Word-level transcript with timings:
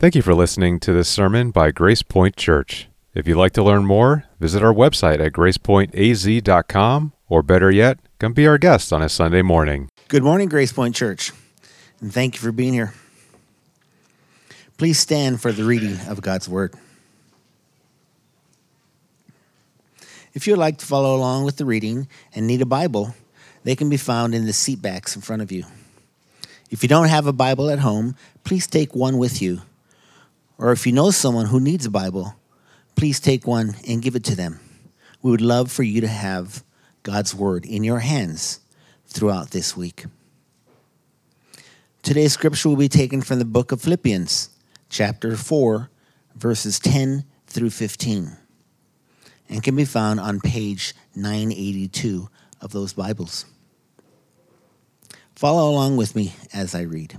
Thank 0.00 0.14
you 0.14 0.22
for 0.22 0.32
listening 0.32 0.80
to 0.80 0.94
this 0.94 1.10
sermon 1.10 1.50
by 1.50 1.72
Grace 1.72 2.02
Point 2.02 2.34
Church. 2.34 2.88
If 3.12 3.28
you'd 3.28 3.36
like 3.36 3.52
to 3.52 3.62
learn 3.62 3.84
more, 3.84 4.24
visit 4.40 4.62
our 4.62 4.72
website 4.72 5.20
at 5.20 5.32
gracepointaz.com, 5.32 7.12
or 7.28 7.42
better 7.42 7.70
yet, 7.70 7.98
come 8.18 8.32
be 8.32 8.46
our 8.46 8.56
guest 8.56 8.94
on 8.94 9.02
a 9.02 9.10
Sunday 9.10 9.42
morning. 9.42 9.90
Good 10.08 10.22
morning, 10.22 10.48
Grace 10.48 10.72
Point 10.72 10.94
Church, 10.94 11.32
and 12.00 12.10
thank 12.10 12.34
you 12.34 12.40
for 12.40 12.50
being 12.50 12.72
here. 12.72 12.94
Please 14.78 14.98
stand 14.98 15.42
for 15.42 15.52
the 15.52 15.64
reading 15.64 15.98
of 16.08 16.22
God's 16.22 16.48
Word. 16.48 16.72
If 20.32 20.46
you 20.46 20.54
would 20.54 20.60
like 20.60 20.78
to 20.78 20.86
follow 20.86 21.14
along 21.14 21.44
with 21.44 21.58
the 21.58 21.66
reading 21.66 22.08
and 22.34 22.46
need 22.46 22.62
a 22.62 22.66
Bible, 22.66 23.14
they 23.64 23.76
can 23.76 23.90
be 23.90 23.98
found 23.98 24.34
in 24.34 24.46
the 24.46 24.54
seat 24.54 24.80
backs 24.80 25.14
in 25.14 25.20
front 25.20 25.42
of 25.42 25.52
you. 25.52 25.64
If 26.70 26.82
you 26.82 26.88
don't 26.88 27.08
have 27.08 27.26
a 27.26 27.34
Bible 27.34 27.68
at 27.68 27.80
home, 27.80 28.16
please 28.44 28.66
take 28.66 28.94
one 28.94 29.18
with 29.18 29.42
you. 29.42 29.60
Or 30.60 30.72
if 30.72 30.86
you 30.86 30.92
know 30.92 31.10
someone 31.10 31.46
who 31.46 31.58
needs 31.58 31.86
a 31.86 31.90
Bible, 31.90 32.36
please 32.94 33.18
take 33.18 33.46
one 33.46 33.76
and 33.88 34.02
give 34.02 34.14
it 34.14 34.24
to 34.24 34.36
them. 34.36 34.60
We 35.22 35.30
would 35.30 35.40
love 35.40 35.72
for 35.72 35.82
you 35.82 36.02
to 36.02 36.06
have 36.06 36.62
God's 37.02 37.34
Word 37.34 37.64
in 37.64 37.82
your 37.82 38.00
hands 38.00 38.60
throughout 39.06 39.52
this 39.52 39.74
week. 39.74 40.04
Today's 42.02 42.34
scripture 42.34 42.68
will 42.68 42.76
be 42.76 42.90
taken 42.90 43.22
from 43.22 43.38
the 43.38 43.46
book 43.46 43.72
of 43.72 43.80
Philippians, 43.80 44.50
chapter 44.90 45.34
4, 45.34 45.88
verses 46.34 46.78
10 46.78 47.24
through 47.46 47.70
15, 47.70 48.36
and 49.48 49.62
can 49.62 49.74
be 49.74 49.86
found 49.86 50.20
on 50.20 50.40
page 50.40 50.94
982 51.16 52.28
of 52.60 52.72
those 52.72 52.92
Bibles. 52.92 53.46
Follow 55.34 55.70
along 55.70 55.96
with 55.96 56.14
me 56.14 56.34
as 56.52 56.74
I 56.74 56.82
read. 56.82 57.18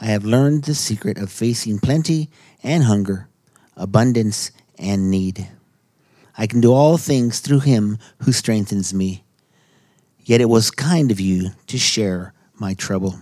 I 0.00 0.06
have 0.06 0.24
learned 0.24 0.64
the 0.64 0.74
secret 0.74 1.18
of 1.18 1.30
facing 1.30 1.80
plenty 1.80 2.30
and 2.62 2.84
hunger, 2.84 3.28
abundance 3.76 4.52
and 4.78 5.10
need. 5.10 5.48
I 6.36 6.46
can 6.46 6.60
do 6.60 6.72
all 6.72 6.98
things 6.98 7.40
through 7.40 7.60
him 7.60 7.98
who 8.22 8.32
strengthens 8.32 8.94
me. 8.94 9.24
Yet 10.20 10.40
it 10.40 10.48
was 10.48 10.70
kind 10.70 11.10
of 11.10 11.18
you 11.18 11.50
to 11.66 11.78
share 11.78 12.32
my 12.54 12.74
trouble. 12.74 13.18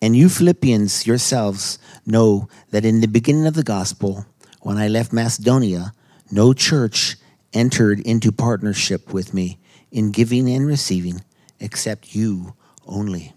And 0.00 0.16
you 0.16 0.28
Philippians 0.28 1.06
yourselves 1.06 1.78
know 2.06 2.48
that 2.70 2.84
in 2.84 3.00
the 3.00 3.08
beginning 3.08 3.46
of 3.46 3.54
the 3.54 3.62
gospel, 3.64 4.24
when 4.62 4.78
I 4.78 4.88
left 4.88 5.12
Macedonia, 5.12 5.92
no 6.30 6.52
church 6.54 7.16
entered 7.52 8.00
into 8.00 8.32
partnership 8.32 9.12
with 9.12 9.34
me 9.34 9.58
in 9.90 10.12
giving 10.12 10.48
and 10.48 10.66
receiving 10.66 11.22
except 11.60 12.14
you 12.14 12.54
only. 12.86 13.34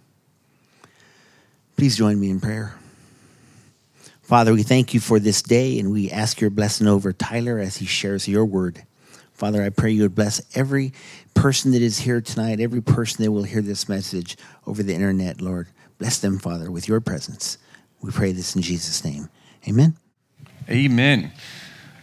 Please 1.81 1.97
join 1.97 2.19
me 2.19 2.29
in 2.29 2.39
prayer. 2.39 2.75
Father, 4.21 4.53
we 4.53 4.61
thank 4.61 4.93
you 4.93 4.99
for 4.99 5.17
this 5.17 5.41
day 5.41 5.79
and 5.79 5.91
we 5.91 6.11
ask 6.11 6.39
your 6.39 6.51
blessing 6.51 6.85
over 6.85 7.11
Tyler 7.11 7.57
as 7.57 7.77
he 7.77 7.87
shares 7.87 8.27
your 8.27 8.45
word. 8.45 8.83
Father, 9.33 9.63
I 9.63 9.69
pray 9.69 9.89
you 9.89 10.03
would 10.03 10.13
bless 10.13 10.43
every 10.55 10.93
person 11.33 11.71
that 11.71 11.81
is 11.81 11.97
here 11.97 12.21
tonight, 12.21 12.59
every 12.59 12.81
person 12.81 13.23
that 13.23 13.31
will 13.31 13.41
hear 13.41 13.63
this 13.63 13.89
message 13.89 14.37
over 14.67 14.83
the 14.83 14.93
internet, 14.93 15.41
Lord. 15.41 15.69
Bless 15.97 16.19
them, 16.19 16.37
Father, 16.37 16.69
with 16.69 16.87
your 16.87 17.01
presence. 17.01 17.57
We 17.99 18.11
pray 18.11 18.31
this 18.31 18.55
in 18.55 18.61
Jesus' 18.61 19.03
name. 19.03 19.29
Amen. 19.67 19.95
Amen. 20.69 21.31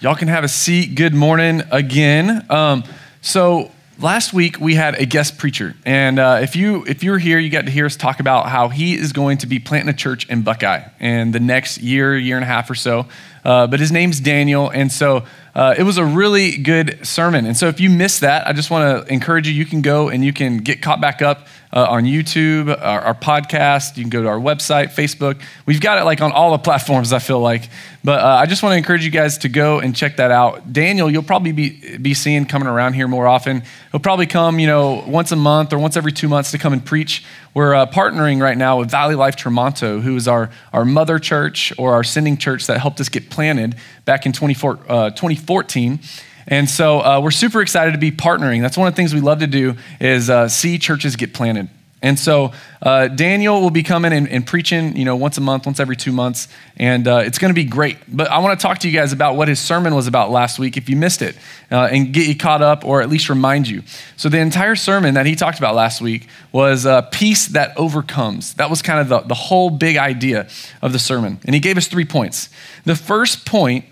Y'all 0.00 0.16
can 0.16 0.26
have 0.26 0.42
a 0.42 0.48
seat. 0.48 0.96
Good 0.96 1.14
morning 1.14 1.62
again. 1.70 2.44
Um, 2.50 2.82
so, 3.20 3.70
last 3.98 4.32
week 4.32 4.60
we 4.60 4.76
had 4.76 4.94
a 4.94 5.04
guest 5.04 5.38
preacher 5.38 5.74
and 5.84 6.20
uh, 6.20 6.38
if 6.40 6.54
you 6.54 6.84
if 6.86 7.02
you 7.02 7.10
were 7.10 7.18
here 7.18 7.38
you 7.38 7.50
got 7.50 7.64
to 7.64 7.70
hear 7.70 7.84
us 7.84 7.96
talk 7.96 8.20
about 8.20 8.48
how 8.48 8.68
he 8.68 8.94
is 8.94 9.12
going 9.12 9.36
to 9.36 9.46
be 9.46 9.58
planting 9.58 9.88
a 9.88 9.96
church 9.96 10.28
in 10.28 10.42
buckeye 10.42 10.84
in 11.00 11.32
the 11.32 11.40
next 11.40 11.78
year 11.78 12.16
year 12.16 12.36
and 12.36 12.44
a 12.44 12.46
half 12.46 12.70
or 12.70 12.74
so. 12.74 13.06
Uh, 13.44 13.66
but 13.66 13.80
his 13.80 13.90
name's 13.90 14.20
daniel 14.20 14.70
and 14.70 14.92
so 14.92 15.24
uh, 15.54 15.74
it 15.76 15.82
was 15.82 15.98
a 15.98 16.04
really 16.04 16.56
good 16.58 17.04
sermon. 17.04 17.44
And 17.44 17.56
so 17.56 17.66
if 17.66 17.80
you 17.80 17.90
missed 17.90 18.20
that 18.20 18.46
i 18.46 18.52
just 18.52 18.70
want 18.70 19.06
to 19.06 19.12
encourage 19.12 19.48
you 19.48 19.54
you 19.54 19.64
can 19.64 19.82
go 19.82 20.08
and 20.08 20.24
you 20.24 20.32
can 20.32 20.58
get 20.58 20.80
caught 20.80 21.00
back 21.00 21.20
up 21.20 21.48
uh, 21.72 21.86
on 21.90 22.04
YouTube, 22.04 22.70
our, 22.70 23.00
our, 23.00 23.14
podcast. 23.14 23.96
You 23.96 24.04
can 24.04 24.10
go 24.10 24.22
to 24.22 24.28
our 24.28 24.38
website, 24.38 24.94
Facebook. 24.94 25.40
We've 25.66 25.80
got 25.80 25.98
it 25.98 26.04
like 26.04 26.20
on 26.20 26.32
all 26.32 26.52
the 26.52 26.58
platforms, 26.58 27.12
I 27.12 27.18
feel 27.18 27.40
like. 27.40 27.68
But 28.02 28.20
uh, 28.20 28.26
I 28.26 28.46
just 28.46 28.62
want 28.62 28.72
to 28.72 28.78
encourage 28.78 29.04
you 29.04 29.10
guys 29.10 29.38
to 29.38 29.48
go 29.48 29.80
and 29.80 29.94
check 29.94 30.16
that 30.16 30.30
out. 30.30 30.72
Daniel, 30.72 31.10
you'll 31.10 31.22
probably 31.22 31.52
be, 31.52 31.98
be 31.98 32.14
seeing 32.14 32.46
coming 32.46 32.68
around 32.68 32.94
here 32.94 33.06
more 33.06 33.26
often. 33.26 33.62
He'll 33.90 34.00
probably 34.00 34.26
come, 34.26 34.58
you 34.58 34.66
know, 34.66 35.04
once 35.06 35.30
a 35.30 35.36
month 35.36 35.72
or 35.72 35.78
once 35.78 35.96
every 35.96 36.12
two 36.12 36.28
months 36.28 36.52
to 36.52 36.58
come 36.58 36.72
and 36.72 36.84
preach. 36.84 37.24
We're 37.52 37.74
uh, 37.74 37.86
partnering 37.86 38.40
right 38.40 38.56
now 38.56 38.78
with 38.78 38.90
Valley 38.90 39.14
Life 39.14 39.36
Tremonto, 39.36 40.00
who 40.00 40.16
is 40.16 40.28
our, 40.28 40.50
our 40.72 40.84
mother 40.84 41.18
church 41.18 41.72
or 41.76 41.92
our 41.92 42.04
sending 42.04 42.38
church 42.38 42.66
that 42.66 42.80
helped 42.80 43.00
us 43.00 43.08
get 43.08 43.28
planted 43.30 43.74
back 44.04 44.24
in 44.24 44.32
24, 44.32 44.78
uh, 44.88 45.10
2014. 45.10 45.98
And 46.48 46.68
so 46.68 47.00
uh, 47.00 47.20
we're 47.22 47.30
super 47.30 47.62
excited 47.62 47.92
to 47.92 47.98
be 47.98 48.10
partnering. 48.10 48.62
That's 48.62 48.76
one 48.76 48.88
of 48.88 48.94
the 48.94 48.96
things 48.96 49.14
we 49.14 49.20
love 49.20 49.40
to 49.40 49.46
do 49.46 49.76
is 50.00 50.28
uh, 50.28 50.48
see 50.48 50.78
churches 50.78 51.14
get 51.14 51.34
planted. 51.34 51.68
And 52.00 52.16
so 52.16 52.52
uh, 52.80 53.08
Daniel 53.08 53.60
will 53.60 53.70
be 53.70 53.82
coming 53.82 54.12
and, 54.12 54.28
and, 54.28 54.46
preaching, 54.46 54.96
you 54.96 55.04
know, 55.04 55.16
once 55.16 55.36
a 55.36 55.40
month, 55.40 55.66
once 55.66 55.80
every 55.80 55.96
two 55.96 56.12
months, 56.12 56.46
and 56.76 57.08
uh, 57.08 57.22
it's 57.24 57.38
going 57.38 57.50
to 57.50 57.54
be 57.54 57.64
great. 57.64 57.96
But 58.06 58.30
I 58.30 58.38
want 58.38 58.58
to 58.58 58.62
talk 58.62 58.78
to 58.78 58.88
you 58.88 58.96
guys 58.96 59.12
about 59.12 59.34
what 59.34 59.48
his 59.48 59.58
sermon 59.58 59.96
was 59.96 60.06
about 60.06 60.30
last 60.30 60.60
week, 60.60 60.76
if 60.76 60.88
you 60.88 60.94
missed 60.94 61.22
it, 61.22 61.36
uh, 61.72 61.88
and 61.90 62.12
get 62.12 62.28
you 62.28 62.36
caught 62.36 62.62
up, 62.62 62.84
or 62.84 63.02
at 63.02 63.08
least 63.08 63.28
remind 63.28 63.66
you. 63.66 63.82
So 64.16 64.28
the 64.28 64.38
entire 64.38 64.76
sermon 64.76 65.14
that 65.14 65.26
he 65.26 65.34
talked 65.34 65.58
about 65.58 65.74
last 65.74 66.00
week 66.00 66.28
was 66.52 66.86
uh, 66.86 67.02
peace 67.02 67.48
that 67.48 67.76
overcomes. 67.76 68.54
That 68.54 68.70
was 68.70 68.80
kind 68.80 69.00
of 69.00 69.08
the, 69.08 69.20
the 69.20 69.34
whole 69.34 69.70
big 69.70 69.96
idea 69.96 70.48
of 70.80 70.92
the 70.92 71.00
sermon, 71.00 71.40
and 71.46 71.54
he 71.54 71.60
gave 71.60 71.76
us 71.76 71.88
three 71.88 72.04
points. 72.04 72.48
The 72.84 72.94
first 72.94 73.44
point 73.44 73.86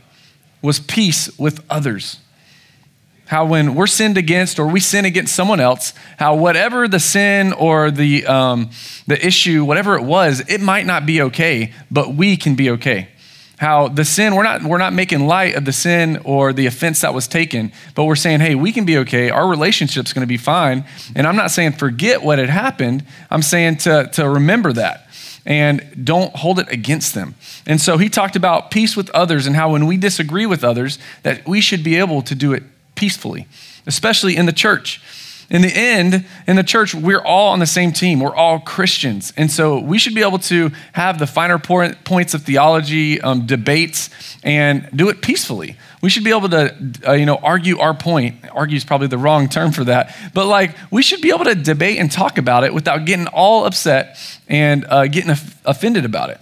was 0.63 0.79
peace 0.79 1.37
with 1.41 1.65
others. 1.69 2.21
How, 3.27 3.45
when 3.45 3.75
we're 3.75 3.89
sinned 3.89 4.17
against 4.17 4.59
or 4.59 4.69
we 4.69 4.79
sin 4.79 5.05
against 5.05 5.35
someone 5.35 5.59
else, 5.59 5.93
how 6.17 6.37
whatever 6.37 6.87
the 6.87 7.01
sin 7.01 7.53
or 7.53 7.91
the, 7.91 8.25
um, 8.27 8.71
the 9.09 9.25
issue, 9.25 9.65
whatever 9.65 9.97
it 9.97 10.05
was, 10.05 10.41
it 10.49 10.61
might 10.61 10.87
not 10.87 11.07
be 11.07 11.21
okay, 11.23 11.73
but 11.91 12.15
we 12.15 12.37
can 12.37 12.55
be 12.55 12.71
okay. 12.71 13.09
How 13.59 13.89
the 13.89 14.05
sin, 14.05 14.37
we're 14.37 14.45
not, 14.45 14.63
we're 14.63 14.79
not 14.79 14.93
making 14.93 15.27
light 15.27 15.57
of 15.57 15.65
the 15.65 15.73
sin 15.73 16.21
or 16.25 16.53
the 16.53 16.67
offense 16.67 17.01
that 17.01 17.15
was 17.15 17.27
taken, 17.27 17.73
but 17.95 18.05
we're 18.05 18.15
saying, 18.15 18.41
hey, 18.41 18.55
we 18.55 18.71
can 18.71 18.85
be 18.85 18.99
okay. 18.99 19.31
Our 19.31 19.49
relationship's 19.49 20.13
going 20.13 20.23
to 20.23 20.29
be 20.29 20.37
fine. 20.37 20.85
And 21.17 21.27
I'm 21.27 21.37
not 21.37 21.51
saying 21.51 21.73
forget 21.73 22.23
what 22.23 22.39
had 22.39 22.51
happened, 22.51 23.05
I'm 23.31 23.43
saying 23.43 23.79
to, 23.79 24.09
to 24.13 24.29
remember 24.29 24.73
that 24.75 25.09
and 25.45 26.05
don't 26.05 26.35
hold 26.37 26.59
it 26.59 26.71
against 26.71 27.15
them. 27.15 27.35
And 27.67 27.81
so 27.81 27.99
he 27.99 28.09
talked 28.09 28.37
about 28.37 28.71
peace 28.71 28.97
with 28.97 29.09
others 29.11 29.47
and 29.47 29.57
how 29.57 29.73
when 29.73 29.87
we 29.87 29.97
disagree 29.97 30.45
with 30.45 30.63
others, 30.65 30.99
that 31.23 31.47
we 31.47 31.61
should 31.61 31.83
be 31.83 31.97
able 31.97 32.21
to 32.23 32.35
do 32.35 32.53
it 32.53 32.65
peacefully, 32.97 33.47
especially 33.87 34.37
in 34.37 34.47
the 34.47 34.53
church. 34.53 35.01
In 35.49 35.63
the 35.63 35.73
end, 35.73 36.27
in 36.49 36.57
the 36.57 36.65
church, 36.65 36.93
we're 36.93 37.21
all 37.21 37.53
on 37.53 37.61
the 37.61 37.67
same 37.67 37.93
team. 37.93 38.19
We're 38.19 38.35
all 38.35 38.59
Christians. 38.59 39.33
And 39.37 39.49
so 39.49 39.79
we 39.79 39.97
should 39.97 40.15
be 40.15 40.23
able 40.23 40.41
to 40.41 40.73
have 40.93 41.21
the 41.21 41.27
finer 41.27 41.59
points 41.59 42.35
of 42.35 42.43
theology, 42.43 43.21
um, 43.21 43.47
debates, 43.47 44.11
and 44.43 44.89
do 44.93 45.09
it 45.09 45.23
peacefully. 45.23 45.77
We 46.03 46.11
should 46.11 46.25
be 46.25 46.31
able 46.31 46.49
to, 46.49 46.75
uh, 47.07 47.13
you 47.13 47.27
know, 47.27 47.37
argue 47.37 47.79
our 47.79 47.95
point. 47.95 48.45
Argue 48.53 48.77
is 48.77 48.85
probably 48.85 49.07
the 49.07 49.19
wrong 49.19 49.49
term 49.49 49.71
for 49.71 49.85
that. 49.85 50.17
But 50.35 50.47
like, 50.47 50.77
we 50.91 51.03
should 51.03 51.21
be 51.21 51.31
able 51.31 51.45
to 51.45 51.55
debate 51.55 51.99
and 51.99 52.11
talk 52.11 52.39
about 52.39 52.65
it 52.65 52.75
without 52.75 53.05
getting 53.05 53.29
all 53.29 53.67
upset 53.67 54.19
and 54.49 54.85
uh, 54.89 55.07
getting 55.07 55.31
offended 55.65 56.05
about 56.05 56.31
it. 56.31 56.41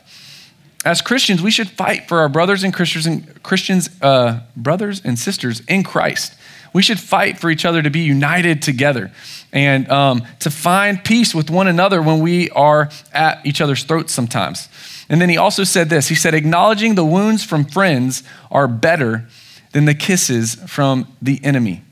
As 0.84 1.00
Christians, 1.00 1.40
we 1.40 1.50
should 1.50 1.70
fight 1.70 2.08
for 2.08 2.19
our 2.19 2.28
brothers 2.28 2.62
and 2.62 2.72
Christians, 2.75 3.06
and 3.06 3.42
Christians 3.42 3.88
uh, 4.02 4.40
brothers 4.54 5.00
and 5.02 5.19
sisters 5.19 5.60
in 5.66 5.82
Christ. 5.82 6.34
We 6.75 6.82
should 6.82 7.00
fight 7.00 7.38
for 7.38 7.50
each 7.50 7.64
other 7.64 7.82
to 7.82 7.90
be 7.90 8.00
united 8.00 8.60
together 8.60 9.12
and 9.52 9.88
um, 9.88 10.26
to 10.40 10.50
find 10.50 11.02
peace 11.02 11.34
with 11.34 11.48
one 11.48 11.69
another 11.69 12.02
when 12.02 12.20
we 12.20 12.50
are 12.50 12.90
at 13.12 13.46
each 13.46 13.60
other's 13.60 13.84
throats 13.84 14.12
sometimes. 14.12 14.69
And 15.08 15.20
then 15.20 15.28
he 15.28 15.36
also 15.36 15.64
said 15.64 15.88
this 15.88 16.08
he 16.08 16.14
said, 16.14 16.34
acknowledging 16.34 16.96
the 16.96 17.04
wounds 17.04 17.44
from 17.44 17.64
friends 17.64 18.22
are 18.50 18.66
better 18.69 19.26
than 19.72 19.84
the 19.86 19.94
kisses 19.94 20.56
from 20.66 21.06
the 21.22 21.42
enemy, 21.44 21.82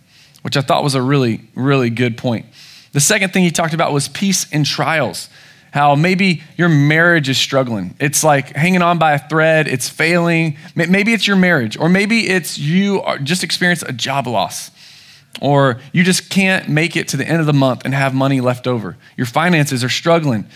which 0.43 0.57
I 0.57 0.61
thought 0.61 0.83
was 0.83 0.95
a 0.95 1.03
really, 1.03 1.43
really 1.55 1.91
good 1.91 2.19
point. 2.19 2.47
The 2.93 3.01
second 3.01 3.33
thing 3.33 3.45
he 3.45 3.51
talked 3.51 3.75
about 3.75 3.93
was 3.93 4.09
peace 4.09 4.51
in 4.51 4.65
trials. 4.65 5.31
How 5.73 5.95
maybe 5.95 6.43
your 6.57 6.69
marriage 6.69 7.31
is 7.31 7.39
struggling. 7.39 7.95
It's 7.99 8.23
like 8.23 8.55
hanging 8.55 8.83
on 8.83 8.99
by 8.99 9.15
a 9.15 9.19
thread, 9.19 9.67
it's 9.67 9.89
failing. 9.89 10.59
Maybe 10.77 11.15
it's 11.15 11.27
your 11.27 11.37
marriage, 11.37 11.79
or 11.79 11.89
maybe 11.89 12.29
it's 12.29 12.59
you 12.59 13.03
just 13.23 13.43
experienced 13.43 13.83
a 13.87 13.93
job 13.93 14.27
loss, 14.27 14.71
or 15.41 15.81
you 15.93 16.05
just 16.05 16.29
can't 16.29 16.69
make 16.69 16.95
it 16.95 17.09
to 17.09 17.17
the 17.17 17.27
end 17.27 17.41
of 17.41 17.47
the 17.47 17.55
month 17.55 17.83
and 17.87 17.95
have 17.95 18.15
money 18.15 18.41
left 18.41 18.67
over. 18.67 18.99
Your 19.17 19.27
finances 19.27 19.83
are 19.83 19.89
struggling. 19.89 20.47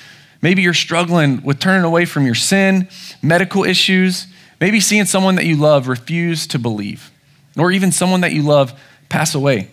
Maybe 0.42 0.60
you're 0.60 0.74
struggling 0.74 1.42
with 1.42 1.58
turning 1.58 1.84
away 1.84 2.04
from 2.04 2.26
your 2.26 2.34
sin, 2.34 2.88
medical 3.22 3.64
issues, 3.64 4.26
maybe 4.60 4.80
seeing 4.80 5.06
someone 5.06 5.36
that 5.36 5.46
you 5.46 5.56
love 5.56 5.88
refuse 5.88 6.46
to 6.48 6.58
believe, 6.58 7.10
or 7.56 7.72
even 7.72 7.90
someone 7.90 8.20
that 8.20 8.32
you 8.32 8.42
love 8.42 8.78
pass 9.08 9.34
away 9.34 9.70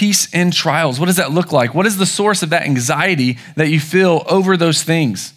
peace 0.00 0.32
in 0.32 0.50
trials. 0.50 0.98
What 0.98 1.06
does 1.06 1.16
that 1.16 1.30
look 1.30 1.52
like? 1.52 1.74
What 1.74 1.84
is 1.84 1.98
the 1.98 2.06
source 2.06 2.42
of 2.42 2.48
that 2.48 2.62
anxiety 2.62 3.36
that 3.56 3.68
you 3.68 3.78
feel 3.78 4.24
over 4.30 4.56
those 4.56 4.82
things? 4.82 5.34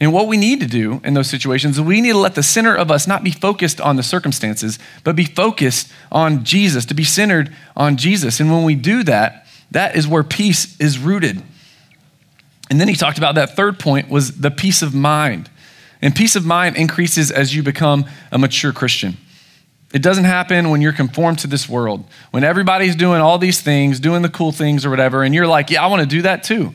And 0.00 0.10
what 0.10 0.26
we 0.26 0.38
need 0.38 0.60
to 0.60 0.66
do 0.66 1.02
in 1.04 1.12
those 1.12 1.28
situations 1.28 1.76
is 1.76 1.82
we 1.82 2.00
need 2.00 2.12
to 2.12 2.18
let 2.18 2.34
the 2.34 2.42
center 2.42 2.74
of 2.74 2.90
us 2.90 3.06
not 3.06 3.22
be 3.22 3.30
focused 3.30 3.78
on 3.78 3.96
the 3.96 4.02
circumstances, 4.02 4.78
but 5.04 5.16
be 5.16 5.26
focused 5.26 5.92
on 6.10 6.44
Jesus, 6.44 6.86
to 6.86 6.94
be 6.94 7.04
centered 7.04 7.54
on 7.76 7.98
Jesus. 7.98 8.40
And 8.40 8.50
when 8.50 8.64
we 8.64 8.74
do 8.74 9.02
that, 9.02 9.46
that 9.70 9.96
is 9.96 10.08
where 10.08 10.24
peace 10.24 10.74
is 10.80 10.98
rooted. 10.98 11.42
And 12.70 12.80
then 12.80 12.88
he 12.88 12.94
talked 12.94 13.18
about 13.18 13.34
that 13.34 13.54
third 13.54 13.78
point 13.78 14.08
was 14.08 14.40
the 14.40 14.50
peace 14.50 14.80
of 14.80 14.94
mind. 14.94 15.50
And 16.00 16.16
peace 16.16 16.36
of 16.36 16.46
mind 16.46 16.78
increases 16.78 17.30
as 17.30 17.54
you 17.54 17.62
become 17.62 18.06
a 18.32 18.38
mature 18.38 18.72
Christian. 18.72 19.18
It 19.92 20.02
doesn't 20.02 20.24
happen 20.24 20.68
when 20.70 20.82
you're 20.82 20.92
conformed 20.92 21.38
to 21.40 21.46
this 21.46 21.68
world, 21.68 22.04
when 22.30 22.44
everybody's 22.44 22.94
doing 22.94 23.20
all 23.20 23.38
these 23.38 23.60
things, 23.60 24.00
doing 24.00 24.22
the 24.22 24.28
cool 24.28 24.52
things 24.52 24.84
or 24.84 24.90
whatever, 24.90 25.22
and 25.22 25.34
you're 25.34 25.46
like, 25.46 25.70
yeah, 25.70 25.82
I 25.82 25.86
want 25.86 26.02
to 26.02 26.08
do 26.08 26.22
that 26.22 26.42
too. 26.42 26.74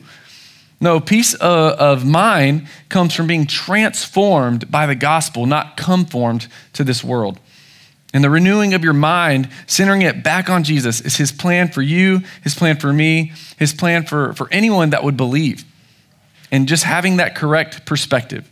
No, 0.80 1.00
peace 1.00 1.34
of, 1.34 1.72
of 1.78 2.04
mind 2.04 2.66
comes 2.88 3.14
from 3.14 3.26
being 3.26 3.46
transformed 3.46 4.70
by 4.70 4.86
the 4.86 4.96
gospel, 4.96 5.46
not 5.46 5.76
conformed 5.76 6.48
to 6.72 6.82
this 6.82 7.04
world. 7.04 7.38
And 8.12 8.22
the 8.22 8.30
renewing 8.30 8.74
of 8.74 8.84
your 8.84 8.92
mind, 8.92 9.48
centering 9.66 10.02
it 10.02 10.22
back 10.22 10.50
on 10.50 10.62
Jesus, 10.62 11.00
is 11.00 11.16
his 11.16 11.32
plan 11.32 11.68
for 11.68 11.82
you, 11.82 12.20
his 12.42 12.54
plan 12.54 12.76
for 12.76 12.92
me, 12.92 13.32
his 13.58 13.72
plan 13.72 14.04
for, 14.04 14.34
for 14.34 14.48
anyone 14.52 14.90
that 14.90 15.02
would 15.02 15.16
believe. 15.16 15.64
And 16.52 16.68
just 16.68 16.84
having 16.84 17.16
that 17.16 17.34
correct 17.34 17.86
perspective. 17.86 18.48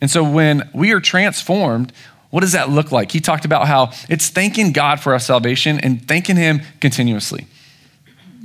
And 0.00 0.10
so 0.10 0.22
when 0.22 0.68
we 0.74 0.92
are 0.92 1.00
transformed, 1.00 1.92
what 2.30 2.40
does 2.40 2.52
that 2.52 2.68
look 2.68 2.92
like? 2.92 3.10
He 3.12 3.20
talked 3.20 3.44
about 3.44 3.66
how 3.66 3.92
it's 4.08 4.28
thanking 4.28 4.72
God 4.72 5.00
for 5.00 5.12
our 5.12 5.18
salvation 5.18 5.80
and 5.80 6.06
thanking 6.06 6.36
Him 6.36 6.60
continuously. 6.80 7.46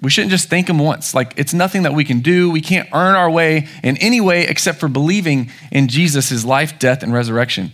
We 0.01 0.09
shouldn't 0.09 0.31
just 0.31 0.49
thank 0.49 0.69
Him 0.69 0.79
once. 0.79 1.13
Like, 1.13 1.33
it's 1.37 1.53
nothing 1.53 1.83
that 1.83 1.93
we 1.93 2.03
can 2.03 2.21
do. 2.21 2.49
We 2.49 2.61
can't 2.61 2.87
earn 2.93 3.15
our 3.15 3.29
way 3.29 3.67
in 3.83 3.97
any 3.97 4.21
way 4.21 4.47
except 4.47 4.79
for 4.79 4.87
believing 4.87 5.49
in 5.71 5.87
Jesus' 5.87 6.45
life, 6.45 6.79
death, 6.79 7.03
and 7.03 7.13
resurrection. 7.13 7.71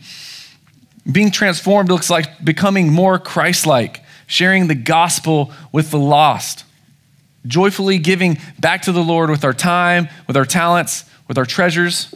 Being 1.11 1.31
transformed 1.31 1.89
looks 1.89 2.09
like 2.09 2.43
becoming 2.43 2.91
more 2.91 3.17
Christ 3.19 3.65
like, 3.65 4.03
sharing 4.27 4.67
the 4.67 4.75
gospel 4.75 5.51
with 5.71 5.91
the 5.91 5.99
lost, 5.99 6.65
joyfully 7.47 7.97
giving 7.97 8.37
back 8.59 8.83
to 8.83 8.91
the 8.91 9.03
Lord 9.03 9.29
with 9.29 9.43
our 9.43 9.53
time, 9.53 10.07
with 10.27 10.37
our 10.37 10.45
talents, 10.45 11.05
with 11.27 11.37
our 11.37 11.45
treasures 11.45 12.13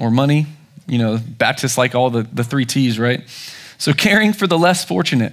or 0.00 0.10
money, 0.10 0.46
you 0.88 0.98
know, 0.98 1.18
Baptists 1.18 1.78
like 1.78 1.94
all 1.94 2.10
the, 2.10 2.22
the 2.32 2.42
three 2.42 2.64
T's, 2.64 2.98
right? 2.98 3.22
So 3.78 3.92
caring 3.92 4.32
for 4.32 4.46
the 4.46 4.58
less 4.58 4.84
fortunate 4.84 5.32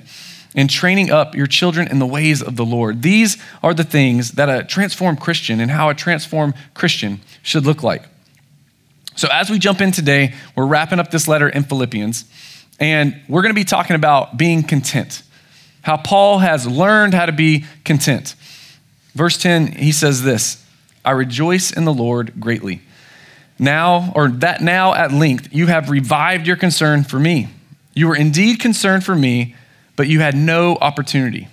and 0.55 0.69
training 0.69 1.11
up 1.11 1.35
your 1.35 1.47
children 1.47 1.87
in 1.87 1.99
the 1.99 2.05
ways 2.05 2.41
of 2.41 2.55
the 2.55 2.65
Lord. 2.65 3.01
These 3.01 3.37
are 3.61 3.73
the 3.73 3.83
things 3.83 4.33
that 4.33 4.49
a 4.49 4.63
transformed 4.63 5.19
Christian 5.19 5.59
and 5.59 5.71
how 5.71 5.89
a 5.89 5.93
transformed 5.93 6.53
Christian 6.73 7.21
should 7.41 7.65
look 7.65 7.83
like. 7.83 8.03
So 9.15 9.27
as 9.31 9.49
we 9.49 9.59
jump 9.59 9.81
in 9.81 9.91
today, 9.91 10.33
we're 10.55 10.65
wrapping 10.65 10.99
up 10.99 11.11
this 11.11 11.27
letter 11.27 11.47
in 11.47 11.63
Philippians, 11.63 12.25
and 12.79 13.19
we're 13.27 13.41
going 13.41 13.53
to 13.53 13.59
be 13.59 13.65
talking 13.65 13.95
about 13.95 14.37
being 14.37 14.63
content. 14.63 15.23
How 15.81 15.97
Paul 15.97 16.39
has 16.39 16.67
learned 16.67 17.13
how 17.13 17.25
to 17.25 17.31
be 17.31 17.65
content. 17.83 18.35
Verse 19.13 19.37
10, 19.37 19.73
he 19.73 19.91
says 19.91 20.23
this 20.23 20.65
I 21.03 21.11
rejoice 21.11 21.71
in 21.71 21.85
the 21.85 21.93
Lord 21.93 22.33
greatly 22.39 22.81
now, 23.57 24.11
or 24.15 24.29
that 24.29 24.61
now 24.61 24.93
at 24.93 25.11
length, 25.11 25.49
you 25.53 25.67
have 25.67 25.89
revived 25.89 26.45
your 26.47 26.57
concern 26.57 27.03
for 27.03 27.19
me. 27.19 27.49
You 27.93 28.07
were 28.07 28.15
indeed 28.15 28.59
concerned 28.59 29.03
for 29.03 29.15
me, 29.15 29.55
but 29.95 30.07
you 30.07 30.19
had 30.19 30.35
no 30.35 30.75
opportunity. 30.75 31.47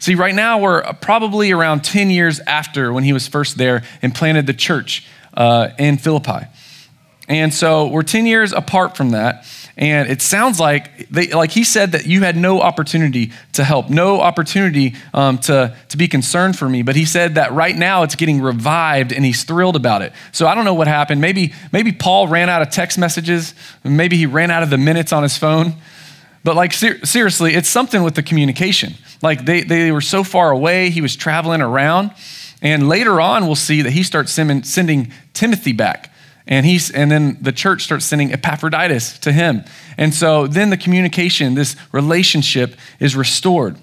See, 0.00 0.14
right 0.14 0.34
now 0.34 0.58
we're 0.60 0.82
probably 0.94 1.52
around 1.52 1.82
10 1.82 2.10
years 2.10 2.40
after 2.40 2.92
when 2.92 3.04
he 3.04 3.12
was 3.12 3.26
first 3.26 3.56
there 3.58 3.82
and 4.02 4.14
planted 4.14 4.46
the 4.46 4.54
church 4.54 5.06
uh, 5.34 5.70
in 5.78 5.98
Philippi. 5.98 6.46
And 7.28 7.52
so 7.52 7.88
we're 7.88 8.02
10 8.02 8.26
years 8.26 8.52
apart 8.52 8.96
from 8.96 9.10
that. 9.10 9.44
And 9.78 10.10
it 10.10 10.20
sounds 10.20 10.58
like, 10.58 11.08
they, 11.08 11.28
like 11.28 11.52
he 11.52 11.62
said 11.62 11.92
that 11.92 12.04
you 12.04 12.22
had 12.22 12.36
no 12.36 12.60
opportunity 12.60 13.30
to 13.52 13.62
help, 13.62 13.88
no 13.88 14.20
opportunity 14.20 14.96
um, 15.14 15.38
to, 15.38 15.76
to 15.90 15.96
be 15.96 16.08
concerned 16.08 16.58
for 16.58 16.68
me. 16.68 16.82
But 16.82 16.96
he 16.96 17.04
said 17.04 17.36
that 17.36 17.52
right 17.52 17.76
now 17.76 18.02
it's 18.02 18.16
getting 18.16 18.40
revived 18.40 19.12
and 19.12 19.24
he's 19.24 19.44
thrilled 19.44 19.76
about 19.76 20.02
it. 20.02 20.12
So 20.32 20.48
I 20.48 20.56
don't 20.56 20.64
know 20.64 20.74
what 20.74 20.88
happened. 20.88 21.20
Maybe, 21.20 21.54
maybe 21.70 21.92
Paul 21.92 22.26
ran 22.26 22.48
out 22.48 22.60
of 22.60 22.70
text 22.70 22.98
messages. 22.98 23.54
Maybe 23.84 24.16
he 24.16 24.26
ran 24.26 24.50
out 24.50 24.64
of 24.64 24.70
the 24.70 24.78
minutes 24.78 25.12
on 25.12 25.22
his 25.22 25.38
phone. 25.38 25.74
But 26.42 26.56
like 26.56 26.72
ser- 26.72 27.06
seriously, 27.06 27.54
it's 27.54 27.68
something 27.68 28.02
with 28.02 28.16
the 28.16 28.22
communication. 28.24 28.94
Like 29.22 29.44
they, 29.44 29.62
they 29.62 29.92
were 29.92 30.00
so 30.00 30.24
far 30.24 30.50
away, 30.50 30.90
he 30.90 31.00
was 31.00 31.14
traveling 31.14 31.60
around. 31.60 32.10
And 32.60 32.88
later 32.88 33.20
on, 33.20 33.46
we'll 33.46 33.54
see 33.54 33.82
that 33.82 33.92
he 33.92 34.02
starts 34.02 34.32
sending 34.32 35.12
Timothy 35.34 35.72
back 35.72 36.12
and 36.48 36.64
he's 36.64 36.90
and 36.90 37.10
then 37.10 37.36
the 37.40 37.52
church 37.52 37.82
starts 37.82 38.06
sending 38.06 38.32
epaphroditus 38.32 39.18
to 39.20 39.32
him. 39.32 39.64
And 39.96 40.14
so 40.14 40.46
then 40.46 40.70
the 40.70 40.76
communication 40.76 41.54
this 41.54 41.76
relationship 41.92 42.74
is 42.98 43.14
restored. 43.14 43.76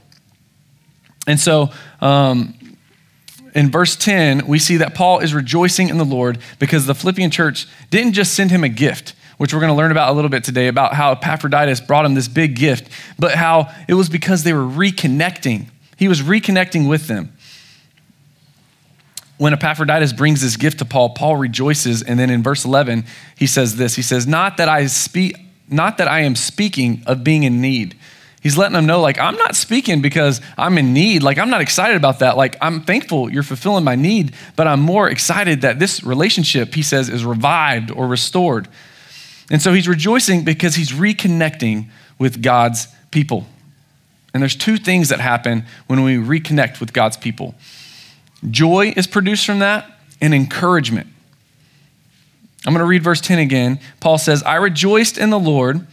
And 1.28 1.40
so 1.40 1.70
um, 2.02 2.56
in 3.54 3.72
verse 3.72 3.96
10 3.96 4.48
we 4.48 4.60
see 4.60 4.78
that 4.78 4.94
paul 4.96 5.20
is 5.20 5.34
rejoicing 5.34 5.88
in 5.90 5.98
the 5.98 6.04
lord 6.04 6.40
because 6.60 6.86
the 6.86 6.94
philippian 6.94 7.32
church 7.32 7.68
didn't 7.90 8.12
just 8.12 8.34
send 8.34 8.52
him 8.52 8.66
a 8.66 8.70
gift 8.70 9.16
which 9.38 9.54
we're 9.54 9.62
going 9.62 9.72
to 9.72 9.78
learn 9.78 9.92
about 9.92 10.12
a 10.12 10.14
little 10.14 10.30
bit 10.30 10.44
today 10.44 10.68
about 10.68 10.94
how 10.94 11.14
epaphroditus 11.14 11.80
brought 11.80 12.06
him 12.06 12.16
this 12.16 12.28
big 12.28 12.58
gift 12.58 12.92
but 13.18 13.32
how 13.34 13.74
it 13.88 13.94
was 13.94 14.10
because 14.10 14.44
they 14.44 14.54
were 14.54 14.60
reconnecting. 14.60 15.68
He 15.98 16.10
was 16.10 16.22
reconnecting 16.22 16.90
with 16.90 17.08
them 17.08 17.35
when 19.38 19.54
Epaphroditus 19.54 20.14
brings 20.14 20.42
this 20.42 20.58
gift 20.58 20.80
to 20.80 20.86
Paul, 20.86 21.10
Paul 21.10 21.36
rejoices. 21.36 22.02
And 22.02 22.20
then 22.20 22.30
in 22.30 22.42
verse 22.42 22.66
11, 22.66 23.06
he 23.38 23.48
says 23.48 23.76
this 23.76 23.96
He 23.96 24.02
says, 24.02 24.26
Not 24.28 24.58
that 24.58 24.70
I 24.70 24.86
speak, 24.88 25.38
not 25.70 25.98
that 25.98 26.08
I 26.08 26.22
am 26.22 26.36
speaking 26.36 27.04
of 27.06 27.24
being 27.24 27.44
in 27.44 27.62
need. 27.62 27.96
He's 28.42 28.60
letting 28.60 28.74
them 28.74 28.86
know, 28.86 29.02
like, 29.02 29.18
I'm 29.18 29.38
not 29.38 29.56
speaking 29.56 30.04
because 30.04 30.40
I'm 30.56 30.78
in 30.78 30.94
need. 30.94 31.24
Like, 31.24 31.40
I'm 31.40 31.50
not 31.50 31.62
excited 31.62 31.98
about 31.98 32.20
that. 32.20 32.38
Like, 32.38 32.56
I'm 32.62 32.82
thankful 32.82 33.32
you're 33.32 33.42
fulfilling 33.42 33.84
my 33.84 33.96
need, 33.96 34.36
but 34.56 34.68
I'm 34.68 34.82
more 34.82 35.10
excited 35.10 35.62
that 35.62 35.80
this 35.80 36.04
relationship, 36.04 36.76
he 36.76 36.84
says, 36.84 37.10
is 37.10 37.26
revived 37.26 37.90
or 37.90 38.06
restored. 38.06 38.68
And 39.50 39.64
so 39.64 39.74
he's 39.74 39.88
rejoicing 39.88 40.44
because 40.44 40.76
he's 40.76 40.92
reconnecting 40.92 41.88
with 42.20 42.44
God's 42.44 42.88
people. 43.10 43.48
And 44.32 44.44
there's 44.44 44.56
two 44.56 44.78
things 44.78 45.10
that 45.10 45.20
happen 45.20 45.66
when 45.88 46.04
we 46.04 46.18
reconnect 46.18 46.80
with 46.80 46.94
God's 46.94 47.18
people. 47.18 47.56
Joy 48.50 48.94
is 48.96 49.08
produced 49.08 49.46
from 49.46 49.60
that 49.60 49.90
and 50.22 50.34
encouragement. 50.34 51.08
I'm 52.66 52.74
going 52.74 52.80
to 52.80 52.90
read 52.90 53.04
verse 53.04 53.22
10 53.22 53.40
again. 53.40 53.80
Paul 54.00 54.18
says, 54.18 54.42
I 54.44 54.56
rejoiced 54.56 55.18
in 55.18 55.30
the 55.30 55.40
Lord 55.40 55.86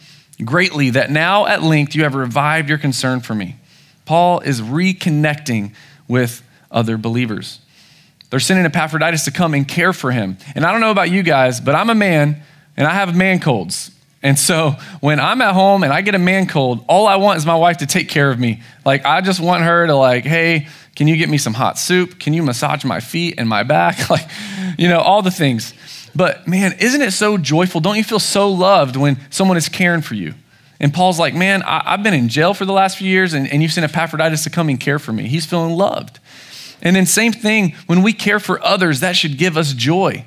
greatly 0.45 0.91
that 0.91 1.11
now 1.11 1.47
at 1.47 1.63
length 1.63 1.95
you 1.95 2.03
have 2.05 2.15
revived 2.15 2.69
your 2.69 2.79
concern 2.79 3.21
for 3.21 3.35
me. 3.35 3.57
Paul 4.05 4.41
is 4.41 4.61
reconnecting 4.61 5.75
with 6.09 6.43
other 6.71 6.97
believers. 6.97 7.61
They're 8.31 8.41
sending 8.41 8.65
Epaphroditus 8.65 9.25
to 9.27 9.31
come 9.31 9.53
and 9.53 9.69
care 9.69 9.93
for 9.93 10.11
him. 10.11 10.39
And 10.55 10.65
I 10.65 10.73
don't 10.73 10.81
know 10.81 10.91
about 10.91 11.11
you 11.11 11.23
guys, 11.23 11.61
but 11.61 11.75
I'm 11.75 11.91
a 11.91 11.95
man 11.95 12.43
and 12.77 12.87
I 12.87 12.95
have 12.95 13.15
man 13.15 13.41
colds. 13.41 13.91
And 14.23 14.39
so 14.39 14.77
when 15.01 15.19
I'm 15.19 15.43
at 15.43 15.53
home 15.55 15.83
and 15.83 15.93
I 15.93 16.01
get 16.01 16.15
a 16.15 16.19
man 16.19 16.47
cold, 16.47 16.85
all 16.89 17.07
I 17.07 17.17
want 17.17 17.39
is 17.39 17.47
my 17.47 17.57
wife 17.57 17.79
to 17.79 17.87
take 17.87 18.09
care 18.09 18.31
of 18.31 18.39
me. 18.39 18.63
Like 18.85 19.05
I 19.05 19.21
just 19.21 19.41
want 19.41 19.65
her 19.65 19.87
to 19.87 19.97
like, 19.97 20.25
hey, 20.25 20.69
can 20.95 21.09
you 21.09 21.17
get 21.17 21.29
me 21.29 21.39
some 21.39 21.55
hot 21.55 21.79
soup? 21.79 22.21
Can 22.21 22.33
you 22.33 22.43
massage 22.43 22.85
my 22.85 23.01
feet 23.01 23.35
and 23.39 23.49
my 23.49 23.63
back? 23.63 23.99
Like, 24.11 24.29
you 24.79 24.89
know, 24.89 25.01
all 25.01 25.23
the 25.23 25.31
things. 25.31 25.73
But 26.15 26.47
man, 26.47 26.75
isn't 26.79 27.01
it 27.01 27.13
so 27.13 27.39
joyful? 27.39 27.81
Don't 27.81 27.97
you 27.97 28.05
feel 28.05 28.19
so 28.19 28.51
loved 28.51 28.97
when 28.97 29.19
someone 29.31 29.57
is 29.57 29.69
caring 29.69 30.03
for 30.03 30.15
you? 30.15 30.35
And 30.79 30.93
Paul's 30.93 31.19
like, 31.19 31.35
man, 31.35 31.63
I, 31.63 31.93
have 31.93 32.03
been 32.03 32.13
in 32.13 32.29
jail 32.29 32.55
for 32.55 32.65
the 32.65 32.73
last 32.73 32.99
few 32.99 33.09
years, 33.09 33.33
and, 33.35 33.51
and 33.51 33.63
you've 33.63 33.73
sent 33.73 33.85
Epaphroditus 33.85 34.45
to 34.45 34.51
come 34.51 34.69
and 34.69 34.81
care 34.81 34.99
for 34.99 35.13
me. 35.13 35.29
He's 35.29 35.47
feeling 35.47 35.75
loved. 35.75 36.19
And 36.83 36.97
then, 36.97 37.07
same 37.07 37.33
thing, 37.33 37.77
when 37.87 38.03
we 38.03 38.13
care 38.13 38.41
for 38.41 38.63
others, 38.65 39.01
that 39.01 39.15
should 39.15 39.39
give 39.39 39.57
us 39.57 39.73
joy. 39.73 40.27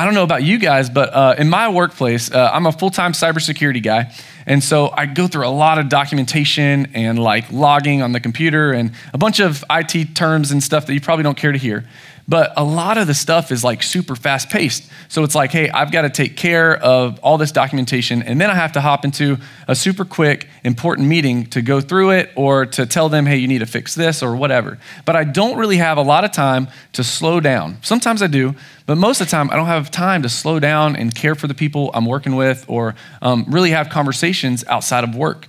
I 0.00 0.06
don't 0.06 0.14
know 0.14 0.22
about 0.22 0.42
you 0.42 0.56
guys, 0.56 0.88
but 0.88 1.12
uh, 1.12 1.34
in 1.36 1.50
my 1.50 1.68
workplace, 1.68 2.32
uh, 2.32 2.50
I'm 2.54 2.64
a 2.64 2.72
full 2.72 2.88
time 2.88 3.12
cybersecurity 3.12 3.82
guy. 3.82 4.10
And 4.46 4.64
so 4.64 4.88
I 4.88 5.04
go 5.04 5.28
through 5.28 5.46
a 5.46 5.52
lot 5.52 5.76
of 5.76 5.90
documentation 5.90 6.88
and 6.94 7.18
like 7.18 7.52
logging 7.52 8.00
on 8.00 8.12
the 8.12 8.20
computer 8.20 8.72
and 8.72 8.92
a 9.12 9.18
bunch 9.18 9.40
of 9.40 9.62
IT 9.68 10.14
terms 10.14 10.52
and 10.52 10.62
stuff 10.62 10.86
that 10.86 10.94
you 10.94 11.02
probably 11.02 11.24
don't 11.24 11.36
care 11.36 11.52
to 11.52 11.58
hear. 11.58 11.84
But 12.30 12.52
a 12.56 12.62
lot 12.62 12.96
of 12.96 13.08
the 13.08 13.14
stuff 13.14 13.50
is 13.50 13.64
like 13.64 13.82
super 13.82 14.14
fast 14.14 14.50
paced. 14.50 14.88
So 15.08 15.24
it's 15.24 15.34
like, 15.34 15.50
hey, 15.50 15.68
I've 15.68 15.90
got 15.90 16.02
to 16.02 16.10
take 16.10 16.36
care 16.36 16.76
of 16.76 17.18
all 17.24 17.38
this 17.38 17.50
documentation, 17.50 18.22
and 18.22 18.40
then 18.40 18.48
I 18.48 18.54
have 18.54 18.70
to 18.74 18.80
hop 18.80 19.04
into 19.04 19.38
a 19.66 19.74
super 19.74 20.04
quick, 20.04 20.46
important 20.62 21.08
meeting 21.08 21.46
to 21.46 21.60
go 21.60 21.80
through 21.80 22.10
it 22.10 22.30
or 22.36 22.66
to 22.66 22.86
tell 22.86 23.08
them, 23.08 23.26
hey, 23.26 23.38
you 23.38 23.48
need 23.48 23.58
to 23.58 23.66
fix 23.66 23.96
this 23.96 24.22
or 24.22 24.36
whatever. 24.36 24.78
But 25.04 25.16
I 25.16 25.24
don't 25.24 25.58
really 25.58 25.78
have 25.78 25.98
a 25.98 26.02
lot 26.02 26.22
of 26.22 26.30
time 26.30 26.68
to 26.92 27.02
slow 27.02 27.40
down. 27.40 27.78
Sometimes 27.82 28.22
I 28.22 28.28
do, 28.28 28.54
but 28.86 28.94
most 28.94 29.20
of 29.20 29.26
the 29.26 29.32
time 29.32 29.50
I 29.50 29.56
don't 29.56 29.66
have 29.66 29.90
time 29.90 30.22
to 30.22 30.28
slow 30.28 30.60
down 30.60 30.94
and 30.94 31.12
care 31.12 31.34
for 31.34 31.48
the 31.48 31.54
people 31.54 31.90
I'm 31.94 32.06
working 32.06 32.36
with 32.36 32.64
or 32.68 32.94
um, 33.22 33.44
really 33.48 33.70
have 33.70 33.88
conversations 33.88 34.64
outside 34.68 35.02
of 35.02 35.16
work. 35.16 35.48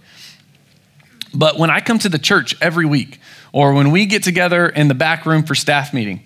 But 1.32 1.60
when 1.60 1.70
I 1.70 1.80
come 1.80 2.00
to 2.00 2.10
the 2.10 2.18
church 2.18 2.56
every 2.60 2.88
week, 2.88 3.20
or 3.54 3.74
when 3.74 3.92
we 3.92 4.08
get 4.08 4.24
together 4.24 4.68
in 4.68 4.88
the 4.88 4.96
back 4.96 5.28
room 5.28 5.44
for 5.44 5.54
staff 5.54 5.94
meeting, 5.94 6.24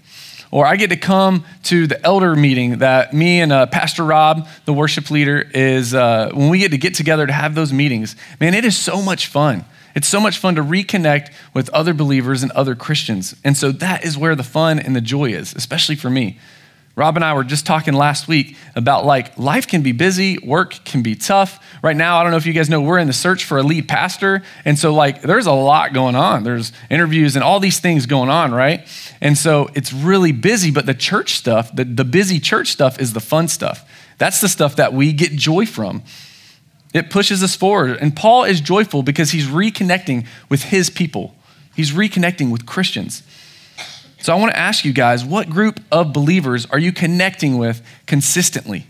or 0.51 0.65
I 0.65 0.75
get 0.75 0.89
to 0.91 0.97
come 0.97 1.43
to 1.63 1.87
the 1.87 2.03
elder 2.05 2.35
meeting 2.35 2.79
that 2.79 3.13
me 3.13 3.41
and 3.41 3.51
uh, 3.51 3.65
Pastor 3.67 4.03
Rob, 4.03 4.47
the 4.65 4.73
worship 4.73 5.09
leader, 5.11 5.49
is 5.53 5.93
uh, 5.93 6.31
when 6.33 6.49
we 6.49 6.59
get 6.59 6.71
to 6.71 6.77
get 6.77 6.95
together 6.95 7.25
to 7.27 7.33
have 7.33 7.55
those 7.55 7.73
meetings. 7.73 8.15
Man, 8.39 8.53
it 8.53 8.65
is 8.65 8.77
so 8.77 9.01
much 9.01 9.27
fun. 9.27 9.65
It's 9.95 10.07
so 10.07 10.19
much 10.19 10.37
fun 10.37 10.55
to 10.55 10.61
reconnect 10.61 11.31
with 11.53 11.69
other 11.69 11.93
believers 11.93 12.43
and 12.43 12.51
other 12.51 12.75
Christians. 12.75 13.33
And 13.45 13.55
so 13.55 13.71
that 13.71 14.03
is 14.03 14.17
where 14.17 14.35
the 14.35 14.43
fun 14.43 14.77
and 14.77 14.95
the 14.95 15.01
joy 15.01 15.31
is, 15.31 15.55
especially 15.55 15.95
for 15.95 16.09
me. 16.09 16.37
Rob 16.95 17.17
and 17.17 17.25
I 17.25 17.33
were 17.33 17.43
just 17.43 17.65
talking 17.65 17.93
last 17.93 18.27
week 18.27 18.55
about 18.73 19.05
like 19.05 19.37
life 19.37 19.67
can 19.67 19.81
be 19.81 19.91
busy, 19.91 20.37
work 20.37 20.79
can 20.85 21.01
be 21.01 21.13
tough. 21.15 21.59
Right 21.83 21.95
now, 21.95 22.17
I 22.17 22.23
don't 22.23 22.31
know 22.31 22.37
if 22.37 22.45
you 22.45 22.53
guys 22.53 22.69
know, 22.69 22.81
we're 22.81 22.99
in 22.99 23.07
the 23.07 23.13
search 23.13 23.43
for 23.43 23.57
a 23.57 23.63
lead 23.63 23.89
pastor. 23.89 24.43
And 24.63 24.79
so, 24.79 24.93
like, 24.93 25.21
there's 25.21 25.45
a 25.45 25.51
lot 25.51 25.93
going 25.93 26.15
on. 26.15 26.43
There's 26.43 26.71
interviews 26.89 27.35
and 27.35 27.43
all 27.43 27.59
these 27.59 27.79
things 27.79 28.05
going 28.05 28.29
on, 28.29 28.53
right? 28.53 28.87
And 29.19 29.37
so 29.37 29.69
it's 29.75 29.91
really 29.91 30.31
busy, 30.31 30.71
but 30.71 30.85
the 30.85 30.93
church 30.93 31.35
stuff, 31.35 31.75
the, 31.75 31.83
the 31.83 32.05
busy 32.05 32.39
church 32.39 32.69
stuff 32.69 32.99
is 32.99 33.11
the 33.11 33.19
fun 33.19 33.49
stuff. 33.49 33.89
That's 34.17 34.39
the 34.39 34.49
stuff 34.49 34.77
that 34.77 34.93
we 34.93 35.11
get 35.11 35.33
joy 35.33 35.65
from. 35.65 36.01
It 36.93 37.09
pushes 37.09 37.43
us 37.43 37.57
forward. 37.57 37.97
And 37.99 38.15
Paul 38.15 38.45
is 38.45 38.61
joyful 38.61 39.03
because 39.03 39.31
he's 39.31 39.47
reconnecting 39.47 40.25
with 40.47 40.63
his 40.63 40.89
people, 40.89 41.35
he's 41.75 41.91
reconnecting 41.91 42.51
with 42.51 42.65
Christians. 42.65 43.21
So 44.25 44.35
I 44.35 44.39
want 44.39 44.53
to 44.53 44.57
ask 44.57 44.83
you 44.83 44.91
guys 44.91 45.23
what 45.23 45.51
group 45.51 45.79
of 45.91 46.11
believers 46.11 46.65
are 46.71 46.79
you 46.79 46.91
connecting 46.91 47.59
with 47.59 47.85
consistently? 48.07 48.87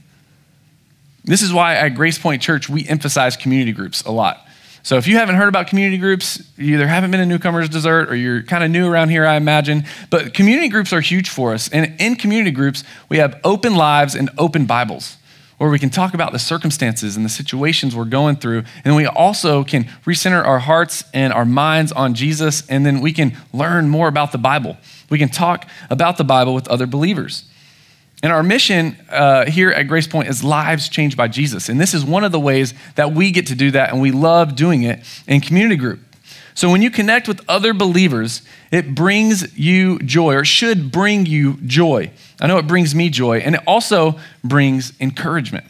This 1.25 1.41
is 1.41 1.51
why 1.51 1.75
at 1.75 1.89
Grace 1.89 2.17
Point 2.17 2.41
Church 2.41 2.69
we 2.69 2.87
emphasize 2.87 3.35
community 3.35 3.73
groups 3.73 4.01
a 4.03 4.11
lot. 4.11 4.47
So 4.81 4.95
if 4.95 5.07
you 5.07 5.17
haven't 5.17 5.35
heard 5.35 5.49
about 5.49 5.67
community 5.67 5.97
groups, 5.97 6.41
you 6.55 6.75
either 6.75 6.87
haven't 6.87 7.11
been 7.11 7.19
a 7.19 7.25
newcomer's 7.25 7.67
dessert 7.67 8.09
or 8.09 8.15
you're 8.15 8.43
kind 8.43 8.63
of 8.63 8.71
new 8.71 8.87
around 8.87 9.09
here, 9.09 9.25
I 9.25 9.35
imagine. 9.35 9.83
But 10.09 10.33
community 10.33 10.69
groups 10.69 10.93
are 10.93 11.01
huge 11.01 11.27
for 11.27 11.53
us. 11.53 11.67
And 11.67 11.99
in 11.99 12.15
community 12.15 12.51
groups, 12.51 12.85
we 13.09 13.17
have 13.17 13.37
open 13.43 13.75
lives 13.75 14.15
and 14.15 14.29
open 14.37 14.65
Bibles 14.65 15.17
where 15.57 15.69
we 15.69 15.79
can 15.79 15.89
talk 15.89 16.13
about 16.13 16.31
the 16.31 16.39
circumstances 16.39 17.15
and 17.15 17.25
the 17.25 17.29
situations 17.29 17.95
we're 17.95 18.05
going 18.05 18.35
through. 18.35 18.63
And 18.83 18.95
we 18.95 19.05
also 19.05 19.63
can 19.63 19.85
recenter 20.05 20.43
our 20.43 20.59
hearts 20.59 21.03
and 21.13 21.31
our 21.31 21.45
minds 21.45 21.91
on 21.91 22.13
Jesus, 22.13 22.67
and 22.67 22.85
then 22.85 23.01
we 23.01 23.13
can 23.13 23.37
learn 23.53 23.89
more 23.89 24.07
about 24.07 24.31
the 24.31 24.37
Bible. 24.37 24.77
We 25.09 25.17
can 25.17 25.29
talk 25.29 25.67
about 25.89 26.17
the 26.17 26.23
Bible 26.23 26.53
with 26.53 26.67
other 26.67 26.87
believers. 26.87 27.45
And 28.23 28.31
our 28.31 28.43
mission 28.43 28.97
uh, 29.09 29.45
here 29.45 29.69
at 29.69 29.83
Grace 29.83 30.07
Point 30.07 30.29
is 30.29 30.43
lives 30.43 30.89
changed 30.89 31.15
by 31.15 31.27
Jesus. 31.27 31.69
And 31.69 31.79
this 31.79 31.93
is 31.93 32.03
one 32.03 32.23
of 32.23 32.31
the 32.31 32.39
ways 32.39 32.73
that 32.95 33.11
we 33.11 33.31
get 33.31 33.47
to 33.47 33.55
do 33.55 33.71
that, 33.71 33.91
and 33.91 34.01
we 34.01 34.11
love 34.11 34.55
doing 34.55 34.83
it 34.83 35.01
in 35.27 35.41
community 35.41 35.75
group. 35.75 35.99
So 36.55 36.69
when 36.71 36.81
you 36.81 36.89
connect 36.89 37.27
with 37.27 37.41
other 37.49 37.73
believers, 37.73 38.41
it 38.71 38.95
brings 38.95 39.57
you 39.57 39.99
joy, 39.99 40.35
or 40.35 40.45
should 40.45 40.89
bring 40.89 41.25
you 41.25 41.57
joy. 41.57 42.11
I 42.39 42.47
know 42.47 42.57
it 42.57 42.65
brings 42.65 42.95
me 42.95 43.09
joy, 43.09 43.39
and 43.39 43.55
it 43.55 43.61
also 43.67 44.17
brings 44.41 44.93
encouragement. 45.01 45.65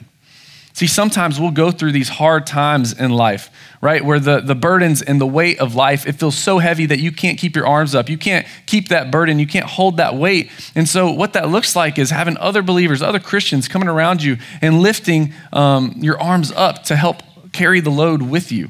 See, 0.73 0.87
sometimes 0.87 1.39
we'll 1.39 1.51
go 1.51 1.71
through 1.71 1.93
these 1.93 2.09
hard 2.09 2.45
times 2.45 2.93
in 2.93 3.09
life, 3.09 3.49
right? 3.81 4.03
Where 4.03 4.19
the, 4.19 4.41
the 4.41 4.53
burdens 4.53 5.01
and 5.01 5.19
the 5.19 5.25
weight 5.25 5.59
of 5.59 5.73
life, 5.73 6.05
it 6.05 6.13
feels 6.13 6.37
so 6.37 6.59
heavy 6.59 6.85
that 6.85 6.99
you 6.99 7.11
can't 7.11 7.39
keep 7.39 7.55
your 7.55 7.65
arms 7.65 7.95
up. 7.95 8.07
You 8.07 8.17
can't 8.17 8.45
keep 8.65 8.89
that 8.89 9.09
burden. 9.09 9.39
You 9.39 9.47
can't 9.47 9.65
hold 9.65 9.97
that 9.97 10.15
weight. 10.15 10.51
And 10.75 10.87
so, 10.87 11.09
what 11.11 11.33
that 11.33 11.49
looks 11.49 11.75
like 11.77 11.97
is 11.97 12.09
having 12.11 12.37
other 12.37 12.61
believers, 12.61 13.01
other 13.01 13.19
Christians 13.19 13.67
coming 13.69 13.87
around 13.87 14.21
you 14.21 14.37
and 14.61 14.81
lifting 14.81 15.33
um, 15.53 15.95
your 15.97 16.21
arms 16.21 16.51
up 16.51 16.83
to 16.83 16.95
help 16.95 17.23
carry 17.53 17.79
the 17.79 17.89
load 17.89 18.21
with 18.21 18.51
you. 18.51 18.69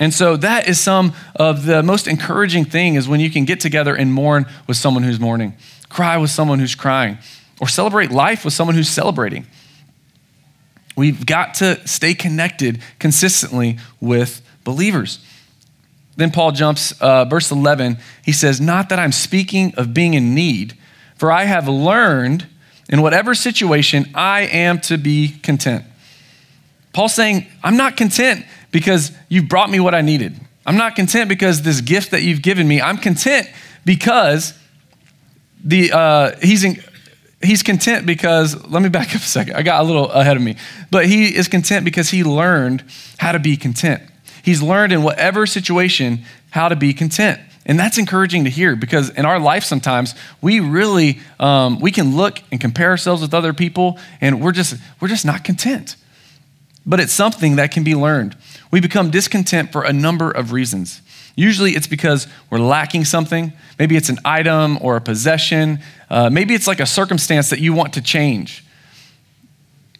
And 0.00 0.14
so 0.14 0.36
that 0.36 0.68
is 0.68 0.78
some 0.78 1.12
of 1.36 1.64
the 1.66 1.82
most 1.82 2.06
encouraging 2.06 2.64
thing 2.64 2.94
is 2.94 3.08
when 3.08 3.20
you 3.20 3.30
can 3.30 3.44
get 3.44 3.60
together 3.60 3.94
and 3.94 4.12
mourn 4.12 4.46
with 4.66 4.76
someone 4.76 5.02
who's 5.02 5.18
mourning, 5.18 5.54
cry 5.88 6.16
with 6.16 6.30
someone 6.30 6.60
who's 6.60 6.74
crying, 6.74 7.18
or 7.60 7.66
celebrate 7.66 8.10
life 8.10 8.44
with 8.44 8.54
someone 8.54 8.76
who's 8.76 8.88
celebrating. 8.88 9.46
We've 10.96 11.26
got 11.26 11.54
to 11.54 11.86
stay 11.86 12.14
connected 12.14 12.80
consistently 12.98 13.78
with 14.00 14.42
believers. 14.64 15.18
Then 16.16 16.30
Paul 16.30 16.52
jumps, 16.52 16.92
uh, 17.00 17.24
verse 17.24 17.50
11, 17.50 17.98
he 18.24 18.32
says, 18.32 18.60
Not 18.60 18.88
that 18.88 18.98
I'm 18.98 19.12
speaking 19.12 19.74
of 19.76 19.94
being 19.94 20.14
in 20.14 20.34
need, 20.34 20.76
for 21.16 21.30
I 21.30 21.44
have 21.44 21.68
learned 21.68 22.46
in 22.88 23.02
whatever 23.02 23.34
situation 23.34 24.10
I 24.14 24.42
am 24.42 24.80
to 24.82 24.98
be 24.98 25.38
content. 25.42 25.84
Paul's 26.92 27.14
saying, 27.14 27.46
I'm 27.62 27.76
not 27.76 27.96
content 27.96 28.44
because 28.70 29.12
you've 29.28 29.48
brought 29.48 29.70
me 29.70 29.80
what 29.80 29.94
I 29.94 30.00
needed. 30.00 30.38
I'm 30.66 30.76
not 30.76 30.96
content 30.96 31.28
because 31.28 31.62
this 31.62 31.80
gift 31.80 32.10
that 32.10 32.22
you've 32.22 32.42
given 32.42 32.68
me. 32.68 32.80
I'm 32.80 32.98
content 32.98 33.48
because 33.84 34.52
the 35.64 35.92
uh, 35.92 36.36
he's 36.42 36.64
in, 36.64 36.82
he's 37.42 37.62
content 37.62 38.06
because 38.06 38.66
let 38.66 38.82
me 38.82 38.88
back 38.88 39.08
up 39.14 39.22
a 39.22 39.24
second. 39.24 39.56
I 39.56 39.62
got 39.62 39.80
a 39.80 39.84
little 39.84 40.10
ahead 40.10 40.36
of 40.36 40.42
me, 40.42 40.56
but 40.90 41.06
he 41.06 41.34
is 41.34 41.48
content 41.48 41.84
because 41.84 42.10
he 42.10 42.22
learned 42.22 42.84
how 43.16 43.32
to 43.32 43.38
be 43.38 43.56
content. 43.56 44.02
He's 44.42 44.62
learned 44.62 44.92
in 44.92 45.02
whatever 45.02 45.46
situation 45.46 46.24
how 46.50 46.68
to 46.68 46.76
be 46.76 46.92
content. 46.92 47.40
And 47.66 47.78
that's 47.78 47.98
encouraging 47.98 48.44
to 48.44 48.50
hear 48.50 48.76
because 48.76 49.10
in 49.10 49.26
our 49.26 49.38
life 49.38 49.62
sometimes 49.62 50.14
we 50.40 50.60
really 50.60 51.20
um, 51.38 51.80
we 51.80 51.92
can 51.92 52.16
look 52.16 52.40
and 52.50 52.60
compare 52.60 52.90
ourselves 52.90 53.20
with 53.20 53.34
other 53.34 53.52
people 53.52 53.98
and 54.20 54.40
we're 54.40 54.52
just 54.52 54.76
we're 55.00 55.08
just 55.08 55.26
not 55.26 55.44
content 55.44 55.96
but 56.88 57.00
it's 57.00 57.12
something 57.12 57.56
that 57.56 57.70
can 57.70 57.84
be 57.84 57.94
learned. 57.94 58.34
We 58.70 58.80
become 58.80 59.10
discontent 59.10 59.72
for 59.72 59.82
a 59.82 59.92
number 59.92 60.30
of 60.30 60.52
reasons. 60.52 61.00
Usually 61.36 61.72
it's 61.72 61.86
because 61.86 62.26
we're 62.50 62.58
lacking 62.58 63.04
something. 63.04 63.52
Maybe 63.78 63.96
it's 63.96 64.08
an 64.08 64.18
item 64.24 64.78
or 64.80 64.96
a 64.96 65.00
possession. 65.00 65.78
Uh, 66.10 66.28
maybe 66.30 66.54
it's 66.54 66.66
like 66.66 66.80
a 66.80 66.86
circumstance 66.86 67.50
that 67.50 67.60
you 67.60 67.72
want 67.72 67.94
to 67.94 68.02
change. 68.02 68.64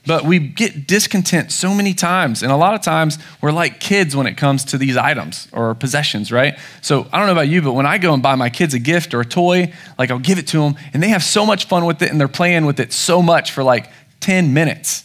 But 0.09 0.25
we 0.25 0.39
get 0.39 0.87
discontent 0.87 1.53
so 1.53 1.75
many 1.75 1.93
times. 1.93 2.43
And 2.43 2.51
a 2.51 2.57
lot 2.57 2.75
of 2.75 2.81
times 2.81 3.19
we're 3.43 3.53
like 3.53 3.79
kids 3.79 4.17
when 4.17 4.27
it 4.27 4.39
comes 4.39 4.65
to 4.65 4.79
these 4.79 4.97
items 4.97 5.49
or 5.53 5.75
possessions, 5.75 6.33
right? 6.33 6.59
So 6.81 7.07
I 7.13 7.19
don't 7.19 7.27
know 7.27 7.33
about 7.33 7.49
you, 7.49 7.61
but 7.61 7.75
when 7.75 7.85
I 7.85 7.99
go 7.99 8.15
and 8.15 8.23
buy 8.23 8.35
my 8.35 8.49
kids 8.49 8.73
a 8.73 8.79
gift 8.79 9.13
or 9.13 9.21
a 9.21 9.25
toy, 9.27 9.73
like 9.99 10.11
I'll 10.11 10.19
give 10.19 10.39
it 10.39 10.47
to 10.49 10.63
them 10.63 10.77
and 10.95 11.03
they 11.03 11.09
have 11.09 11.23
so 11.23 11.45
much 11.45 11.67
fun 11.67 11.85
with 11.85 12.01
it 12.01 12.11
and 12.11 12.19
they're 12.19 12.27
playing 12.27 12.65
with 12.65 12.81
it 12.81 12.93
so 12.93 13.21
much 13.21 13.53
for 13.53 13.63
like 13.63 13.91
10 14.21 14.55
minutes. 14.55 15.05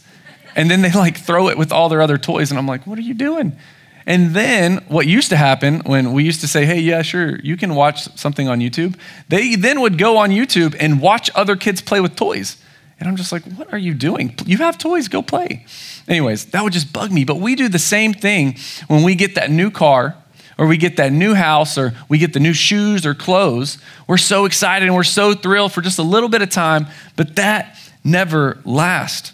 And 0.56 0.70
then 0.70 0.82
they 0.82 0.92
like 0.92 1.18
throw 1.18 1.50
it 1.50 1.58
with 1.58 1.72
all 1.72 1.90
their 1.90 2.02
other 2.02 2.18
toys. 2.18 2.52
And 2.52 2.58
I'm 2.58 2.68
like, 2.68 2.86
what 2.86 2.98
are 2.98 3.04
you 3.04 3.14
doing? 3.14 3.58
And 4.06 4.36
then 4.36 4.84
what 4.88 5.08
used 5.08 5.30
to 5.30 5.38
happen 5.38 5.80
when 5.82 6.12
we 6.12 6.24
used 6.24 6.42
to 6.42 6.48
say, 6.48 6.66
hey, 6.66 6.80
yeah, 6.80 7.02
sure, 7.02 7.40
you 7.40 7.56
can 7.56 7.74
watch 7.74 8.16
something 8.18 8.50
on 8.50 8.60
YouTube, 8.60 8.98
they 9.30 9.56
then 9.56 9.80
would 9.82 9.98
go 9.98 10.18
on 10.18 10.30
YouTube 10.30 10.76
and 10.80 11.00
watch 11.00 11.32
other 11.36 11.56
kids 11.56 11.82
play 11.82 12.02
with 12.02 12.16
toys. 12.16 12.58
And 13.00 13.08
I'm 13.10 13.16
just 13.16 13.32
like, 13.32 13.44
what 13.44 13.72
are 13.74 13.78
you 13.78 13.94
doing? 13.94 14.36
You 14.46 14.58
have 14.60 14.78
toys, 14.78 15.08
go 15.08 15.22
play. 15.22 15.66
Anyways, 16.08 16.46
that 16.48 16.64
would 16.64 16.74
just 16.74 16.94
bug 16.94 17.12
me. 17.12 17.24
But 17.24 17.38
we 17.38 17.56
do 17.56 17.70
the 17.70 17.80
same 17.80 18.14
thing 18.14 18.58
when 18.88 19.04
we 19.04 19.16
get 19.16 19.36
that 19.36 19.50
new 19.50 19.72
car 19.72 20.16
or 20.58 20.68
we 20.68 20.78
get 20.78 20.98
that 20.98 21.12
new 21.12 21.34
house 21.34 21.78
or 21.78 21.94
we 22.08 22.18
get 22.18 22.34
the 22.34 22.40
new 22.40 22.54
shoes 22.54 23.06
or 23.06 23.14
clothes. 23.14 23.78
We're 24.08 24.18
so 24.18 24.46
excited 24.46 24.86
and 24.86 24.96
we're 24.96 25.04
so 25.04 25.34
thrilled 25.34 25.74
for 25.74 25.82
just 25.82 26.00
a 26.00 26.04
little 26.04 26.30
bit 26.30 26.42
of 26.42 26.50
time, 26.50 26.88
but 27.16 27.36
that 27.38 27.78
never 28.04 28.60
lasts. 28.64 29.34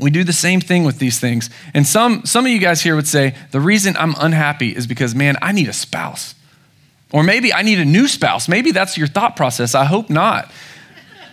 We 0.00 0.10
do 0.10 0.24
the 0.24 0.32
same 0.32 0.60
thing 0.60 0.84
with 0.84 0.98
these 0.98 1.20
things. 1.20 1.50
And 1.74 1.86
some, 1.86 2.24
some 2.24 2.44
of 2.46 2.50
you 2.50 2.58
guys 2.58 2.80
here 2.80 2.96
would 2.96 3.08
say, 3.08 3.34
the 3.50 3.60
reason 3.60 3.96
I'm 3.96 4.14
unhappy 4.18 4.70
is 4.70 4.86
because, 4.86 5.14
man, 5.14 5.36
I 5.42 5.52
need 5.52 5.68
a 5.68 5.72
spouse. 5.72 6.34
Or 7.12 7.22
maybe 7.22 7.52
I 7.52 7.62
need 7.62 7.78
a 7.78 7.84
new 7.84 8.06
spouse. 8.08 8.48
Maybe 8.48 8.72
that's 8.72 8.96
your 8.96 9.08
thought 9.08 9.36
process. 9.36 9.74
I 9.74 9.84
hope 9.84 10.10
not. 10.10 10.50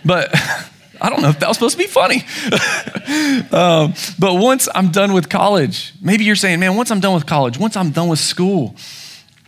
But 0.04 0.30
I 1.00 1.10
don't 1.10 1.22
know 1.22 1.28
if 1.28 1.38
that 1.40 1.48
was 1.48 1.56
supposed 1.56 1.78
to 1.78 1.82
be 1.82 1.88
funny. 1.88 2.16
um, 3.52 3.94
but 4.18 4.34
once 4.34 4.68
I'm 4.74 4.90
done 4.90 5.12
with 5.12 5.28
college, 5.28 5.94
maybe 6.02 6.24
you're 6.24 6.36
saying, 6.36 6.60
man, 6.60 6.76
once 6.76 6.90
I'm 6.90 7.00
done 7.00 7.14
with 7.14 7.26
college, 7.26 7.58
once 7.58 7.76
I'm 7.76 7.90
done 7.90 8.08
with 8.08 8.18
school, 8.18 8.74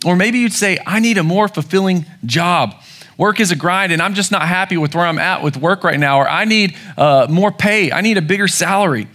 or 0.04 0.16
maybe 0.16 0.38
you'd 0.38 0.52
say, 0.52 0.78
I 0.86 1.00
need 1.00 1.18
a 1.18 1.22
more 1.22 1.48
fulfilling 1.48 2.06
job. 2.24 2.74
Work 3.20 3.38
is 3.38 3.50
a 3.50 3.54
grind, 3.54 3.92
and 3.92 4.00
I'm 4.00 4.14
just 4.14 4.32
not 4.32 4.48
happy 4.48 4.78
with 4.78 4.94
where 4.94 5.04
I'm 5.04 5.18
at 5.18 5.42
with 5.42 5.58
work 5.58 5.84
right 5.84 6.00
now, 6.00 6.20
or 6.20 6.26
I 6.26 6.46
need 6.46 6.74
uh, 6.96 7.26
more 7.28 7.52
pay. 7.52 7.92
I 7.92 8.00
need 8.00 8.16
a 8.16 8.22
bigger 8.22 8.48
salary. 8.48 9.08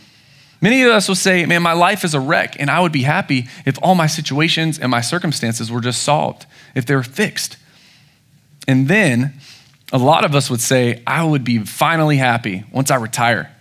Many 0.62 0.84
of 0.84 0.92
us 0.92 1.08
will 1.08 1.16
say, 1.16 1.44
Man, 1.48 1.64
my 1.64 1.74
life 1.74 2.04
is 2.04 2.14
a 2.14 2.20
wreck, 2.20 2.56
and 2.60 2.70
I 2.70 2.82
would 2.82 2.92
be 2.92 3.02
happy 3.02 3.48
if 3.66 3.80
all 3.82 3.96
my 3.96 4.06
situations 4.06 4.78
and 4.78 4.92
my 4.92 5.02
circumstances 5.02 5.72
were 5.72 5.82
just 5.82 6.04
solved, 6.04 6.46
if 6.76 6.86
they 6.86 6.94
were 6.94 7.02
fixed. 7.02 7.58
And 8.68 8.88
then 8.88 9.34
a 9.92 9.98
lot 9.98 10.24
of 10.24 10.36
us 10.36 10.52
would 10.52 10.62
say, 10.62 11.02
I 11.08 11.24
would 11.24 11.44
be 11.44 11.58
finally 11.58 12.18
happy 12.18 12.64
once 12.72 12.92
I 12.92 12.98
retire. 12.98 13.52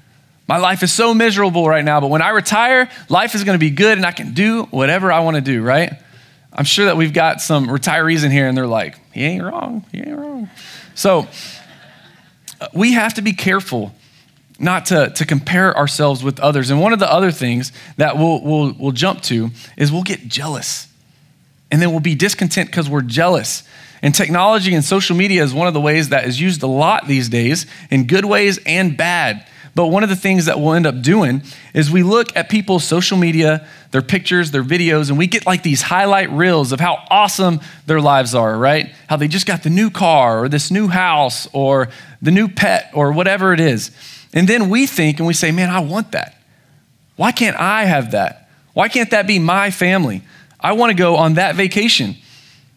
My 0.47 0.59
life 0.59 0.83
is 0.83 0.93
so 0.93 1.15
miserable 1.15 1.67
right 1.67 1.83
now, 1.83 2.03
but 2.03 2.09
when 2.09 2.21
I 2.21 2.29
retire, 2.29 2.91
life 3.09 3.35
is 3.35 3.45
going 3.45 3.59
to 3.59 3.67
be 3.67 3.71
good 3.71 3.97
and 3.97 4.05
I 4.05 4.13
can 4.13 4.35
do 4.35 4.65
whatever 4.65 5.11
I 5.11 5.21
want 5.21 5.37
to 5.37 5.41
do, 5.41 5.63
right? 5.63 5.95
I'm 6.55 6.65
sure 6.65 6.85
that 6.87 6.97
we've 6.97 7.13
got 7.13 7.41
some 7.41 7.67
retirees 7.67 8.25
in 8.25 8.31
here 8.31 8.47
and 8.47 8.57
they're 8.57 8.67
like, 8.67 8.99
he 9.13 9.25
ain't 9.25 9.43
wrong, 9.43 9.85
he 9.91 9.99
ain't 9.99 10.17
wrong. 10.17 10.51
So 10.95 11.27
uh, 12.61 12.69
we 12.73 12.93
have 12.93 13.15
to 13.15 13.23
be 13.23 13.33
careful 13.33 13.93
not 14.59 14.87
to, 14.87 15.11
to 15.11 15.27
compare 15.27 15.77
ourselves 15.77 16.23
with 16.23 16.39
others. 16.39 16.71
And 16.71 16.81
one 16.81 16.93
of 16.93 17.01
the 17.01 17.13
other 17.13 17.33
things 17.33 17.73
that 17.97 18.17
we'll, 18.17 18.41
we'll, 18.41 18.73
we'll 18.79 18.93
jump 18.93 19.23
to 19.23 19.51
is 19.77 19.91
we'll 19.91 20.05
get 20.05 20.29
jealous. 20.29 20.87
And 21.73 21.83
then 21.83 21.91
we'll 21.91 22.01
be 22.01 22.15
discontent 22.15 22.71
because 22.71 22.89
we're 22.89 23.03
jealous. 23.03 23.65
And 24.01 24.15
technology 24.15 24.75
and 24.75 24.85
social 24.85 25.17
media 25.17 25.43
is 25.43 25.53
one 25.53 25.67
of 25.67 25.75
the 25.75 25.81
ways 25.81 26.11
that 26.11 26.25
is 26.27 26.41
used 26.41 26.63
a 26.63 26.69
lot 26.69 27.09
these 27.09 27.29
days 27.29 27.67
in 27.91 28.07
good 28.07 28.25
ways 28.25 28.61
and 28.65 28.97
bad. 28.97 29.45
But 29.75 29.89
one 29.89 30.05
of 30.05 30.09
the 30.09 30.17
things 30.17 30.47
that 30.47 30.61
we'll 30.61 30.75
end 30.75 30.87
up 30.87 31.03
doing 31.03 31.43
is 31.73 31.91
we 31.91 32.05
look 32.05 32.37
at 32.37 32.49
people's 32.49 32.85
social 32.85 33.19
media, 33.19 33.67
their 33.91 34.03
pictures, 34.03 34.53
their 34.53 34.63
videos, 34.63 35.09
and 35.09 35.19
we 35.19 35.27
get 35.27 35.47
like 35.47 35.65
these 35.65 35.83
highlight 35.83 36.31
reels 36.31 36.71
of 36.71 36.79
how 36.79 37.05
awesome 37.11 37.61
their 37.87 38.01
lives 38.01 38.35
are, 38.35 38.57
right? 38.57 38.95
How 39.09 39.17
they 39.17 39.27
just 39.27 39.47
got 39.47 39.65
the 39.65 39.71
new 39.71 39.91
car 39.91 40.45
or 40.45 40.49
this 40.49 40.71
new 40.71 40.87
house 40.87 41.49
or 41.53 41.89
the 42.23 42.31
new 42.31 42.49
pet 42.49 42.91
or 42.95 43.13
whatever 43.13 43.53
it 43.53 43.59
is. 43.59 43.91
And 44.33 44.49
then 44.49 44.69
we 44.69 44.87
think 44.87 45.19
and 45.19 45.27
we 45.27 45.35
say, 45.35 45.51
man, 45.51 45.71
I 45.71 45.81
want 45.81 46.13
that. 46.13 46.37
Why 47.17 47.33
can't 47.33 47.57
I 47.57 47.85
have 47.85 48.13
that? 48.13 48.49
Why 48.75 48.89
can't 48.89 49.11
that 49.11 49.27
be 49.27 49.39
my 49.39 49.71
family? 49.71 50.23
I 50.61 50.73
want 50.73 50.91
to 50.91 50.97
go 50.97 51.17
on 51.17 51.35
that 51.35 51.57
vacation. 51.57 52.17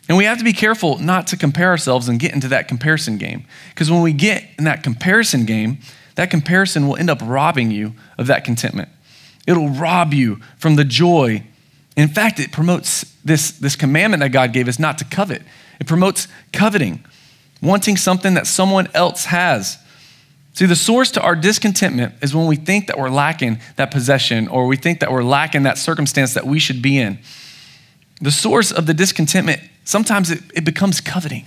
And 0.10 0.18
we 0.18 0.26
have 0.26 0.38
to 0.38 0.44
be 0.44 0.54
careful 0.54 0.98
not 1.00 1.28
to 1.28 1.38
compare 1.38 1.70
ourselves 1.70 2.08
and 2.08 2.20
get 2.20 2.34
into 2.34 2.48
that 2.50 2.68
comparison 2.68 3.18
game. 3.18 3.46
Because 3.70 3.92
when 3.92 4.02
we 4.02 4.14
get 4.14 4.46
in 4.58 4.64
that 4.64 4.84
comparison 4.84 5.46
game, 5.46 5.80
that 6.18 6.32
comparison 6.32 6.88
will 6.88 6.98
end 6.98 7.12
up 7.12 7.20
robbing 7.24 7.70
you 7.70 7.94
of 8.18 8.26
that 8.26 8.44
contentment. 8.44 8.90
It'll 9.46 9.70
rob 9.70 10.16
you 10.16 10.42
from 10.58 10.76
the 10.76 10.84
joy. 10.84 11.44
In 11.96 12.08
fact, 12.08 12.40
it 12.40 12.52
promotes 12.52 13.16
this, 13.24 13.52
this 13.52 13.76
commandment 13.76 14.22
that 14.22 14.30
God 14.30 14.52
gave 14.52 14.68
us 14.68 14.80
not 14.80 14.98
to 14.98 15.06
covet. 15.06 15.44
It 15.80 15.86
promotes 15.86 16.28
coveting, 16.52 17.06
wanting 17.62 17.98
something 17.98 18.34
that 18.34 18.48
someone 18.48 18.90
else 18.96 19.26
has. 19.26 19.78
See, 20.54 20.66
the 20.66 20.76
source 20.76 21.12
to 21.12 21.22
our 21.22 21.36
discontentment 21.36 22.16
is 22.24 22.34
when 22.34 22.48
we 22.48 22.56
think 22.56 22.88
that 22.88 22.98
we're 22.98 23.12
lacking 23.12 23.60
that 23.76 23.92
possession 23.92 24.48
or 24.48 24.66
we 24.66 24.76
think 24.76 25.02
that 25.02 25.12
we're 25.12 25.24
lacking 25.24 25.64
that 25.64 25.78
circumstance 25.78 26.34
that 26.34 26.48
we 26.48 26.58
should 26.58 26.82
be 26.82 26.98
in. 26.98 27.20
The 28.22 28.32
source 28.32 28.72
of 28.72 28.88
the 28.88 28.96
discontentment, 28.96 29.62
sometimes 29.84 30.32
it, 30.32 30.42
it 30.56 30.66
becomes 30.66 31.00
coveting. 31.00 31.46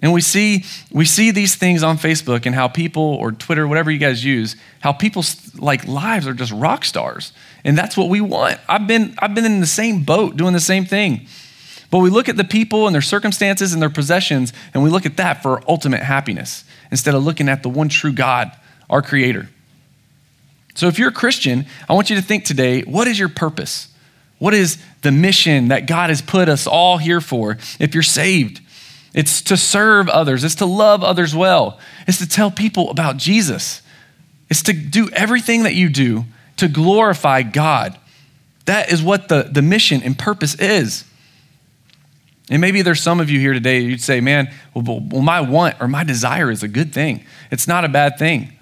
And 0.00 0.12
we 0.12 0.20
see, 0.20 0.64
we 0.92 1.04
see 1.04 1.32
these 1.32 1.56
things 1.56 1.82
on 1.82 1.98
Facebook 1.98 2.46
and 2.46 2.54
how 2.54 2.68
people, 2.68 3.02
or 3.02 3.32
Twitter, 3.32 3.66
whatever 3.66 3.90
you 3.90 3.98
guys 3.98 4.24
use, 4.24 4.54
how 4.80 4.92
people's 4.92 5.54
like 5.56 5.86
lives 5.88 6.26
are 6.26 6.34
just 6.34 6.52
rock 6.52 6.84
stars. 6.84 7.32
And 7.64 7.76
that's 7.76 7.96
what 7.96 8.08
we 8.08 8.20
want. 8.20 8.60
I've 8.68 8.86
been, 8.86 9.16
I've 9.18 9.34
been 9.34 9.44
in 9.44 9.60
the 9.60 9.66
same 9.66 10.04
boat 10.04 10.36
doing 10.36 10.52
the 10.52 10.60
same 10.60 10.84
thing. 10.84 11.26
But 11.90 11.98
we 11.98 12.10
look 12.10 12.28
at 12.28 12.36
the 12.36 12.44
people 12.44 12.86
and 12.86 12.94
their 12.94 13.02
circumstances 13.02 13.72
and 13.72 13.80
their 13.80 13.90
possessions, 13.90 14.52
and 14.74 14.82
we 14.82 14.90
look 14.90 15.06
at 15.06 15.16
that 15.16 15.42
for 15.42 15.62
ultimate 15.68 16.02
happiness 16.02 16.64
instead 16.90 17.14
of 17.14 17.24
looking 17.24 17.48
at 17.48 17.62
the 17.62 17.68
one 17.68 17.88
true 17.88 18.12
God, 18.12 18.52
our 18.90 19.02
Creator. 19.02 19.48
So 20.74 20.86
if 20.86 20.98
you're 20.98 21.08
a 21.08 21.12
Christian, 21.12 21.66
I 21.88 21.94
want 21.94 22.10
you 22.10 22.16
to 22.16 22.22
think 22.22 22.44
today 22.44 22.82
what 22.82 23.08
is 23.08 23.18
your 23.18 23.28
purpose? 23.28 23.88
What 24.38 24.54
is 24.54 24.78
the 25.02 25.10
mission 25.10 25.68
that 25.68 25.86
God 25.86 26.10
has 26.10 26.22
put 26.22 26.48
us 26.48 26.66
all 26.66 26.98
here 26.98 27.20
for 27.20 27.58
if 27.80 27.94
you're 27.94 28.02
saved? 28.04 28.60
It's 29.14 29.42
to 29.42 29.56
serve 29.56 30.08
others, 30.08 30.44
it's 30.44 30.56
to 30.56 30.66
love 30.66 31.02
others 31.02 31.34
well, 31.34 31.78
it's 32.06 32.18
to 32.18 32.28
tell 32.28 32.50
people 32.50 32.90
about 32.90 33.16
Jesus, 33.16 33.82
it's 34.50 34.62
to 34.64 34.72
do 34.72 35.08
everything 35.10 35.62
that 35.62 35.74
you 35.74 35.88
do 35.88 36.24
to 36.56 36.68
glorify 36.68 37.42
God. 37.42 37.98
That 38.66 38.92
is 38.92 39.02
what 39.02 39.28
the, 39.28 39.48
the 39.50 39.62
mission 39.62 40.02
and 40.02 40.18
purpose 40.18 40.54
is. 40.56 41.04
And 42.50 42.60
maybe 42.60 42.82
there's 42.82 43.02
some 43.02 43.20
of 43.20 43.30
you 43.30 43.38
here 43.38 43.52
today, 43.52 43.80
you'd 43.80 44.00
say, 44.00 44.20
man, 44.20 44.52
well, 44.74 45.00
well, 45.00 45.22
my 45.22 45.40
want 45.40 45.80
or 45.80 45.88
my 45.88 46.04
desire 46.04 46.50
is 46.50 46.62
a 46.62 46.68
good 46.68 46.92
thing. 46.92 47.24
It's 47.50 47.68
not 47.68 47.84
a 47.84 47.88
bad 47.88 48.18
thing. 48.18 48.52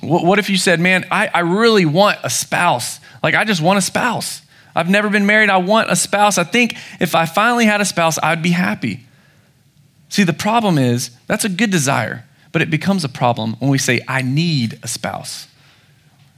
What, 0.00 0.24
what 0.24 0.38
if 0.38 0.50
you 0.50 0.56
said, 0.58 0.80
man, 0.80 1.06
I, 1.10 1.28
I 1.32 1.40
really 1.40 1.86
want 1.86 2.18
a 2.22 2.30
spouse? 2.30 3.00
Like, 3.22 3.34
I 3.34 3.44
just 3.44 3.62
want 3.62 3.78
a 3.78 3.82
spouse. 3.82 4.42
I've 4.74 4.90
never 4.90 5.08
been 5.08 5.24
married. 5.24 5.50
I 5.50 5.58
want 5.58 5.90
a 5.90 5.96
spouse. 5.96 6.36
I 6.36 6.44
think 6.44 6.76
if 7.00 7.14
I 7.14 7.26
finally 7.26 7.64
had 7.64 7.80
a 7.80 7.84
spouse, 7.84 8.18
I'd 8.22 8.42
be 8.42 8.50
happy. 8.50 9.06
See, 10.14 10.22
the 10.22 10.32
problem 10.32 10.78
is 10.78 11.10
that's 11.26 11.44
a 11.44 11.48
good 11.48 11.72
desire, 11.72 12.24
but 12.52 12.62
it 12.62 12.70
becomes 12.70 13.02
a 13.02 13.08
problem 13.08 13.56
when 13.58 13.68
we 13.68 13.78
say, 13.78 14.00
I 14.06 14.22
need 14.22 14.78
a 14.84 14.86
spouse. 14.86 15.48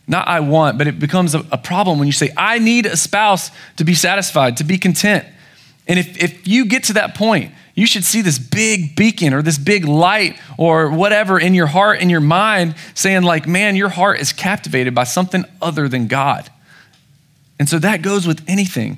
Not 0.09 0.27
I 0.27 0.41
want, 0.41 0.79
but 0.79 0.87
it 0.87 0.99
becomes 0.99 1.35
a, 1.35 1.41
a 1.53 1.59
problem 1.59 1.99
when 1.99 2.07
you 2.07 2.13
say, 2.13 2.33
I 2.39 2.59
need 2.59 2.87
a 2.87 2.97
spouse 2.97 3.51
to 3.77 3.85
be 3.85 3.93
satisfied, 3.93 4.57
to 4.57 4.65
be 4.65 4.79
content. 4.79 5.27
And 5.87 5.99
if, 5.99 6.23
if 6.23 6.49
you 6.49 6.65
get 6.65 6.85
to 6.85 6.95
that 6.95 7.15
point, 7.15 7.53
you 7.75 7.87
should 7.87 8.05
see 8.05 8.23
this 8.23 8.39
big 8.39 8.97
beacon 8.97 9.35
or 9.35 9.43
this 9.43 9.59
big 9.59 9.85
light 9.85 10.41
or 10.57 10.91
whatever 10.91 11.39
in 11.39 11.53
your 11.53 11.67
heart 11.67 11.99
and 12.01 12.11
your 12.11 12.23
mind 12.23 12.77
saying, 12.95 13.25
like, 13.25 13.47
man, 13.47 13.77
your 13.77 13.91
heart 13.91 14.21
is 14.21 14.33
captivated 14.33 14.95
by 14.95 15.05
something 15.05 15.45
other 15.61 15.87
than 15.87 16.07
God. 16.07 16.49
And 17.59 17.69
so 17.69 17.79
that 17.81 18.01
goes 18.01 18.27
with 18.27 18.43
anything. 18.49 18.97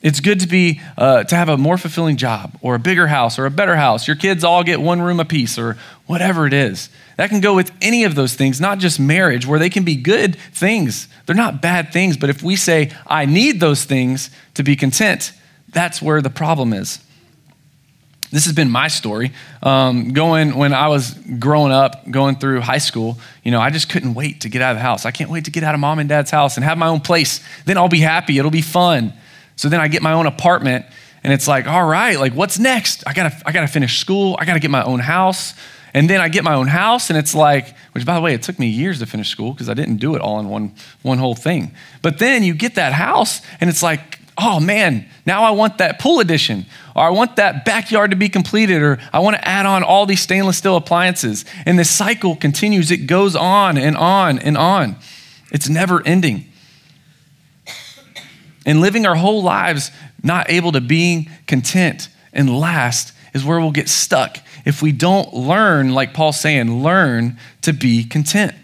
It's 0.00 0.20
good 0.20 0.40
to 0.40 0.46
be 0.46 0.80
uh, 0.96 1.24
to 1.24 1.34
have 1.34 1.48
a 1.48 1.56
more 1.56 1.76
fulfilling 1.76 2.16
job 2.16 2.56
or 2.60 2.76
a 2.76 2.78
bigger 2.78 3.08
house 3.08 3.38
or 3.38 3.46
a 3.46 3.50
better 3.50 3.74
house. 3.74 4.06
Your 4.06 4.16
kids 4.16 4.44
all 4.44 4.62
get 4.62 4.80
one 4.80 5.02
room 5.02 5.18
apiece 5.18 5.58
or 5.58 5.76
whatever 6.06 6.46
it 6.46 6.52
is. 6.52 6.88
That 7.16 7.30
can 7.30 7.40
go 7.40 7.56
with 7.56 7.72
any 7.82 8.04
of 8.04 8.14
those 8.14 8.34
things, 8.34 8.60
not 8.60 8.78
just 8.78 9.00
marriage, 9.00 9.44
where 9.44 9.58
they 9.58 9.70
can 9.70 9.84
be 9.84 9.96
good 9.96 10.36
things. 10.52 11.08
They're 11.26 11.34
not 11.34 11.60
bad 11.60 11.92
things, 11.92 12.16
but 12.16 12.30
if 12.30 12.44
we 12.44 12.54
say, 12.54 12.92
I 13.08 13.26
need 13.26 13.58
those 13.58 13.84
things 13.84 14.30
to 14.54 14.62
be 14.62 14.76
content, 14.76 15.32
that's 15.70 16.00
where 16.00 16.22
the 16.22 16.30
problem 16.30 16.72
is. 16.72 17.00
This 18.30 18.44
has 18.44 18.54
been 18.54 18.70
my 18.70 18.88
story. 18.88 19.32
Um, 19.62 20.12
going 20.12 20.56
when 20.56 20.74
I 20.74 20.88
was 20.88 21.14
growing 21.38 21.72
up, 21.72 22.08
going 22.08 22.36
through 22.36 22.60
high 22.60 22.78
school, 22.78 23.18
you 23.42 23.50
know, 23.50 23.60
I 23.60 23.70
just 23.70 23.88
couldn't 23.88 24.14
wait 24.14 24.42
to 24.42 24.48
get 24.48 24.62
out 24.62 24.72
of 24.72 24.76
the 24.76 24.82
house. 24.82 25.06
I 25.06 25.10
can't 25.10 25.30
wait 25.30 25.46
to 25.46 25.50
get 25.50 25.64
out 25.64 25.74
of 25.74 25.80
mom 25.80 25.98
and 25.98 26.08
dad's 26.08 26.30
house 26.30 26.56
and 26.56 26.64
have 26.64 26.78
my 26.78 26.88
own 26.88 27.00
place. 27.00 27.40
Then 27.64 27.78
I'll 27.78 27.88
be 27.88 28.00
happy. 28.00 28.38
It'll 28.38 28.50
be 28.50 28.62
fun. 28.62 29.14
So 29.58 29.68
then 29.68 29.80
I 29.80 29.88
get 29.88 30.02
my 30.02 30.12
own 30.12 30.26
apartment, 30.26 30.86
and 31.24 31.32
it's 31.32 31.48
like, 31.48 31.66
all 31.66 31.84
right, 31.84 32.18
like 32.18 32.32
what's 32.32 32.60
next? 32.60 33.02
I 33.06 33.12
gotta, 33.12 33.36
I 33.44 33.50
gotta 33.50 33.66
finish 33.66 33.98
school. 33.98 34.36
I 34.40 34.44
gotta 34.44 34.60
get 34.60 34.70
my 34.70 34.84
own 34.84 35.00
house. 35.00 35.52
And 35.92 36.08
then 36.08 36.20
I 36.20 36.28
get 36.28 36.44
my 36.44 36.54
own 36.54 36.68
house, 36.68 37.10
and 37.10 37.18
it's 37.18 37.34
like, 37.34 37.74
which 37.92 38.06
by 38.06 38.14
the 38.14 38.20
way, 38.20 38.34
it 38.34 38.42
took 38.42 38.58
me 38.58 38.68
years 38.68 39.00
to 39.00 39.06
finish 39.06 39.30
school 39.30 39.52
because 39.52 39.68
I 39.68 39.74
didn't 39.74 39.96
do 39.96 40.14
it 40.14 40.20
all 40.20 40.38
in 40.38 40.48
one, 40.48 40.74
one 41.02 41.18
whole 41.18 41.34
thing. 41.34 41.72
But 42.02 42.18
then 42.18 42.44
you 42.44 42.54
get 42.54 42.76
that 42.76 42.92
house, 42.92 43.40
and 43.60 43.68
it's 43.68 43.82
like, 43.82 44.20
oh 44.36 44.60
man, 44.60 45.08
now 45.26 45.42
I 45.42 45.50
want 45.50 45.78
that 45.78 45.98
pool 45.98 46.20
addition, 46.20 46.66
or 46.94 47.02
I 47.02 47.10
want 47.10 47.34
that 47.36 47.64
backyard 47.64 48.12
to 48.12 48.16
be 48.16 48.28
completed, 48.28 48.80
or 48.80 49.00
I 49.12 49.18
want 49.18 49.36
to 49.36 49.48
add 49.48 49.66
on 49.66 49.82
all 49.82 50.06
these 50.06 50.20
stainless 50.20 50.58
steel 50.58 50.76
appliances. 50.76 51.44
And 51.66 51.76
this 51.76 51.90
cycle 51.90 52.36
continues, 52.36 52.92
it 52.92 53.08
goes 53.08 53.34
on 53.34 53.76
and 53.76 53.96
on 53.96 54.38
and 54.38 54.56
on. 54.56 54.96
It's 55.50 55.68
never 55.68 56.06
ending. 56.06 56.44
And 58.68 58.82
living 58.82 59.06
our 59.06 59.16
whole 59.16 59.42
lives 59.42 59.90
not 60.22 60.50
able 60.50 60.72
to 60.72 60.80
being 60.80 61.30
content 61.46 62.08
and 62.34 62.60
last 62.60 63.14
is 63.32 63.42
where 63.42 63.58
we'll 63.58 63.72
get 63.72 63.88
stuck 63.88 64.38
if 64.66 64.82
we 64.82 64.92
don't 64.92 65.32
learn, 65.32 65.94
like 65.94 66.12
Paul's 66.12 66.38
saying, 66.38 66.82
learn 66.82 67.38
to 67.62 67.72
be 67.72 68.04
content. 68.04 68.54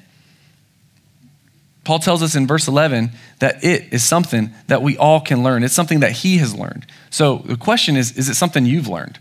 Paul 1.85 1.99
tells 1.99 2.23
us 2.23 2.35
in 2.35 2.47
verse 2.47 2.69
11 2.69 3.13
that 3.39 3.65
it 3.65 3.91
is 3.91 4.05
something 4.05 4.53
that 4.67 4.83
we 4.83 4.99
all 4.99 5.23
can 5.23 5.43
learn. 5.43 5.65
It's 5.65 5.73
something 5.73 6.01
that 6.01 6.13
he 6.13 6.37
has 6.37 6.55
learned. 6.55 6.87
So 7.09 7.39
the 7.39 7.57
question 7.57 7.97
is 7.97 8.13
is 8.19 8.29
it 8.29 8.35
something 8.35 8.67
you've 8.67 8.89
learned? 8.89 9.19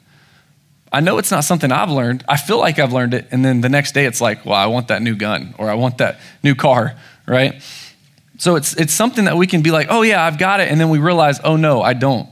I 0.92 1.00
know 1.00 1.18
it's 1.18 1.32
not 1.32 1.46
something 1.46 1.72
I've 1.72 1.90
learned. 1.90 2.26
I 2.28 2.36
feel 2.36 2.60
like 2.60 2.78
I've 2.78 2.92
learned 2.92 3.14
it. 3.14 3.28
And 3.32 3.46
then 3.46 3.62
the 3.62 3.70
next 3.70 3.94
day 3.94 4.06
it's 4.06 4.20
like, 4.20 4.46
well, 4.46 4.56
I 4.56 4.66
want 4.66 4.90
that 4.90 5.02
new 5.02 5.16
gun 5.16 5.56
or 5.58 5.70
I 5.70 5.76
want 5.76 6.00
that 6.00 6.20
new 6.44 6.54
car, 6.54 6.96
right? 7.26 7.62
So 8.44 8.58
it's, 8.58 8.76
it's 8.76 8.94
something 8.94 9.24
that 9.24 9.38
we 9.38 9.48
can 9.48 9.62
be 9.62 9.72
like, 9.72 9.88
oh, 9.90 10.02
yeah, 10.02 10.22
I've 10.22 10.38
got 10.38 10.60
it. 10.60 10.70
And 10.70 10.78
then 10.78 10.90
we 10.90 10.98
realize, 10.98 11.40
oh, 11.46 11.56
no, 11.56 11.82
I 11.82 11.94
don't. 11.94 12.28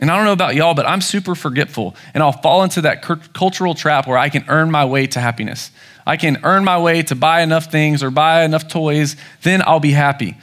And 0.00 0.10
I 0.10 0.16
don't 0.16 0.24
know 0.24 0.32
about 0.32 0.54
y'all, 0.54 0.72
but 0.72 0.86
I'm 0.86 1.02
super 1.02 1.34
forgetful. 1.34 1.94
And 2.14 2.22
I'll 2.22 2.32
fall 2.32 2.62
into 2.62 2.80
that 2.80 3.02
cultural 3.02 3.74
trap 3.74 4.06
where 4.06 4.16
I 4.16 4.30
can 4.30 4.46
earn 4.48 4.70
my 4.70 4.86
way 4.86 5.06
to 5.08 5.20
happiness. 5.20 5.70
I 6.06 6.16
can 6.16 6.38
earn 6.44 6.64
my 6.64 6.78
way 6.78 7.02
to 7.02 7.14
buy 7.14 7.42
enough 7.42 7.70
things 7.70 8.02
or 8.02 8.10
buy 8.10 8.42
enough 8.42 8.68
toys, 8.68 9.16
then 9.42 9.60
I'll 9.66 9.80
be 9.80 9.90
happy. 9.90 10.34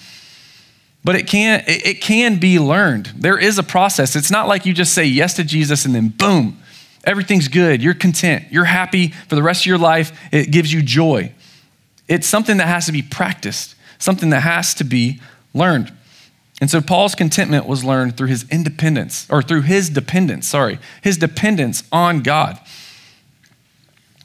But 1.04 1.16
it 1.16 1.26
can, 1.26 1.64
it 1.66 2.00
can 2.00 2.38
be 2.40 2.60
learned. 2.60 3.08
There 3.16 3.40
is 3.40 3.58
a 3.58 3.64
process. 3.64 4.16
It's 4.16 4.30
not 4.30 4.48
like 4.48 4.68
you 4.68 4.74
just 4.74 4.94
say 4.94 5.06
yes 5.06 5.34
to 5.38 5.44
Jesus 5.44 5.84
and 5.84 5.96
then 5.96 6.10
boom, 6.10 6.62
everything's 7.06 7.48
good. 7.48 7.82
You're 7.82 7.96
content. 7.96 8.46
You're 8.52 8.66
happy 8.66 9.08
for 9.30 9.34
the 9.34 9.42
rest 9.42 9.64
of 9.64 9.66
your 9.66 9.80
life. 9.80 10.16
It 10.32 10.52
gives 10.52 10.72
you 10.72 10.84
joy. 10.84 11.34
It's 12.08 12.28
something 12.28 12.58
that 12.58 12.68
has 12.68 12.86
to 12.86 12.92
be 12.92 13.02
practiced, 13.02 13.74
something 14.00 14.30
that 14.30 14.42
has 14.42 14.74
to 14.76 14.84
be 14.84 15.20
learned. 15.54 15.92
And 16.60 16.70
so 16.70 16.82
Paul's 16.82 17.16
contentment 17.16 17.68
was 17.68 17.84
learned 17.84 18.18
through 18.18 18.28
his 18.28 18.46
independence, 18.50 19.28
or 19.30 19.42
through 19.42 19.62
his 19.62 19.90
dependence, 19.90 20.48
sorry, 20.48 20.80
his 21.02 21.18
dependence 21.18 21.84
on 21.92 22.22
God. 22.22 22.60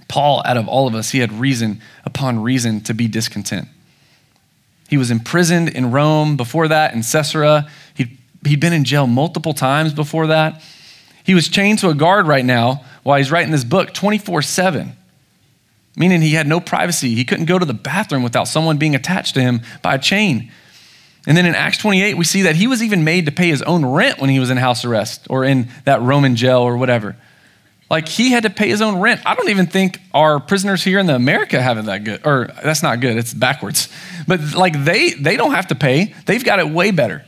Paul, 0.09 0.43
out 0.45 0.57
of 0.57 0.69
all 0.69 0.87
of 0.87 0.95
us, 0.95 1.11
he 1.11 1.19
had 1.19 1.33
reason 1.33 1.81
upon 2.05 2.43
reason 2.43 2.81
to 2.83 2.95
be 2.95 3.09
discontent. 3.09 3.69
He 4.89 4.99
was 4.99 5.11
imprisoned 5.11 5.71
in 5.71 5.91
Rome 5.91 6.37
before 6.37 6.69
that, 6.69 6.93
in 6.93 7.03
Caesarea. 7.03 7.67
He'd, 7.95 8.19
he'd 8.45 8.61
been 8.61 8.75
in 8.75 8.85
jail 8.85 9.07
multiple 9.07 9.55
times 9.55 9.95
before 9.95 10.27
that. 10.27 10.63
He 11.25 11.35
was 11.35 11.49
chained 11.49 11.79
to 11.79 11.89
a 11.89 11.95
guard 11.95 12.27
right 12.27 12.45
now 12.45 12.85
while 13.03 13.17
he's 13.17 13.31
writing 13.31 13.53
this 13.53 13.65
book 13.65 13.95
24 13.95 14.43
7, 14.43 14.93
meaning 15.97 16.23
he 16.23 16.33
had 16.33 16.47
no 16.47 16.61
privacy. 16.61 17.15
He 17.15 17.25
couldn't 17.25 17.47
go 17.47 17.59
to 17.59 17.67
the 17.67 17.75
bathroom 17.75 18.23
without 18.23 18.49
someone 18.49 18.79
being 18.79 18.95
attached 18.95 19.35
to 19.35 19.41
him 19.41 19.61
by 19.83 19.95
a 19.95 19.99
chain. 19.99 20.51
And 21.27 21.37
then 21.37 21.47
in 21.47 21.55
Acts 21.55 21.79
28, 21.79 22.17
we 22.17 22.25
see 22.25 22.43
that 22.43 22.57
he 22.57 22.67
was 22.67 22.83
even 22.83 23.05
made 23.05 23.27
to 23.27 23.33
pay 23.33 23.49
his 23.49 23.63
own 23.63 23.85
rent 23.85 24.21
when 24.21 24.31
he 24.31 24.41
was 24.41 24.51
in 24.51 24.57
house 24.57 24.85
arrest 24.85 25.27
or 25.31 25.45
in 25.45 25.69
that 25.85 26.03
Roman 26.03 26.35
jail 26.35 26.61
or 26.61 26.77
whatever. 26.77 27.17
Like 27.93 28.09
he 28.09 28.31
had 28.31 28.45
to 28.45 28.51
pay 28.51 28.69
his 28.69 28.81
own 28.81 29.01
rent. 29.01 29.21
I 29.27 29.35
don't 29.35 29.51
even 29.51 29.67
think 29.67 30.01
our 30.15 30.41
prisoners 30.41 30.83
here 30.83 30.99
in 30.99 31.07
the 31.07 31.15
America 31.15 31.61
have 31.61 31.77
it 31.77 31.85
that 31.85 32.05
good. 32.05 32.27
Or 32.27 32.49
that's 32.65 32.83
not 32.83 33.01
good. 33.01 33.19
It's 33.19 33.35
backwards. 33.35 33.89
But 34.27 34.55
like 34.55 34.85
they 34.85 35.11
they 35.11 35.37
don't 35.37 35.53
have 35.53 35.67
to 35.67 35.75
pay. 35.75 36.15
They've 36.25 36.43
got 36.43 36.59
it 36.59 36.71
way 36.71 36.91
better. 36.91 37.25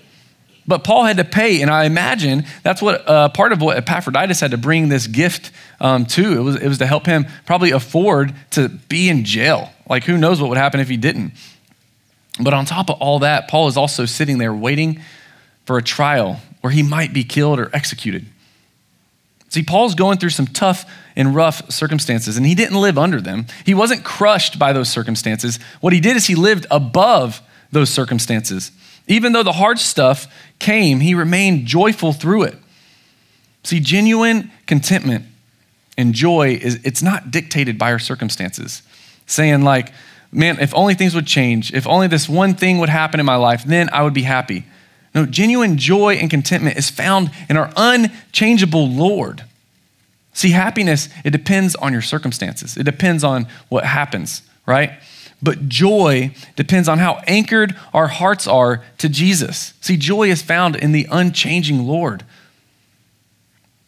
But 0.66 0.83
Paul 0.83 1.05
had 1.05 1.18
to 1.18 1.24
pay, 1.24 1.61
and 1.61 1.70
I 1.70 1.85
imagine 1.85 2.44
that's 2.62 2.81
what 2.81 3.07
uh, 3.07 3.29
part 3.29 3.53
of 3.53 3.61
what 3.61 3.77
Epaphroditus 3.77 4.40
had 4.40 4.53
to 4.53 4.57
bring 4.57 4.88
this 4.88 5.07
gift 5.07 5.50
um, 5.81 6.07
to. 6.07 6.38
It 6.38 6.40
was 6.40 6.57
it 6.57 6.68
was 6.68 6.79
to 6.79 6.87
help 6.87 7.07
him 7.07 7.27
probably 7.44 7.70
afford 7.72 8.35
to 8.53 8.68
be 8.68 9.09
in 9.09 9.24
jail. 9.24 9.70
Like 9.88 10.05
who 10.05 10.16
knows 10.16 10.40
what 10.40 10.48
would 10.48 10.59
happen 10.59 10.81
if 10.81 10.88
he 10.88 10.96
didn't. 10.96 11.33
But 12.40 12.55
on 12.55 12.64
top 12.64 12.90
of 12.90 13.00
all 13.00 13.20
that, 13.20 13.48
Paul 13.48 13.68
is 13.68 13.77
also 13.77 14.07
sitting 14.07 14.38
there 14.38 14.55
waiting 14.55 15.00
for 15.66 15.79
a 15.79 15.83
trial 15.83 16.40
where 16.62 16.72
he 16.72 16.83
might 16.83 17.12
be 17.12 17.24
killed 17.24 17.61
or 17.61 17.70
executed. 17.74 18.27
See, 19.50 19.62
Paul's 19.62 19.94
going 19.94 20.18
through 20.18 20.31
some 20.31 20.48
tough 20.48 20.85
and 21.14 21.33
rough 21.33 21.70
circumstances, 21.70 22.37
and 22.37 22.44
he 22.44 22.57
didn't 22.57 22.81
live 22.81 22.98
under 22.98 23.20
them. 23.20 23.46
He 23.64 23.72
wasn't 23.72 24.03
crushed 24.03 24.59
by 24.59 24.72
those 24.72 24.88
circumstances. 24.88 25.61
What 25.81 25.92
he 25.92 26.00
did 26.00 26.16
is 26.16 26.27
he 26.27 26.35
lived 26.35 26.66
above 26.72 27.40
those 27.70 27.88
circumstances. 27.88 28.72
Even 29.06 29.32
though 29.32 29.42
the 29.42 29.52
hard 29.52 29.78
stuff 29.78 30.26
came, 30.58 31.00
he 31.00 31.14
remained 31.14 31.66
joyful 31.66 32.12
through 32.12 32.44
it. 32.44 32.56
See, 33.62 33.80
genuine 33.80 34.50
contentment 34.66 35.26
and 35.96 36.14
joy 36.14 36.58
is 36.60 36.80
it's 36.84 37.02
not 37.02 37.30
dictated 37.30 37.78
by 37.78 37.92
our 37.92 37.98
circumstances. 37.98 38.82
Saying 39.26 39.62
like, 39.62 39.92
man, 40.32 40.58
if 40.60 40.74
only 40.74 40.94
things 40.94 41.14
would 41.14 41.26
change, 41.26 41.72
if 41.72 41.86
only 41.86 42.08
this 42.08 42.28
one 42.28 42.54
thing 42.54 42.78
would 42.78 42.88
happen 42.88 43.20
in 43.20 43.26
my 43.26 43.36
life, 43.36 43.64
then 43.64 43.88
I 43.92 44.02
would 44.02 44.14
be 44.14 44.22
happy. 44.22 44.64
No, 45.14 45.26
genuine 45.26 45.78
joy 45.78 46.14
and 46.14 46.28
contentment 46.28 46.76
is 46.76 46.90
found 46.90 47.30
in 47.48 47.56
our 47.56 47.72
unchangeable 47.76 48.88
Lord. 48.88 49.44
See, 50.32 50.50
happiness, 50.50 51.08
it 51.24 51.30
depends 51.30 51.76
on 51.76 51.92
your 51.92 52.02
circumstances, 52.02 52.76
it 52.76 52.82
depends 52.82 53.22
on 53.22 53.46
what 53.68 53.84
happens, 53.84 54.42
right? 54.66 54.92
But 55.44 55.68
joy 55.68 56.35
depends 56.57 56.88
on 56.88 56.98
how 56.98 57.20
anchored 57.26 57.76
our 57.92 58.09
hearts 58.09 58.46
are 58.46 58.83
to 58.98 59.11
Jesus. 59.11 59.74
See, 59.83 59.98
joy 59.98 60.30
is 60.30 60.40
found 60.40 60.74
in 60.74 60.92
the 60.92 61.07
unchanging 61.11 61.87
Lord. 61.87 62.24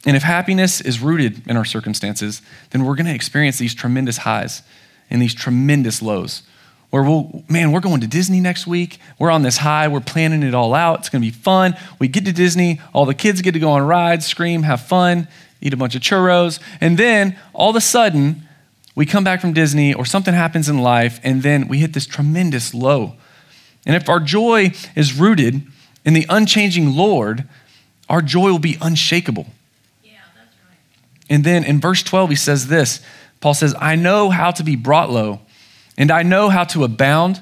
And 0.05 0.16
if 0.16 0.23
happiness 0.23 0.83
is 0.83 1.01
rooted 1.01 1.49
in 1.49 1.57
our 1.57 1.64
circumstances, 1.64 2.42
then 2.71 2.85
we're 2.85 2.95
going 2.95 3.07
to 3.07 3.14
experience 3.14 3.57
these 3.57 3.75
tremendous 3.75 4.19
highs 4.19 4.62
and 5.09 5.23
these 5.23 5.35
tremendous 5.35 6.03
lows 6.03 6.42
where 6.90 7.03
we'll, 7.03 7.42
man, 7.49 7.73
we're 7.73 7.81
going 7.81 8.01
to 8.03 8.07
Disney 8.07 8.38
next 8.38 8.66
week. 8.66 8.99
We're 9.19 9.31
on 9.31 9.42
this 9.42 9.59
high. 9.59 9.88
We're 9.88 10.01
planning 10.01 10.42
it 10.42 10.55
all 10.55 10.75
out. 10.75 11.01
It's 11.01 11.09
going 11.09 11.23
to 11.23 11.27
be 11.27 11.33
fun. 11.33 11.75
We 11.99 12.07
get 12.07 12.25
to 12.27 12.33
Disney. 12.33 12.81
All 12.92 13.07
the 13.07 13.14
kids 13.14 13.40
get 13.40 13.53
to 13.53 13.59
go 13.59 13.71
on 13.71 13.83
rides, 13.83 14.27
scream, 14.27 14.62
have 14.62 14.83
fun, 14.83 15.27
eat 15.61 15.73
a 15.73 15.77
bunch 15.77 15.95
of 15.95 16.03
churros. 16.03 16.61
And 16.81 16.99
then 16.99 17.37
all 17.55 17.71
of 17.71 17.77
a 17.77 17.81
sudden, 17.81 18.46
we 18.97 19.07
come 19.07 19.23
back 19.23 19.41
from 19.41 19.53
Disney 19.53 19.95
or 19.95 20.05
something 20.05 20.35
happens 20.35 20.69
in 20.69 20.79
life, 20.79 21.21
and 21.23 21.43
then 21.43 21.69
we 21.69 21.79
hit 21.79 21.93
this 21.93 22.07
tremendous 22.07 22.75
low. 22.75 23.15
And 23.85 23.95
if 23.95 24.09
our 24.09 24.19
joy 24.19 24.73
is 24.97 25.17
rooted 25.17 25.63
in 26.05 26.15
the 26.15 26.27
unchanging 26.29 26.97
Lord, 26.97 27.45
our 28.09 28.23
joy 28.23 28.51
will 28.51 28.59
be 28.59 28.79
unshakable. 28.81 29.47
Yeah, 30.03 30.13
that's 30.35 30.57
right. 30.69 30.79
And 31.31 31.45
then 31.45 31.63
in 31.63 31.81
verse 31.81 32.03
12, 32.03 32.31
he 32.31 32.37
says 32.37 32.67
this 32.67 33.01
Paul 33.41 33.55
says, 33.55 33.75
I 33.79 33.95
know 33.95 34.31
how 34.31 34.51
to 34.51 34.65
be 34.65 34.75
brought 34.75 35.11
low 35.11 35.41
and 35.99 36.11
I 36.11 36.23
know 36.23 36.49
how 36.49 36.65
to 36.65 36.83
abound. 36.85 37.41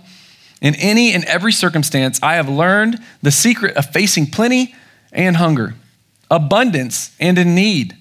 In 0.60 0.74
any 0.76 1.12
and 1.12 1.24
every 1.24 1.52
circumstance, 1.52 2.18
I 2.22 2.34
have 2.34 2.48
learned 2.48 2.98
the 3.22 3.30
secret 3.30 3.76
of 3.76 3.90
facing 3.90 4.26
plenty 4.26 4.74
and 5.12 5.36
hunger, 5.36 5.74
abundance 6.30 7.14
and 7.20 7.38
in 7.38 7.54
need. 7.54 7.96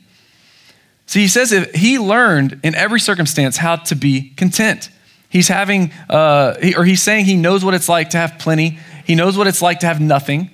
See, 1.06 1.22
he 1.22 1.28
says 1.28 1.52
if 1.52 1.74
he 1.74 2.00
learned 2.00 2.60
in 2.63 2.76
every 2.76 3.00
circumstance 3.00 3.58
how 3.58 3.76
to 3.76 3.96
be 3.96 4.30
content. 4.32 4.89
He's 5.30 5.48
having, 5.48 5.92
uh, 6.10 6.56
or 6.78 6.86
he's 6.86 7.02
saying 7.02 7.26
he 7.26 7.36
knows 7.36 7.66
what 7.66 7.74
it's 7.74 7.89
like 7.89 8.12
to 8.12 8.18
have 8.18 8.38
plenty. 8.39 8.78
He 9.06 9.16
knows 9.16 9.36
what 9.36 9.48
it's 9.48 9.62
like 9.62 9.80
to 9.80 9.88
have 9.88 10.00
nothing. 10.00 10.52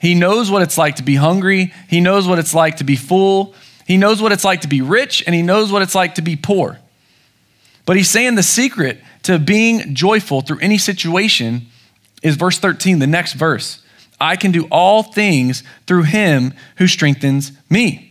He 0.00 0.14
knows 0.14 0.50
what 0.50 0.62
it's 0.62 0.76
like 0.76 0.96
to 0.96 1.02
be 1.02 1.14
hungry. 1.14 1.72
He 1.88 2.00
knows 2.00 2.26
what 2.26 2.38
it's 2.38 2.54
like 2.54 2.76
to 2.76 2.84
be 2.84 2.96
full. 2.96 3.54
He 3.86 3.96
knows 3.96 4.20
what 4.20 4.32
it's 4.32 4.44
like 4.44 4.62
to 4.62 4.68
be 4.68 4.82
rich, 4.82 5.22
and 5.26 5.34
he 5.34 5.42
knows 5.42 5.70
what 5.70 5.82
it's 5.82 5.94
like 5.94 6.16
to 6.16 6.22
be 6.22 6.36
poor. 6.36 6.78
But 7.84 7.96
he's 7.96 8.10
saying 8.10 8.34
the 8.34 8.42
secret 8.42 9.00
to 9.22 9.38
being 9.38 9.94
joyful 9.94 10.42
through 10.42 10.58
any 10.58 10.76
situation 10.76 11.66
is 12.22 12.34
verse 12.36 12.58
13, 12.58 12.98
the 12.98 13.06
next 13.06 13.34
verse. 13.34 13.82
I 14.20 14.36
can 14.36 14.50
do 14.50 14.66
all 14.70 15.04
things 15.04 15.62
through 15.86 16.04
him 16.04 16.52
who 16.78 16.88
strengthens 16.88 17.52
me. 17.70 18.05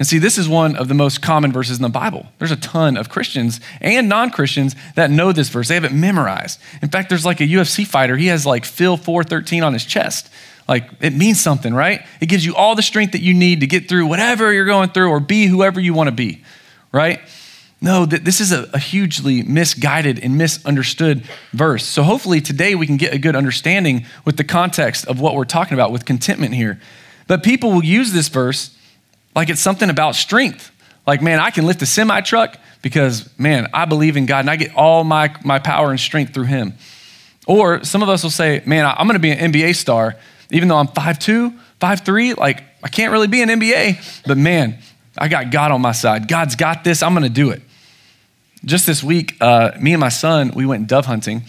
And 0.00 0.08
see, 0.08 0.16
this 0.16 0.38
is 0.38 0.48
one 0.48 0.76
of 0.76 0.88
the 0.88 0.94
most 0.94 1.20
common 1.20 1.52
verses 1.52 1.76
in 1.76 1.82
the 1.82 1.90
Bible. 1.90 2.26
There's 2.38 2.50
a 2.50 2.56
ton 2.56 2.96
of 2.96 3.10
Christians 3.10 3.60
and 3.82 4.08
non 4.08 4.30
Christians 4.30 4.74
that 4.94 5.10
know 5.10 5.30
this 5.30 5.50
verse. 5.50 5.68
They 5.68 5.74
have 5.74 5.84
it 5.84 5.92
memorized. 5.92 6.58
In 6.80 6.88
fact, 6.88 7.10
there's 7.10 7.26
like 7.26 7.40
a 7.40 7.46
UFC 7.46 7.86
fighter, 7.86 8.16
he 8.16 8.28
has 8.28 8.46
like 8.46 8.64
Phil 8.64 8.96
413 8.96 9.62
on 9.62 9.74
his 9.74 9.84
chest. 9.84 10.30
Like 10.66 10.88
it 11.00 11.12
means 11.12 11.38
something, 11.38 11.74
right? 11.74 12.06
It 12.18 12.26
gives 12.26 12.46
you 12.46 12.56
all 12.56 12.74
the 12.74 12.82
strength 12.82 13.12
that 13.12 13.20
you 13.20 13.34
need 13.34 13.60
to 13.60 13.66
get 13.66 13.90
through 13.90 14.06
whatever 14.06 14.50
you're 14.52 14.64
going 14.64 14.88
through 14.88 15.10
or 15.10 15.20
be 15.20 15.46
whoever 15.46 15.78
you 15.78 15.92
want 15.92 16.08
to 16.08 16.14
be, 16.14 16.44
right? 16.92 17.20
No, 17.82 18.06
that 18.06 18.24
this 18.24 18.40
is 18.40 18.52
a, 18.52 18.70
a, 18.72 18.78
hugely 18.78 19.42
misguided 19.42 20.18
and 20.18 20.38
misunderstood 20.38 21.24
verse. 21.52 21.84
So 21.84 22.04
hopefully 22.04 22.40
today 22.40 22.74
we 22.74 22.86
can 22.86 22.96
get 22.96 23.12
a 23.12 23.18
good 23.18 23.36
understanding 23.36 24.06
with 24.24 24.36
the 24.36 24.44
context 24.44 25.06
of 25.06 25.20
what 25.20 25.34
we're 25.34 25.44
talking 25.44 25.74
about 25.74 25.92
with 25.92 26.04
contentment 26.06 26.54
here. 26.54 26.80
But 27.26 27.42
people 27.42 27.72
will 27.72 27.84
use 27.84 28.12
this 28.12 28.28
verse 28.28 28.76
like 29.34 29.48
it's 29.48 29.60
something 29.60 29.90
about 29.90 30.14
strength. 30.14 30.70
Like, 31.06 31.22
man, 31.22 31.40
I 31.40 31.50
can 31.50 31.66
lift 31.66 31.82
a 31.82 31.86
semi 31.86 32.20
truck 32.20 32.56
because, 32.82 33.28
man, 33.38 33.68
I 33.72 33.84
believe 33.84 34.16
in 34.16 34.26
God 34.26 34.40
and 34.40 34.50
I 34.50 34.56
get 34.56 34.74
all 34.74 35.04
my, 35.04 35.34
my 35.44 35.58
power 35.58 35.90
and 35.90 36.00
strength 36.00 36.34
through 36.34 36.44
Him. 36.44 36.74
Or 37.46 37.82
some 37.84 38.02
of 38.02 38.08
us 38.08 38.22
will 38.22 38.30
say, 38.30 38.62
man, 38.66 38.86
I'm 38.86 39.06
going 39.06 39.14
to 39.14 39.18
be 39.18 39.30
an 39.30 39.52
NBA 39.52 39.74
star, 39.76 40.16
even 40.50 40.68
though 40.68 40.76
I'm 40.76 40.88
5'2, 40.88 41.58
5'3. 41.80 42.36
Like, 42.36 42.62
I 42.82 42.88
can't 42.88 43.12
really 43.12 43.26
be 43.26 43.42
an 43.42 43.48
NBA, 43.48 44.24
but 44.26 44.38
man, 44.38 44.78
I 45.18 45.28
got 45.28 45.50
God 45.50 45.70
on 45.70 45.80
my 45.80 45.92
side. 45.92 46.28
God's 46.28 46.54
got 46.54 46.84
this. 46.84 47.02
I'm 47.02 47.12
going 47.12 47.24
to 47.24 47.28
do 47.28 47.50
it. 47.50 47.62
Just 48.64 48.86
this 48.86 49.02
week, 49.02 49.36
uh, 49.40 49.72
me 49.80 49.92
and 49.92 50.00
my 50.00 50.10
son, 50.10 50.52
we 50.54 50.66
went 50.66 50.86
dove 50.86 51.06
hunting. 51.06 51.42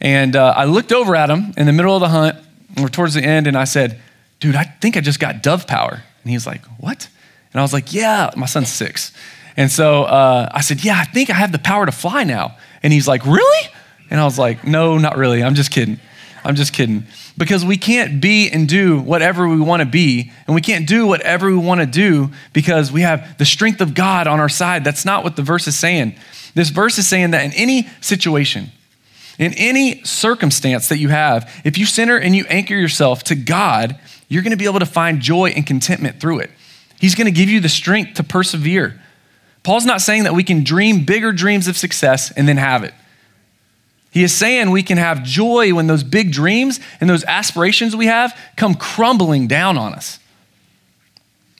And 0.00 0.34
uh, 0.34 0.54
I 0.56 0.64
looked 0.64 0.92
over 0.92 1.14
at 1.14 1.30
him 1.30 1.52
in 1.56 1.66
the 1.66 1.72
middle 1.72 1.94
of 1.94 2.00
the 2.00 2.08
hunt, 2.08 2.36
or 2.80 2.88
towards 2.88 3.14
the 3.14 3.22
end, 3.22 3.46
and 3.46 3.56
I 3.56 3.64
said, 3.64 4.00
Dude, 4.40 4.54
I 4.54 4.62
think 4.62 4.96
I 4.96 5.00
just 5.00 5.18
got 5.18 5.42
dove 5.42 5.66
power. 5.66 6.04
And 6.28 6.32
he's 6.34 6.46
like, 6.46 6.62
What? 6.76 7.08
And 7.54 7.58
I 7.58 7.62
was 7.62 7.72
like, 7.72 7.94
Yeah, 7.94 8.30
my 8.36 8.44
son's 8.44 8.68
six. 8.68 9.12
And 9.56 9.70
so 9.70 10.02
uh, 10.02 10.50
I 10.52 10.60
said, 10.60 10.84
Yeah, 10.84 10.98
I 10.98 11.04
think 11.04 11.30
I 11.30 11.32
have 11.32 11.52
the 11.52 11.58
power 11.58 11.86
to 11.86 11.92
fly 11.92 12.22
now. 12.22 12.58
And 12.82 12.92
he's 12.92 13.08
like, 13.08 13.24
Really? 13.24 13.68
And 14.10 14.20
I 14.20 14.24
was 14.24 14.38
like, 14.38 14.62
No, 14.62 14.98
not 14.98 15.16
really. 15.16 15.42
I'm 15.42 15.54
just 15.54 15.70
kidding. 15.70 15.98
I'm 16.44 16.54
just 16.54 16.74
kidding. 16.74 17.04
Because 17.38 17.64
we 17.64 17.78
can't 17.78 18.20
be 18.20 18.50
and 18.50 18.68
do 18.68 19.00
whatever 19.00 19.48
we 19.48 19.58
want 19.58 19.80
to 19.80 19.86
be, 19.86 20.30
and 20.46 20.54
we 20.54 20.60
can't 20.60 20.86
do 20.86 21.06
whatever 21.06 21.46
we 21.46 21.56
want 21.56 21.80
to 21.80 21.86
do 21.86 22.30
because 22.52 22.92
we 22.92 23.00
have 23.00 23.38
the 23.38 23.46
strength 23.46 23.80
of 23.80 23.94
God 23.94 24.26
on 24.26 24.38
our 24.38 24.50
side. 24.50 24.84
That's 24.84 25.06
not 25.06 25.24
what 25.24 25.36
the 25.36 25.42
verse 25.42 25.66
is 25.66 25.78
saying. 25.78 26.14
This 26.54 26.68
verse 26.68 26.98
is 26.98 27.08
saying 27.08 27.30
that 27.30 27.42
in 27.42 27.52
any 27.52 27.88
situation, 28.02 28.70
in 29.38 29.54
any 29.54 30.04
circumstance 30.04 30.90
that 30.90 30.98
you 30.98 31.08
have, 31.08 31.50
if 31.64 31.78
you 31.78 31.86
center 31.86 32.18
and 32.18 32.36
you 32.36 32.44
anchor 32.50 32.74
yourself 32.74 33.24
to 33.24 33.34
God, 33.34 33.98
you're 34.28 34.42
going 34.42 34.52
to 34.52 34.56
be 34.56 34.66
able 34.66 34.80
to 34.80 34.86
find 34.86 35.20
joy 35.20 35.50
and 35.50 35.66
contentment 35.66 36.20
through 36.20 36.40
it. 36.40 36.50
He's 37.00 37.14
going 37.14 37.26
to 37.26 37.30
give 37.32 37.48
you 37.48 37.60
the 37.60 37.68
strength 37.68 38.14
to 38.14 38.22
persevere. 38.22 39.00
Paul's 39.62 39.86
not 39.86 40.00
saying 40.00 40.24
that 40.24 40.34
we 40.34 40.44
can 40.44 40.64
dream 40.64 41.04
bigger 41.04 41.32
dreams 41.32 41.68
of 41.68 41.76
success 41.76 42.30
and 42.30 42.48
then 42.48 42.56
have 42.56 42.84
it. 42.84 42.94
He 44.10 44.22
is 44.24 44.32
saying 44.32 44.70
we 44.70 44.82
can 44.82 44.98
have 44.98 45.22
joy 45.22 45.74
when 45.74 45.86
those 45.86 46.02
big 46.02 46.32
dreams 46.32 46.80
and 47.00 47.08
those 47.08 47.24
aspirations 47.24 47.94
we 47.94 48.06
have 48.06 48.36
come 48.56 48.74
crumbling 48.74 49.46
down 49.46 49.76
on 49.76 49.92
us. 49.92 50.18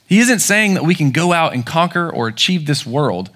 He 0.07 0.21
isn't 0.21 0.39
saying 0.39 0.75
that 0.75 0.85
we 0.85 0.95
can 0.95 1.11
go 1.11 1.33
out 1.33 1.53
and 1.53 1.67
conquer 1.67 2.11
or 2.11 2.29
achieve 2.29 2.67
this 2.67 2.87
world. 2.87 3.31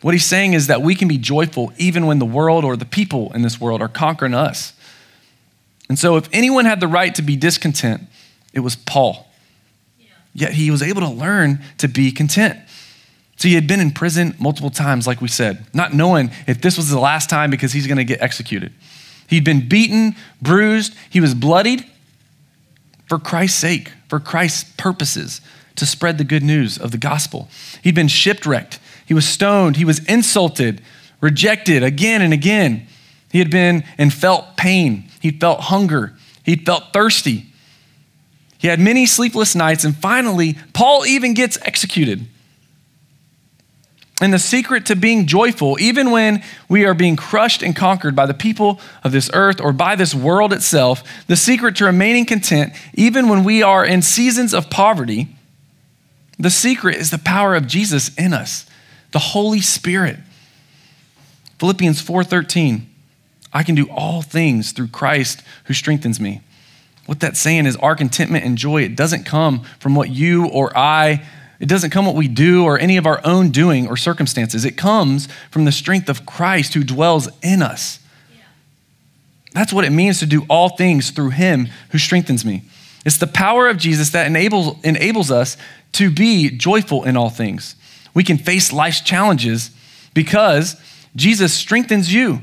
What 0.00 0.14
he's 0.14 0.24
saying 0.24 0.52
is 0.52 0.68
that 0.68 0.80
we 0.80 0.94
can 0.94 1.08
be 1.08 1.18
joyful 1.18 1.72
even 1.76 2.06
when 2.06 2.20
the 2.20 2.24
world 2.24 2.64
or 2.64 2.76
the 2.76 2.84
people 2.84 3.32
in 3.32 3.42
this 3.42 3.60
world 3.60 3.82
are 3.82 3.88
conquering 3.88 4.34
us. 4.34 4.72
And 5.88 5.98
so, 5.98 6.16
if 6.16 6.28
anyone 6.32 6.66
had 6.66 6.80
the 6.80 6.86
right 6.86 7.14
to 7.16 7.22
be 7.22 7.34
discontent, 7.34 8.02
it 8.52 8.60
was 8.60 8.76
Paul. 8.76 9.26
Yeah. 9.98 10.06
Yet 10.34 10.52
he 10.52 10.70
was 10.70 10.82
able 10.82 11.02
to 11.02 11.08
learn 11.08 11.60
to 11.78 11.88
be 11.88 12.10
content. 12.12 12.58
So 13.36 13.46
he 13.46 13.54
had 13.54 13.68
been 13.68 13.80
in 13.80 13.92
prison 13.92 14.34
multiple 14.38 14.70
times, 14.70 15.06
like 15.06 15.20
we 15.20 15.28
said, 15.28 15.64
not 15.72 15.94
knowing 15.94 16.32
if 16.48 16.60
this 16.60 16.76
was 16.76 16.90
the 16.90 16.98
last 16.98 17.30
time 17.30 17.50
because 17.50 17.72
he's 17.72 17.86
going 17.86 17.98
to 17.98 18.04
get 18.04 18.20
executed. 18.20 18.72
He'd 19.28 19.44
been 19.44 19.68
beaten, 19.68 20.16
bruised, 20.42 20.94
he 21.08 21.20
was 21.20 21.34
bloodied 21.34 21.84
for 23.06 23.18
Christ's 23.18 23.58
sake, 23.58 23.92
for 24.08 24.18
Christ's 24.18 24.72
purposes, 24.76 25.40
to 25.76 25.86
spread 25.86 26.18
the 26.18 26.24
good 26.24 26.42
news 26.42 26.78
of 26.78 26.90
the 26.90 26.98
gospel. 26.98 27.48
He'd 27.82 27.94
been 27.94 28.08
shipwrecked, 28.08 28.80
he 29.06 29.14
was 29.14 29.26
stoned, 29.26 29.76
he 29.76 29.84
was 29.84 30.04
insulted, 30.06 30.82
rejected 31.20 31.82
again 31.82 32.22
and 32.22 32.32
again. 32.32 32.86
He 33.30 33.38
had 33.38 33.50
been 33.50 33.84
and 33.98 34.12
felt 34.12 34.56
pain, 34.56 35.04
he 35.20 35.30
felt 35.30 35.60
hunger, 35.60 36.16
he 36.42 36.56
felt 36.56 36.92
thirsty. 36.92 37.47
He 38.58 38.68
had 38.68 38.80
many 38.80 39.06
sleepless 39.06 39.54
nights, 39.54 39.84
and 39.84 39.96
finally, 39.96 40.58
Paul 40.72 41.06
even 41.06 41.32
gets 41.32 41.58
executed. 41.62 42.26
And 44.20 44.34
the 44.34 44.38
secret 44.40 44.86
to 44.86 44.96
being 44.96 45.28
joyful, 45.28 45.78
even 45.78 46.10
when 46.10 46.42
we 46.68 46.84
are 46.84 46.94
being 46.94 47.14
crushed 47.14 47.62
and 47.62 47.74
conquered 47.74 48.16
by 48.16 48.26
the 48.26 48.34
people 48.34 48.80
of 49.04 49.12
this 49.12 49.30
earth 49.32 49.60
or 49.60 49.72
by 49.72 49.94
this 49.94 50.12
world 50.12 50.52
itself, 50.52 51.04
the 51.28 51.36
secret 51.36 51.76
to 51.76 51.84
remaining 51.84 52.26
content, 52.26 52.72
even 52.94 53.28
when 53.28 53.44
we 53.44 53.62
are 53.62 53.84
in 53.84 54.02
seasons 54.02 54.52
of 54.52 54.70
poverty, 54.70 55.28
the 56.36 56.50
secret 56.50 56.96
is 56.96 57.10
the 57.10 57.18
power 57.18 57.54
of 57.54 57.68
Jesus 57.68 58.12
in 58.16 58.32
us, 58.32 58.66
the 59.12 59.18
Holy 59.20 59.60
Spirit. 59.60 60.18
Philippians 61.60 62.00
4:13, 62.00 62.88
I 63.52 63.62
can 63.62 63.76
do 63.76 63.88
all 63.88 64.22
things 64.22 64.72
through 64.72 64.88
Christ 64.88 65.42
who 65.64 65.74
strengthens 65.74 66.18
me. 66.18 66.40
What 67.08 67.20
that's 67.20 67.40
saying 67.40 67.64
is 67.64 67.74
our 67.76 67.96
contentment 67.96 68.44
and 68.44 68.58
joy, 68.58 68.82
it 68.82 68.94
doesn't 68.94 69.24
come 69.24 69.62
from 69.80 69.94
what 69.94 70.10
you 70.10 70.46
or 70.46 70.76
I 70.76 71.24
it 71.58 71.68
doesn't 71.68 71.90
come 71.90 72.04
what 72.04 72.14
we 72.14 72.28
do 72.28 72.64
or 72.64 72.78
any 72.78 72.98
of 72.98 73.06
our 73.06 73.20
own 73.24 73.50
doing 73.50 73.88
or 73.88 73.96
circumstances. 73.96 74.64
It 74.64 74.76
comes 74.76 75.26
from 75.50 75.64
the 75.64 75.72
strength 75.72 76.08
of 76.08 76.24
Christ 76.24 76.74
who 76.74 76.84
dwells 76.84 77.28
in 77.42 77.62
us. 77.62 77.98
That's 79.54 79.72
what 79.72 79.84
it 79.84 79.90
means 79.90 80.20
to 80.20 80.26
do 80.26 80.44
all 80.48 80.68
things 80.68 81.10
through 81.10 81.30
him 81.30 81.68
who 81.90 81.98
strengthens 81.98 82.44
me. 82.44 82.62
It's 83.04 83.16
the 83.16 83.26
power 83.26 83.68
of 83.68 83.78
Jesus 83.78 84.10
that 84.10 84.26
enables, 84.26 84.76
enables 84.84 85.30
us 85.30 85.56
to 85.92 86.10
be 86.10 86.50
joyful 86.50 87.04
in 87.04 87.16
all 87.16 87.30
things. 87.30 87.74
We 88.14 88.22
can 88.22 88.38
face 88.38 88.72
life's 88.72 89.00
challenges 89.00 89.70
because 90.14 90.76
Jesus 91.16 91.52
strengthens 91.54 92.12
you. 92.12 92.42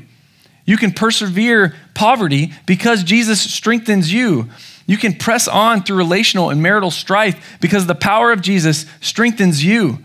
You 0.66 0.76
can 0.76 0.92
persevere 0.92 1.74
poverty 1.94 2.52
because 2.66 3.04
Jesus 3.04 3.40
strengthens 3.40 4.12
you. 4.12 4.50
You 4.86 4.96
can 4.96 5.14
press 5.14 5.48
on 5.48 5.82
through 5.82 5.96
relational 5.96 6.50
and 6.50 6.62
marital 6.62 6.90
strife 6.90 7.58
because 7.60 7.86
the 7.86 7.94
power 7.94 8.32
of 8.32 8.42
Jesus 8.42 8.84
strengthens 9.00 9.64
you. 9.64 9.98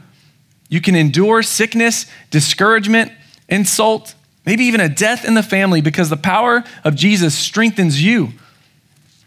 You 0.69 0.79
can 0.79 0.95
endure 0.95 1.43
sickness, 1.43 2.05
discouragement, 2.29 3.11
insult, 3.49 4.15
maybe 4.45 4.65
even 4.65 4.79
a 4.79 4.87
death 4.87 5.25
in 5.25 5.33
the 5.33 5.43
family 5.43 5.81
because 5.81 6.09
the 6.09 6.17
power 6.17 6.63
of 6.83 6.95
Jesus 6.95 7.35
strengthens 7.35 8.01
you. 8.01 8.29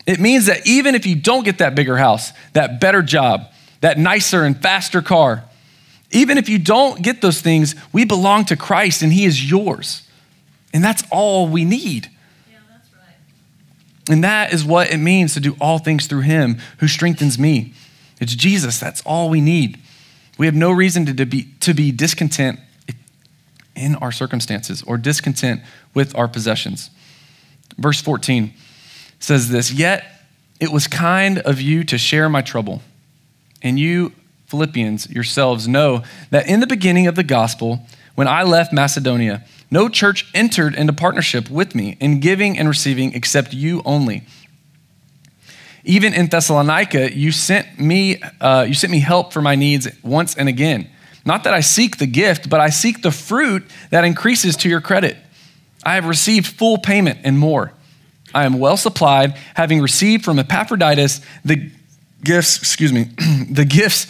It 0.06 0.20
means 0.20 0.46
that 0.46 0.66
even 0.66 0.94
if 0.94 1.06
you 1.06 1.16
don't 1.16 1.44
get 1.44 1.58
that 1.58 1.74
bigger 1.74 1.96
house, 1.96 2.32
that 2.52 2.80
better 2.80 3.02
job, 3.02 3.52
that 3.80 3.98
nicer 3.98 4.44
and 4.44 4.60
faster 4.60 5.02
car, 5.02 5.44
even 6.10 6.38
if 6.38 6.48
you 6.48 6.58
don't 6.58 7.02
get 7.02 7.20
those 7.20 7.40
things, 7.40 7.74
we 7.92 8.04
belong 8.04 8.44
to 8.46 8.56
Christ 8.56 9.02
and 9.02 9.12
He 9.12 9.24
is 9.24 9.50
yours. 9.50 10.02
And 10.74 10.84
that's 10.84 11.04
all 11.10 11.46
we 11.48 11.64
need. 11.64 12.10
And 14.10 14.22
that 14.22 14.52
is 14.52 14.64
what 14.64 14.92
it 14.92 14.98
means 14.98 15.32
to 15.32 15.40
do 15.40 15.56
all 15.60 15.78
things 15.78 16.06
through 16.06 16.22
him 16.22 16.58
who 16.78 16.88
strengthens 16.88 17.38
me. 17.38 17.72
It's 18.20 18.34
Jesus. 18.34 18.78
That's 18.78 19.00
all 19.02 19.30
we 19.30 19.40
need. 19.40 19.78
We 20.36 20.46
have 20.46 20.54
no 20.54 20.70
reason 20.72 21.06
to, 21.06 21.24
be, 21.24 21.44
to 21.60 21.72
be 21.72 21.90
discontent 21.90 22.60
in 23.74 23.94
our 23.96 24.12
circumstances 24.12 24.82
or 24.82 24.98
discontent 24.98 25.62
with 25.94 26.14
our 26.16 26.28
possessions. 26.28 26.90
Verse 27.78 28.00
14 28.02 28.52
says 29.20 29.48
this 29.48 29.72
Yet 29.72 30.04
it 30.60 30.70
was 30.70 30.86
kind 30.86 31.38
of 31.38 31.60
you 31.60 31.84
to 31.84 31.96
share 31.96 32.28
my 32.28 32.42
trouble. 32.42 32.82
And 33.62 33.78
you, 33.78 34.12
Philippians, 34.46 35.08
yourselves 35.10 35.66
know 35.66 36.02
that 36.30 36.46
in 36.46 36.60
the 36.60 36.66
beginning 36.66 37.06
of 37.06 37.14
the 37.14 37.22
gospel, 37.22 37.86
when 38.14 38.28
I 38.28 38.42
left 38.42 38.72
Macedonia, 38.72 39.44
no 39.74 39.88
church 39.88 40.30
entered 40.34 40.76
into 40.76 40.92
partnership 40.92 41.50
with 41.50 41.74
me 41.74 41.96
in 41.98 42.20
giving 42.20 42.56
and 42.56 42.68
receiving 42.68 43.12
except 43.12 43.52
you 43.52 43.82
only. 43.84 44.22
Even 45.82 46.14
in 46.14 46.28
Thessalonica, 46.28 47.12
you 47.14 47.32
sent 47.32 47.80
me, 47.80 48.22
uh, 48.40 48.64
you 48.68 48.72
sent 48.72 48.92
me 48.92 49.00
help 49.00 49.32
for 49.32 49.42
my 49.42 49.56
needs 49.56 49.88
once 50.04 50.36
and 50.36 50.48
again. 50.48 50.88
Not 51.26 51.42
that 51.42 51.54
I 51.54 51.60
seek 51.60 51.98
the 51.98 52.06
gift, 52.06 52.48
but 52.48 52.60
I 52.60 52.70
seek 52.70 53.02
the 53.02 53.10
fruit 53.10 53.64
that 53.90 54.04
increases 54.04 54.56
to 54.58 54.68
your 54.68 54.80
credit. 54.80 55.16
I 55.84 55.96
have 55.96 56.06
received 56.06 56.46
full 56.46 56.78
payment 56.78 57.18
and 57.24 57.36
more. 57.36 57.72
I 58.32 58.44
am 58.44 58.60
well 58.60 58.76
supplied, 58.76 59.36
having 59.54 59.80
received 59.80 60.24
from 60.24 60.38
Epaphroditus 60.38 61.20
the 61.44 61.72
gifts, 62.22 62.58
excuse 62.58 62.92
me, 62.92 63.04
the 63.50 63.64
gifts 63.64 64.06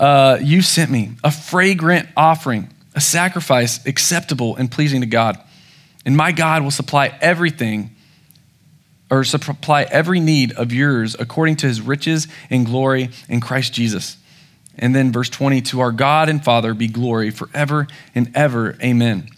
uh, 0.00 0.38
you 0.40 0.62
sent 0.62 0.90
me, 0.90 1.12
a 1.22 1.30
fragrant 1.30 2.08
offering 2.16 2.73
a 2.94 3.00
sacrifice 3.00 3.84
acceptable 3.86 4.56
and 4.56 4.70
pleasing 4.70 5.00
to 5.00 5.06
God. 5.06 5.38
And 6.04 6.16
my 6.16 6.32
God 6.32 6.62
will 6.62 6.70
supply 6.70 7.16
everything 7.20 7.90
or 9.10 9.24
supply 9.24 9.82
every 9.84 10.20
need 10.20 10.52
of 10.52 10.72
yours 10.72 11.16
according 11.18 11.56
to 11.56 11.66
his 11.66 11.80
riches 11.80 12.28
and 12.50 12.66
glory 12.66 13.10
in 13.28 13.40
Christ 13.40 13.72
Jesus. 13.72 14.16
And 14.76 14.94
then 14.94 15.12
verse 15.12 15.28
20, 15.28 15.60
to 15.62 15.80
our 15.80 15.92
God 15.92 16.28
and 16.28 16.44
Father 16.44 16.74
be 16.74 16.88
glory 16.88 17.30
forever 17.30 17.86
and 18.14 18.30
ever. 18.34 18.76
Amen. 18.82 19.28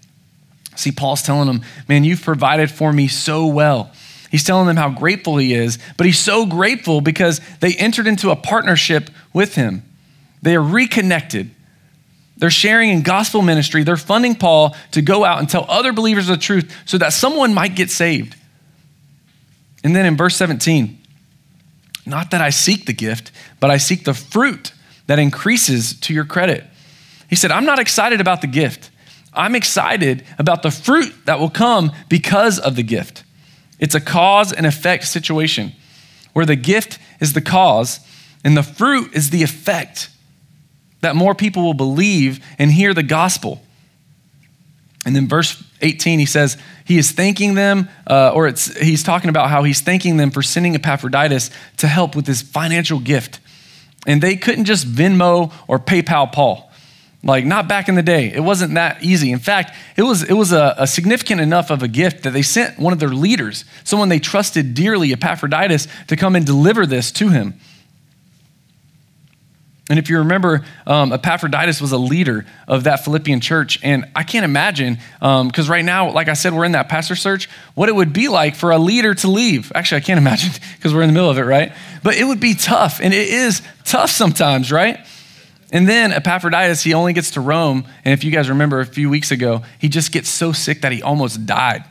See, 0.77 0.93
Paul's 0.93 1.23
telling 1.23 1.47
them, 1.47 1.63
man, 1.89 2.05
you've 2.05 2.23
provided 2.23 2.71
for 2.71 2.93
me 2.93 3.09
so 3.09 3.47
well. 3.47 3.91
He's 4.31 4.45
telling 4.45 4.67
them 4.67 4.77
how 4.77 4.91
grateful 4.91 5.37
he 5.37 5.55
is, 5.55 5.79
but 5.97 6.07
he's 6.07 6.19
so 6.19 6.47
grateful 6.47 7.01
because 7.01 7.41
they 7.61 7.75
entered 7.75 8.07
into 8.07 8.31
a 8.31 8.37
partnership 8.37 9.11
with 9.33 9.55
him. 9.55 9.83
They 10.43 10.57
are 10.57 10.63
reconnected. 10.63 11.51
They're 12.39 12.51
sharing 12.51 12.91
in 12.91 13.03
gospel 13.03 13.43
ministry. 13.43 13.83
They're 13.83 13.97
funding 13.97 14.35
Paul 14.35 14.77
to 14.91 15.03
go 15.03 15.25
out 15.25 15.39
and 15.39 15.49
tell 15.49 15.65
other 15.69 15.93
believers 15.93 16.27
the 16.27 16.37
truth 16.37 16.75
so 16.85 16.99
that 16.99 17.13
someone 17.13 17.55
might 17.55 17.75
get 17.75 17.91
saved. 17.91 18.37
And 19.83 19.97
then 19.97 20.05
in 20.05 20.17
verse 20.17 20.37
17, 20.37 20.99
not 22.05 22.31
that 22.31 22.41
I 22.41 22.51
seek 22.51 22.87
the 22.87 22.93
gift, 22.93 23.33
but 23.59 23.71
I 23.71 23.79
seek 23.79 24.05
the 24.05 24.15
fruit 24.15 24.73
that 25.07 25.19
increases 25.19 25.99
to 26.01 26.15
your 26.15 26.25
credit. 26.25 26.65
He 27.29 27.37
said, 27.37 27.51
I'm 27.51 27.65
not 27.65 27.79
excited 27.79 28.21
about 28.21 28.41
the 28.41 28.47
gift. 28.47 28.91
I'm 29.33 29.55
excited 29.55 30.25
about 30.39 30.63
the 30.63 30.71
fruit 30.71 31.13
that 31.27 31.39
will 31.39 31.51
come 31.51 31.93
because 32.09 32.59
of 32.59 32.77
the 32.77 32.83
gift. 32.83 33.25
It's 33.79 33.95
a 33.95 34.01
cause 34.01 34.53
and 34.53 34.67
effect 34.67 35.05
situation 35.05 35.73
where 36.33 36.47
the 36.47 36.57
gift 36.57 36.99
is 37.21 37.33
the 37.33 37.41
cause 37.41 38.01
and 38.45 38.57
the 38.57 38.63
fruit 38.63 39.15
is 39.15 39.31
the 39.31 39.43
effect 39.43 40.09
that 41.01 41.17
more 41.17 41.35
people 41.35 41.63
will 41.63 41.75
believe 41.75 42.45
and 42.59 42.71
hear 42.71 42.95
the 42.95 43.03
gospel. 43.03 43.63
And 45.05 45.15
then 45.15 45.29
verse 45.29 45.63
18, 45.83 46.19
he 46.19 46.27
says, 46.27 46.57
he 46.85 46.99
is 46.99 47.13
thanking 47.13 47.55
them, 47.55 47.89
uh, 48.07 48.33
or 48.35 48.49
it's, 48.49 48.77
he's 48.77 49.03
talking 49.03 49.31
about 49.31 49.51
how 49.51 49.63
he's 49.63 49.81
thanking 49.81 50.17
them 50.17 50.31
for 50.31 50.43
sending 50.43 50.75
Epaphroditus 50.75 51.51
to 51.79 51.87
help 51.87 52.17
with 52.17 52.27
this 52.27 52.43
financial 52.43 52.99
gift. 52.99 53.41
And 54.07 54.23
they 54.23 54.37
couldn't 54.37 54.65
just 54.65 54.87
Venmo 54.87 55.53
or 55.69 55.79
PayPal 55.79 56.33
Paul. 56.33 56.71
Like, 57.23 57.45
not 57.45 57.67
back 57.67 57.89
in 57.89 57.97
the 57.97 58.03
day. 58.03 58.33
It 58.33 58.41
wasn't 58.41 58.75
that 58.75 59.03
easy. 59.03 59.33
In 59.33 59.41
fact, 59.41 59.77
it 59.97 60.03
was, 60.03 60.23
it 60.23 60.35
was 60.35 60.53
a, 60.53 60.75
a 60.79 60.87
significant 60.87 61.41
enough 61.41 61.71
of 61.71 61.83
a 61.83 61.89
gift 61.89 62.23
that 62.23 62.33
they 62.33 62.43
sent 62.43 62.79
one 62.79 62.93
of 62.93 63.01
their 63.01 63.09
leaders, 63.09 63.65
someone 63.83 64.09
they 64.09 64.21
trusted 64.21 64.75
dearly, 64.75 65.13
Epaphroditus, 65.13 65.89
to 66.07 66.17
come 66.17 66.37
and 66.37 66.47
deliver 66.47 66.87
this 66.87 67.11
to 67.13 67.31
him. 67.31 67.59
And 69.89 70.01
if 70.01 70.11
you 70.11 70.19
remember, 70.19 70.65
um, 70.87 71.13
Epaphroditus 71.13 71.81
was 71.81 71.93
a 71.93 71.99
leader 71.99 72.45
of 72.67 72.85
that 72.85 73.05
Philippian 73.05 73.41
church. 73.41 73.79
And 73.85 74.05
I 74.17 74.25
can't 74.25 74.45
imagine, 74.45 74.99
because 75.21 75.69
um, 75.69 75.71
right 75.71 75.85
now, 75.85 76.11
like 76.11 76.29
I 76.29 76.33
said, 76.33 76.55
we're 76.55 76.65
in 76.65 76.73
that 76.73 76.89
pastor 76.89 77.15
search, 77.15 77.49
what 77.75 77.89
it 77.89 77.95
would 77.95 78.13
be 78.13 78.27
like 78.27 78.57
for 78.57 78.73
a 78.73 78.79
leader 78.79 79.15
to 79.15 79.29
leave. 79.29 79.71
Actually, 79.75 79.99
I 79.99 80.01
can't 80.01 80.19
imagine 80.27 80.51
because 80.77 80.93
we're 80.93 81.03
in 81.03 81.09
the 81.09 81.15
middle 81.15 81.31
of 81.31 81.39
it, 81.39 81.43
right? 81.43 81.73
But 82.03 82.17
it 82.17 82.25
would 82.25 82.41
be 82.41 82.55
tough. 82.55 83.01
And 83.01 83.15
it 83.15 83.29
is 83.29 83.63
tough 83.85 84.11
sometimes, 84.11 84.73
right? 84.73 84.99
And 85.73 85.89
then 85.89 86.13
Epaphroditus, 86.13 86.83
he 86.83 86.95
only 86.95 87.13
gets 87.13 87.33
to 87.33 87.41
Rome. 87.41 87.85
And 88.05 88.13
if 88.13 88.25
you 88.25 88.33
guys 88.33 88.49
remember 88.49 88.81
a 88.81 88.87
few 88.87 89.09
weeks 89.09 89.31
ago, 89.31 89.63
he 89.79 89.89
just 89.89 90.11
gets 90.11 90.29
so 90.29 90.53
sick 90.53 90.83
that 90.83 90.91
he 90.91 91.03
almost 91.03 91.47
died. 91.47 91.85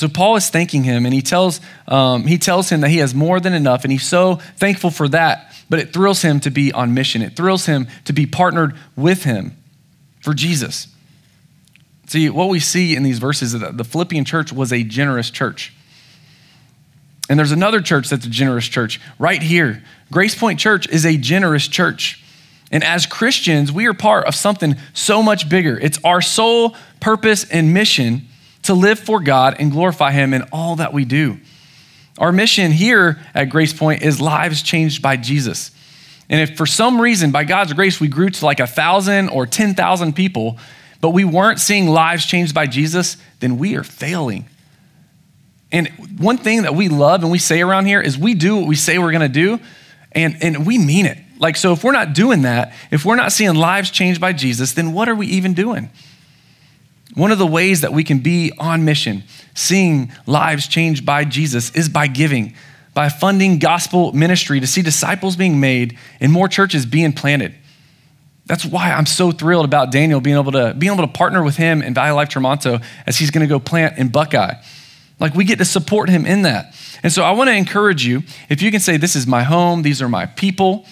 So 0.00 0.08
Paul 0.08 0.36
is 0.36 0.50
thanking 0.50 0.82
him, 0.82 1.04
and 1.04 1.14
he 1.14 1.22
tells, 1.22 1.60
um, 1.86 2.26
he 2.26 2.38
tells 2.38 2.70
him 2.70 2.80
that 2.80 2.90
he 2.90 2.98
has 2.98 3.14
more 3.14 3.38
than 3.38 3.52
enough, 3.52 3.84
and 3.84 3.92
he's 3.92 4.06
so 4.06 4.36
thankful 4.56 4.90
for 4.90 5.08
that 5.08 5.50
but 5.70 5.78
it 5.78 5.92
thrills 5.92 6.20
him 6.20 6.40
to 6.40 6.50
be 6.50 6.72
on 6.72 6.92
mission. 6.92 7.22
It 7.22 7.36
thrills 7.36 7.64
him 7.64 7.86
to 8.04 8.12
be 8.12 8.26
partnered 8.26 8.76
with 8.96 9.22
him 9.22 9.56
for 10.20 10.34
Jesus. 10.34 10.88
See, 12.08 12.28
what 12.28 12.48
we 12.48 12.58
see 12.58 12.96
in 12.96 13.04
these 13.04 13.20
verses 13.20 13.54
is 13.54 13.60
that 13.60 13.78
the 13.78 13.84
Philippian 13.84 14.24
church 14.24 14.52
was 14.52 14.72
a 14.72 14.82
generous 14.82 15.30
church. 15.30 15.72
And 17.28 17.38
there's 17.38 17.52
another 17.52 17.80
church 17.80 18.10
that's 18.10 18.26
a 18.26 18.30
generous 18.30 18.66
church 18.66 19.00
right 19.20 19.40
here. 19.40 19.84
Grace 20.10 20.34
Point 20.34 20.58
Church 20.58 20.88
is 20.88 21.06
a 21.06 21.16
generous 21.16 21.68
church. 21.68 22.22
And 22.72 22.82
as 22.82 23.06
Christians, 23.06 23.70
we 23.70 23.86
are 23.86 23.94
part 23.94 24.26
of 24.26 24.34
something 24.34 24.74
so 24.92 25.22
much 25.22 25.48
bigger. 25.48 25.78
It's 25.78 26.00
our 26.02 26.20
sole 26.20 26.74
purpose 26.98 27.48
and 27.48 27.72
mission 27.72 28.26
to 28.62 28.74
live 28.74 28.98
for 28.98 29.20
God 29.20 29.56
and 29.58 29.70
glorify 29.70 30.12
Him 30.12 30.34
in 30.34 30.42
all 30.52 30.76
that 30.76 30.92
we 30.92 31.04
do. 31.04 31.38
Our 32.18 32.32
mission 32.32 32.70
here 32.70 33.18
at 33.34 33.44
Grace 33.46 33.72
Point 33.72 34.02
is 34.02 34.20
lives 34.20 34.62
changed 34.62 35.00
by 35.00 35.16
Jesus. 35.16 35.70
And 36.28 36.40
if 36.40 36.56
for 36.56 36.66
some 36.66 37.00
reason, 37.00 37.32
by 37.32 37.44
God's 37.44 37.72
grace, 37.72 38.00
we 38.00 38.06
grew 38.06 38.30
to 38.30 38.44
like 38.44 38.60
a 38.60 38.66
thousand 38.66 39.30
or 39.30 39.46
10,000 39.46 40.14
people, 40.14 40.58
but 41.00 41.10
we 41.10 41.24
weren't 41.24 41.58
seeing 41.58 41.88
lives 41.88 42.24
changed 42.24 42.54
by 42.54 42.66
Jesus, 42.66 43.16
then 43.40 43.58
we 43.58 43.74
are 43.74 43.82
failing. 43.82 44.48
And 45.72 45.88
one 46.18 46.38
thing 46.38 46.62
that 46.62 46.74
we 46.74 46.88
love 46.88 47.22
and 47.22 47.32
we 47.32 47.38
say 47.38 47.62
around 47.62 47.86
here 47.86 48.00
is 48.00 48.16
we 48.16 48.34
do 48.34 48.56
what 48.56 48.68
we 48.68 48.76
say 48.76 48.98
we're 48.98 49.12
gonna 49.12 49.28
do, 49.28 49.58
and, 50.12 50.36
and 50.42 50.66
we 50.66 50.78
mean 50.78 51.06
it. 51.06 51.18
Like, 51.38 51.56
so 51.56 51.72
if 51.72 51.82
we're 51.82 51.92
not 51.92 52.12
doing 52.12 52.42
that, 52.42 52.74
if 52.90 53.04
we're 53.04 53.16
not 53.16 53.32
seeing 53.32 53.54
lives 53.54 53.90
changed 53.90 54.20
by 54.20 54.32
Jesus, 54.32 54.72
then 54.72 54.92
what 54.92 55.08
are 55.08 55.14
we 55.14 55.26
even 55.28 55.54
doing? 55.54 55.90
One 57.14 57.32
of 57.32 57.38
the 57.38 57.46
ways 57.46 57.80
that 57.80 57.92
we 57.92 58.04
can 58.04 58.20
be 58.20 58.52
on 58.58 58.84
mission, 58.84 59.24
seeing 59.54 60.12
lives 60.26 60.68
changed 60.68 61.04
by 61.04 61.24
Jesus, 61.24 61.74
is 61.74 61.88
by 61.88 62.06
giving, 62.06 62.54
by 62.94 63.08
funding 63.08 63.58
gospel 63.58 64.12
ministry 64.12 64.60
to 64.60 64.66
see 64.66 64.82
disciples 64.82 65.36
being 65.36 65.58
made 65.60 65.98
and 66.20 66.30
more 66.30 66.48
churches 66.48 66.86
being 66.86 67.12
planted. 67.12 67.54
That's 68.46 68.64
why 68.64 68.90
I'm 68.90 69.06
so 69.06 69.30
thrilled 69.30 69.64
about 69.64 69.92
Daniel 69.92 70.20
being 70.20 70.36
able 70.36 70.52
to 70.52 70.74
being 70.76 70.92
able 70.92 71.06
to 71.06 71.12
partner 71.12 71.42
with 71.42 71.56
him 71.56 71.82
in 71.82 71.94
Valley 71.94 72.12
Life 72.12 72.30
Tramonto 72.30 72.82
as 73.06 73.16
he's 73.16 73.30
going 73.30 73.46
to 73.46 73.52
go 73.52 73.60
plant 73.60 73.98
in 73.98 74.08
Buckeye. 74.08 74.54
Like 75.20 75.34
we 75.34 75.44
get 75.44 75.58
to 75.58 75.64
support 75.64 76.08
him 76.08 76.26
in 76.26 76.42
that. 76.42 76.74
And 77.02 77.12
so 77.12 77.22
I 77.22 77.30
want 77.32 77.48
to 77.48 77.54
encourage 77.54 78.04
you, 78.04 78.22
if 78.48 78.62
you 78.62 78.70
can 78.70 78.80
say, 78.80 78.96
This 78.96 79.14
is 79.14 79.26
my 79.26 79.42
home, 79.42 79.82
these 79.82 80.02
are 80.02 80.08
my 80.08 80.26
people, 80.26 80.86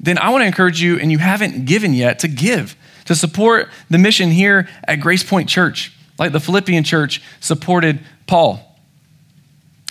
then 0.00 0.18
I 0.18 0.30
want 0.30 0.42
to 0.42 0.46
encourage 0.46 0.82
you, 0.82 0.98
and 0.98 1.10
you 1.10 1.18
haven't 1.18 1.64
given 1.64 1.94
yet, 1.94 2.18
to 2.20 2.28
give, 2.28 2.76
to 3.06 3.14
support 3.14 3.68
the 3.90 3.98
mission 3.98 4.30
here 4.30 4.68
at 4.86 4.96
Grace 4.96 5.22
Point 5.22 5.48
Church, 5.48 5.92
like 6.18 6.32
the 6.32 6.40
Philippian 6.40 6.84
church 6.84 7.22
supported 7.40 8.00
Paul. 8.26 8.60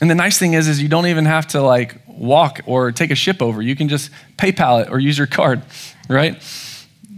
And 0.02 0.10
the 0.10 0.16
nice 0.16 0.38
thing 0.38 0.54
is, 0.54 0.68
is 0.68 0.82
you 0.82 0.90
don't 0.90 1.08
even 1.08 1.26
have 1.26 1.48
to 1.48 1.62
like 1.62 1.96
walk 2.08 2.62
or 2.66 2.92
take 2.92 3.12
a 3.12 3.16
ship 3.16 3.42
over. 3.42 3.62
You 3.62 3.76
can 3.76 3.90
just 3.90 4.12
PayPal 4.38 4.84
it 4.84 4.90
or 4.92 5.00
use 5.00 5.18
your 5.18 5.28
card, 5.28 5.62
right? 6.10 6.42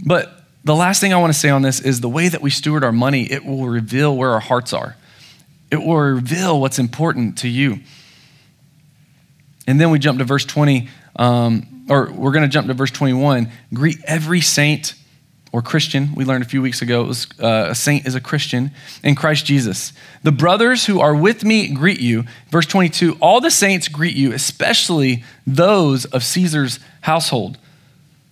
But 0.06 0.32
the 0.64 0.76
last 0.76 1.00
thing 1.00 1.14
I 1.14 1.18
want 1.18 1.34
to 1.34 1.40
say 1.40 1.50
on 1.50 1.62
this 1.62 1.80
is 1.80 2.02
the 2.02 2.10
way 2.10 2.28
that 2.28 2.42
we 2.42 2.50
steward 2.50 2.84
our 2.84 2.92
money, 2.92 3.32
it 3.32 3.46
will 3.46 3.68
reveal 3.68 4.16
where 4.16 4.32
our 4.32 4.40
hearts 4.40 4.74
are. 4.74 4.96
It 5.72 5.78
will 5.78 5.98
reveal 5.98 6.60
what's 6.60 6.80
important 6.80 7.40
to 7.40 7.48
you. 7.48 7.80
And 9.68 9.80
then 9.82 9.90
we 9.90 10.00
jump 10.00 10.20
to 10.20 10.26
verse 10.26 10.46
20, 10.46 10.90
um, 11.16 11.86
or 11.90 12.12
we're 12.12 12.32
going 12.32 12.44
to 12.44 12.50
jump 12.50 12.68
to 12.68 12.74
verse 12.74 12.92
21. 12.92 13.52
Greet 13.74 13.98
every 14.06 14.42
saint 14.42 14.94
or 15.56 15.62
Christian. 15.62 16.14
We 16.16 16.26
learned 16.26 16.44
a 16.44 16.48
few 16.48 16.62
weeks 16.62 16.82
ago 16.82 17.06
was, 17.06 17.28
uh, 17.42 17.68
a 17.70 17.76
saint 17.76 18.06
is 18.06 18.14
a 18.14 18.20
Christian 18.20 18.72
in 19.04 19.16
Christ 19.16 19.46
Jesus. 19.46 19.94
The 20.22 20.34
brothers 20.34 20.86
who 20.86 21.00
are 21.00 21.16
with 21.16 21.46
me 21.46 21.70
greet 21.70 22.02
you. 22.02 22.26
Verse 22.50 22.66
22 22.66 23.16
All 23.22 23.40
the 23.40 23.50
saints 23.50 23.88
greet 23.88 24.18
you, 24.18 24.34
especially 24.34 25.24
those 25.48 26.04
of 26.04 26.26
Caesar's 26.26 26.82
household. 27.00 27.58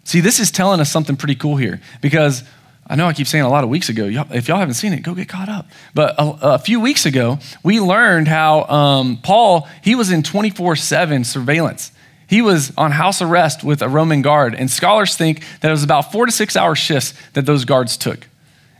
See, 0.03 0.19
this 0.19 0.37
is 0.37 0.51
telling 0.51 0.81
us 0.81 0.91
something 0.91 1.15
pretty 1.15 1.35
cool 1.35 1.55
here 1.55 1.79
because 2.01 2.43
I 2.87 2.95
know 2.97 3.07
I 3.07 3.13
keep 3.13 3.27
saying 3.27 3.45
a 3.45 3.49
lot 3.49 3.63
of 3.63 3.69
weeks 3.69 3.87
ago. 3.87 4.03
If 4.33 4.49
y'all 4.49 4.59
haven't 4.59 4.73
seen 4.73 4.91
it, 4.91 5.01
go 5.01 5.15
get 5.15 5.29
caught 5.29 5.47
up. 5.47 5.69
But 5.93 6.15
a, 6.17 6.55
a 6.55 6.59
few 6.59 6.81
weeks 6.81 7.05
ago, 7.05 7.39
we 7.63 7.79
learned 7.79 8.27
how 8.27 8.65
um, 8.65 9.15
Paul, 9.23 9.69
he 9.81 9.95
was 9.95 10.11
in 10.11 10.23
24 10.23 10.75
7 10.75 11.23
surveillance. 11.23 11.93
He 12.33 12.41
was 12.41 12.73
on 12.75 12.89
house 12.89 13.21
arrest 13.21 13.63
with 13.63 13.83
a 13.83 13.87
Roman 13.87 14.23
guard, 14.23 14.55
and 14.55 14.67
scholars 14.67 15.15
think 15.15 15.43
that 15.59 15.67
it 15.67 15.71
was 15.71 15.83
about 15.83 16.11
four 16.11 16.25
to 16.25 16.31
six 16.31 16.55
hour 16.55 16.73
shifts 16.73 17.13
that 17.33 17.45
those 17.45 17.63
guards 17.63 17.95
took. 17.95 18.27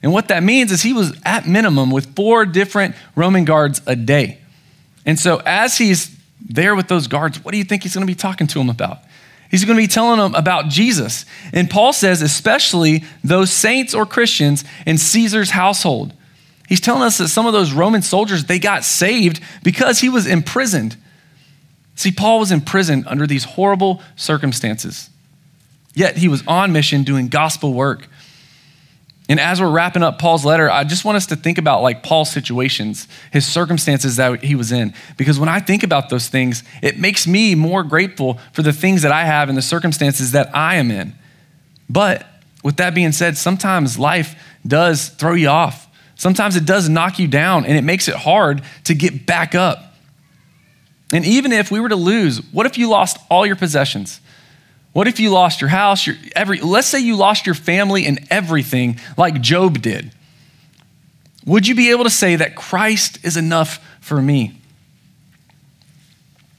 And 0.01 0.11
what 0.11 0.29
that 0.29 0.41
means 0.41 0.71
is 0.71 0.81
he 0.81 0.91
was 0.91 1.15
at 1.23 1.47
minimum 1.47 1.91
with 1.91 2.15
four 2.15 2.47
different 2.47 2.95
Roman 3.15 3.45
guards 3.45 3.79
a 3.85 3.95
day. 3.95 4.39
And 5.05 5.19
so, 5.19 5.39
as 5.45 5.77
he's 5.77 6.17
there 6.43 6.73
with 6.75 6.87
those 6.87 7.05
guards, 7.05 7.45
what 7.45 7.51
do 7.51 7.59
you 7.59 7.63
think 7.63 7.83
he's 7.83 7.93
going 7.93 8.07
to 8.07 8.11
be 8.11 8.17
talking 8.17 8.47
to 8.47 8.57
them 8.57 8.71
about? 8.71 9.01
He's 9.51 9.65
going 9.65 9.77
to 9.77 9.83
be 9.83 9.87
telling 9.87 10.17
them 10.17 10.33
about 10.33 10.69
Jesus. 10.69 11.23
And 11.53 11.69
Paul 11.69 11.93
says, 11.93 12.23
especially 12.23 13.03
those 13.23 13.51
saints 13.51 13.93
or 13.93 14.07
Christians 14.07 14.63
in 14.87 14.97
Caesar's 14.97 15.51
household. 15.51 16.11
He's 16.67 16.81
telling 16.81 17.03
us 17.03 17.19
that 17.19 17.27
some 17.27 17.45
of 17.45 17.53
those 17.53 17.71
Roman 17.71 18.01
soldiers, 18.01 18.45
they 18.45 18.57
got 18.57 18.83
saved 18.83 19.41
because 19.61 19.99
he 19.99 20.09
was 20.09 20.25
imprisoned. 20.25 20.97
See, 21.95 22.11
Paul 22.11 22.39
was 22.39 22.51
in 22.51 22.61
prison 22.61 23.05
under 23.07 23.27
these 23.27 23.43
horrible 23.43 24.01
circumstances. 24.15 25.09
Yet 25.93 26.17
he 26.17 26.27
was 26.27 26.43
on 26.47 26.71
mission 26.71 27.03
doing 27.03 27.27
gospel 27.27 27.73
work. 27.73 28.07
And 29.29 29.39
as 29.39 29.61
we're 29.61 29.71
wrapping 29.71 30.03
up 30.03 30.19
Paul's 30.19 30.43
letter, 30.43 30.69
I 30.69 30.83
just 30.83 31.05
want 31.05 31.15
us 31.15 31.27
to 31.27 31.35
think 31.35 31.57
about 31.57 31.81
like 31.81 32.03
Paul's 32.03 32.31
situations, 32.31 33.07
his 33.31 33.45
circumstances 33.45 34.17
that 34.17 34.43
he 34.43 34.55
was 34.55 34.71
in. 34.71 34.93
Because 35.15 35.39
when 35.39 35.49
I 35.49 35.59
think 35.59 35.83
about 35.83 36.09
those 36.09 36.27
things, 36.27 36.63
it 36.81 36.99
makes 36.99 37.25
me 37.25 37.55
more 37.55 37.83
grateful 37.83 38.39
for 38.51 38.63
the 38.63 38.73
things 38.73 39.01
that 39.03 39.11
I 39.11 39.23
have 39.23 39.47
and 39.47 39.57
the 39.57 39.61
circumstances 39.61 40.31
that 40.31 40.53
I 40.53 40.75
am 40.75 40.91
in. 40.91 41.13
But 41.89 42.25
with 42.63 42.77
that 42.77 42.93
being 42.93 43.11
said, 43.11 43.37
sometimes 43.37 43.97
life 43.97 44.35
does 44.67 45.09
throw 45.09 45.33
you 45.33 45.47
off. 45.47 45.87
Sometimes 46.15 46.55
it 46.55 46.65
does 46.65 46.89
knock 46.89 47.17
you 47.17 47.27
down 47.27 47.65
and 47.65 47.77
it 47.77 47.83
makes 47.83 48.07
it 48.07 48.15
hard 48.15 48.61
to 48.85 48.93
get 48.93 49.25
back 49.25 49.55
up. 49.55 49.92
And 51.13 51.23
even 51.25 51.53
if 51.53 51.71
we 51.71 51.79
were 51.79 51.89
to 51.89 51.95
lose, 51.95 52.39
what 52.51 52.65
if 52.65 52.77
you 52.77 52.89
lost 52.89 53.17
all 53.29 53.45
your 53.45 53.55
possessions? 53.55 54.19
What 54.93 55.07
if 55.07 55.19
you 55.19 55.29
lost 55.29 55.61
your 55.61 55.69
house, 55.69 56.05
your 56.05 56.15
every 56.35 56.59
let's 56.59 56.87
say 56.87 56.99
you 56.99 57.15
lost 57.15 57.45
your 57.45 57.55
family 57.55 58.05
and 58.05 58.25
everything 58.29 58.99
like 59.17 59.41
Job 59.41 59.81
did? 59.81 60.11
Would 61.45 61.67
you 61.67 61.75
be 61.75 61.91
able 61.91 62.03
to 62.03 62.09
say 62.09 62.35
that 62.35 62.55
Christ 62.55 63.19
is 63.23 63.37
enough 63.37 63.83
for 64.01 64.21
me? 64.21 64.59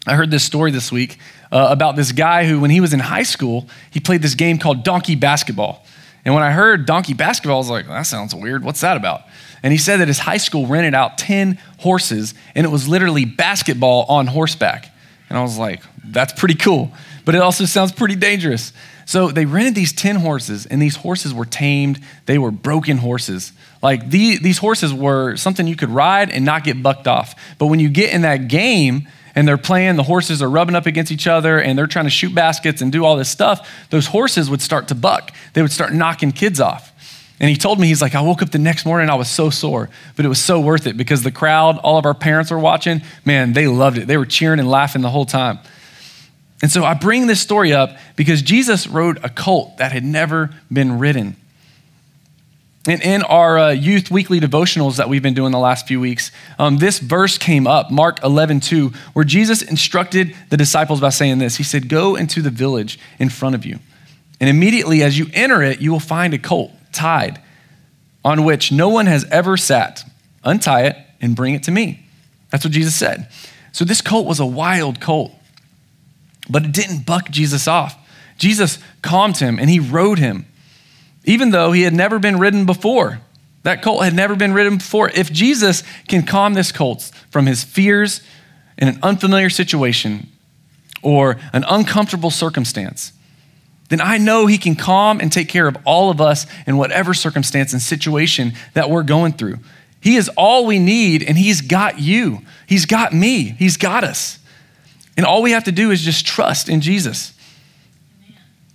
I 0.07 0.14
heard 0.14 0.31
this 0.31 0.45
story 0.45 0.71
this 0.71 0.93
week 0.93 1.19
uh, 1.51 1.69
about 1.71 1.97
this 1.97 2.12
guy 2.12 2.47
who, 2.47 2.61
when 2.61 2.71
he 2.71 2.81
was 2.81 2.93
in 2.93 3.01
high 3.01 3.23
school, 3.23 3.69
he 3.90 4.01
played 4.01 4.21
this 4.21 4.35
game 4.35 4.59
called 4.59 4.85
Donkey 4.85 5.14
Basketball. 5.14 5.85
And 6.25 6.35
when 6.35 6.43
I 6.43 6.53
heard 6.53 6.87
Donkey 6.87 7.15
Basketball, 7.15 7.57
I 7.57 7.59
was 7.59 7.71
like, 7.71 7.87
that 7.87 8.03
sounds 8.03 8.35
weird. 8.35 8.65
What's 8.65 8.81
that 8.81 8.97
about? 8.97 9.23
And 9.63 9.73
he 9.73 9.79
said 9.79 9.99
that 9.99 10.09
his 10.09 10.19
high 10.19 10.39
school 10.39 10.67
rented 10.67 10.95
out 10.95 11.19
10 11.19 11.59
horses, 11.79 12.35
and 12.55 12.67
it 12.67 12.71
was 12.71 12.89
literally 12.89 13.25
basketball 13.25 14.05
on 14.09 14.27
horseback. 14.27 14.91
And 15.29 15.39
I 15.39 15.43
was 15.43 15.59
like, 15.59 15.83
that's 16.05 16.33
pretty 16.33 16.55
cool 16.55 16.93
but 17.25 17.35
it 17.35 17.39
also 17.39 17.65
sounds 17.65 17.93
pretty 17.93 18.17
dangerous. 18.17 18.73
So 19.07 19.31
they 19.31 19.47
rented 19.47 19.75
these 19.75 19.93
10 19.93 20.17
horses, 20.17 20.67
and 20.67 20.81
these 20.81 20.97
horses 20.97 21.33
were 21.33 21.45
tamed. 21.45 22.01
They 22.27 22.39
were 22.39 22.51
broken 22.51 22.99
horses. 22.99 23.53
Like 23.83 24.11
the, 24.11 24.39
these 24.39 24.59
horses 24.59 24.93
were 24.93 25.37
something 25.37 25.67
you 25.67 25.77
could 25.77 25.91
ride 25.91 26.31
and 26.31 26.45
not 26.45 26.65
get 26.65 26.83
bucked 26.83 27.07
off. 27.07 27.35
But 27.59 27.67
when 27.67 27.81
you 27.81 27.89
get 27.89 28.13
in 28.13 28.23
that 28.23 28.49
game 28.49 29.09
and 29.35 29.47
they're 29.49 29.59
playing, 29.59 29.97
the 29.97 30.05
horses 30.05 30.42
are 30.42 30.51
rubbing 30.51 30.75
up 30.75 30.87
against 30.87 31.11
each 31.11 31.27
other 31.27 31.59
and 31.59 31.79
they're 31.79 31.87
trying 31.87 32.07
to 32.07 32.11
shoot 32.11 32.35
baskets 32.35 32.81
and 32.81 32.92
do 32.92 33.05
all 33.05 33.16
this 33.16 33.29
stuff, 33.29 33.68
those 33.90 34.07
horses 34.07 34.49
would 34.49 34.62
start 34.62 34.88
to 34.88 34.94
buck. 34.94 35.33
They 35.55 35.62
would 35.62 35.73
start 35.73 35.92
knocking 35.92 36.33
kids 36.33 36.61
off. 36.61 36.92
And 37.40 37.51
he 37.51 37.57
told 37.57 37.81
me, 37.81 37.88
he's 37.88 38.01
like, 38.01 38.14
I 38.14 38.20
woke 38.20 38.42
up 38.42 38.51
the 38.51 38.59
next 38.59 38.87
morning 38.87 39.11
I 39.11 39.16
was 39.16 39.29
so 39.29 39.51
sore, 39.51 39.90
but 40.16 40.25
it 40.25 40.29
was 40.29 40.40
so 40.40 40.61
worth 40.61 40.87
it 40.87 40.97
because 40.97 41.25
the 41.25 41.33
crowd, 41.33 41.79
all 41.79 41.99
of 41.99 42.07
our 42.07 42.14
parents 42.14 42.51
were 42.51 42.59
watching, 42.59 43.03
man, 43.25 43.53
they 43.53 43.66
loved 43.66 43.99
it. 43.99 44.07
They 44.07 44.16
were 44.16 44.27
cheering 44.27 44.61
and 44.61 44.70
laughing 44.70 45.03
the 45.03 45.11
whole 45.11 45.27
time. 45.27 45.59
And 46.62 46.70
so 46.70 46.85
I 46.85 46.94
bring 46.94 47.27
this 47.27 47.40
story 47.40 47.73
up 47.73 47.97
because 48.16 48.40
Jesus 48.40 48.87
rode 48.87 49.23
a 49.25 49.29
colt 49.29 49.79
that 49.79 49.92
had 49.92 50.05
never 50.05 50.55
been 50.73 50.99
ridden. 50.99 51.37
And 52.87 53.03
in 53.03 53.23
our 53.23 53.59
uh, 53.59 53.70
youth 53.70 54.11
weekly 54.11 54.40
devotionals 54.40 54.97
that 54.97 55.09
we've 55.09 55.23
been 55.23 55.35
doing 55.35 55.53
the 55.53 55.59
last 55.59 55.87
few 55.87 56.01
weeks, 56.01 56.31
um, 56.59 56.79
this 56.79 56.99
verse 56.99 57.38
came 57.38 57.66
up, 57.66 57.90
Mark 57.90 58.23
11, 58.23 58.61
2, 58.61 58.92
where 59.14 59.25
Jesus 59.25 59.62
instructed 59.62 60.37
the 60.51 60.57
disciples 60.57 61.01
by 61.01 61.09
saying 61.09 61.38
this. 61.38 61.57
He 61.57 61.62
said, 61.62 61.88
Go 61.88 62.14
into 62.14 62.42
the 62.42 62.51
village 62.51 62.99
in 63.18 63.31
front 63.31 63.55
of 63.55 63.64
you. 63.64 63.79
And 64.38 64.51
immediately 64.51 65.03
as 65.03 65.19
you 65.19 65.29
enter 65.33 65.63
it, 65.63 65.81
you 65.81 65.92
will 65.92 66.00
find 66.00 66.35
a 66.35 66.38
colt 66.38 66.73
tied 66.92 67.40
on 68.25 68.44
which 68.44 68.71
no 68.71 68.88
one 68.88 69.06
has 69.06 69.25
ever 69.31 69.56
sat. 69.56 70.04
Untie 70.42 70.83
it 70.83 70.96
and 71.21 71.35
bring 71.35 71.54
it 71.54 71.63
to 71.65 71.71
me. 71.71 72.06
That's 72.50 72.65
what 72.65 72.73
Jesus 72.73 72.94
said. 72.94 73.29
So 73.73 73.85
this 73.85 74.00
colt 74.00 74.27
was 74.27 74.40
a 74.40 74.46
wild 74.46 75.00
colt. 75.00 75.33
But 76.48 76.65
it 76.65 76.73
didn't 76.73 77.06
buck 77.06 77.31
Jesus 77.31 77.67
off. 77.67 77.96
Jesus 78.37 78.79
calmed 79.02 79.38
him 79.38 79.59
and 79.59 79.71
he 79.71 79.81
rode 79.81 80.19
him, 80.19 80.46
even 81.25 81.50
though 81.50 81.72
he 81.72 81.83
had 81.83 81.92
never 81.92 82.18
been 82.18 82.38
ridden 82.38 82.66
before. 82.66 83.20
That 83.62 83.83
colt 83.83 84.04
had 84.04 84.14
never 84.14 84.37
been 84.37 84.52
ridden 84.52 84.77
before. 84.77 85.08
If 85.08 85.33
Jesus 85.33 85.83
can 86.06 86.25
calm 86.25 86.54
this 86.54 86.70
colt 86.70 87.10
from 87.31 87.46
his 87.46 87.64
fears 87.64 88.20
in 88.77 88.88
an 88.88 88.98
unfamiliar 89.02 89.48
situation 89.48 90.29
or 91.02 91.37
an 91.52 91.64
uncomfortable 91.66 92.31
circumstance, 92.31 93.12
then 93.88 94.00
I 94.00 94.18
know 94.18 94.46
he 94.46 94.58
can 94.58 94.75
calm 94.75 95.20
and 95.20 95.33
take 95.33 95.48
care 95.48 95.66
of 95.66 95.77
all 95.85 96.10
of 96.10 96.20
us 96.20 96.46
in 96.66 96.77
whatever 96.77 97.14
circumstance 97.14 97.72
and 97.72 97.81
situation 97.81 98.52
that 98.75 98.90
we're 98.90 99.02
going 99.02 99.33
through. 99.33 99.58
He 100.00 100.16
is 100.16 100.29
all 100.37 100.66
we 100.66 100.79
need, 100.79 101.22
and 101.22 101.38
he's 101.38 101.62
got 101.62 101.98
you. 101.98 102.40
He's 102.66 102.85
got 102.85 103.14
me. 103.14 103.54
He's 103.58 103.79
got 103.79 104.04
us. 104.04 104.38
And 105.16 105.25
all 105.25 105.40
we 105.40 105.52
have 105.52 105.64
to 105.64 105.72
do 105.72 105.90
is 105.90 106.02
just 106.02 106.27
trust 106.27 106.68
in 106.68 106.83
Jesus. 106.83 107.33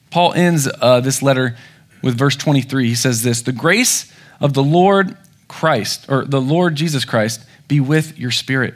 Paul 0.09 0.33
ends 0.33 0.67
uh, 0.81 1.01
this 1.01 1.21
letter 1.21 1.55
with 2.01 2.17
verse 2.17 2.35
23. 2.35 2.87
He 2.87 2.95
says 2.95 3.23
this 3.23 3.41
The 3.41 3.51
grace 3.51 4.11
of 4.39 4.53
the 4.53 4.63
Lord 4.63 5.17
Christ, 5.47 6.05
or 6.09 6.25
the 6.25 6.41
Lord 6.41 6.75
Jesus 6.75 7.05
Christ, 7.05 7.41
be 7.67 7.79
with 7.79 8.17
your 8.17 8.31
spirit. 8.31 8.73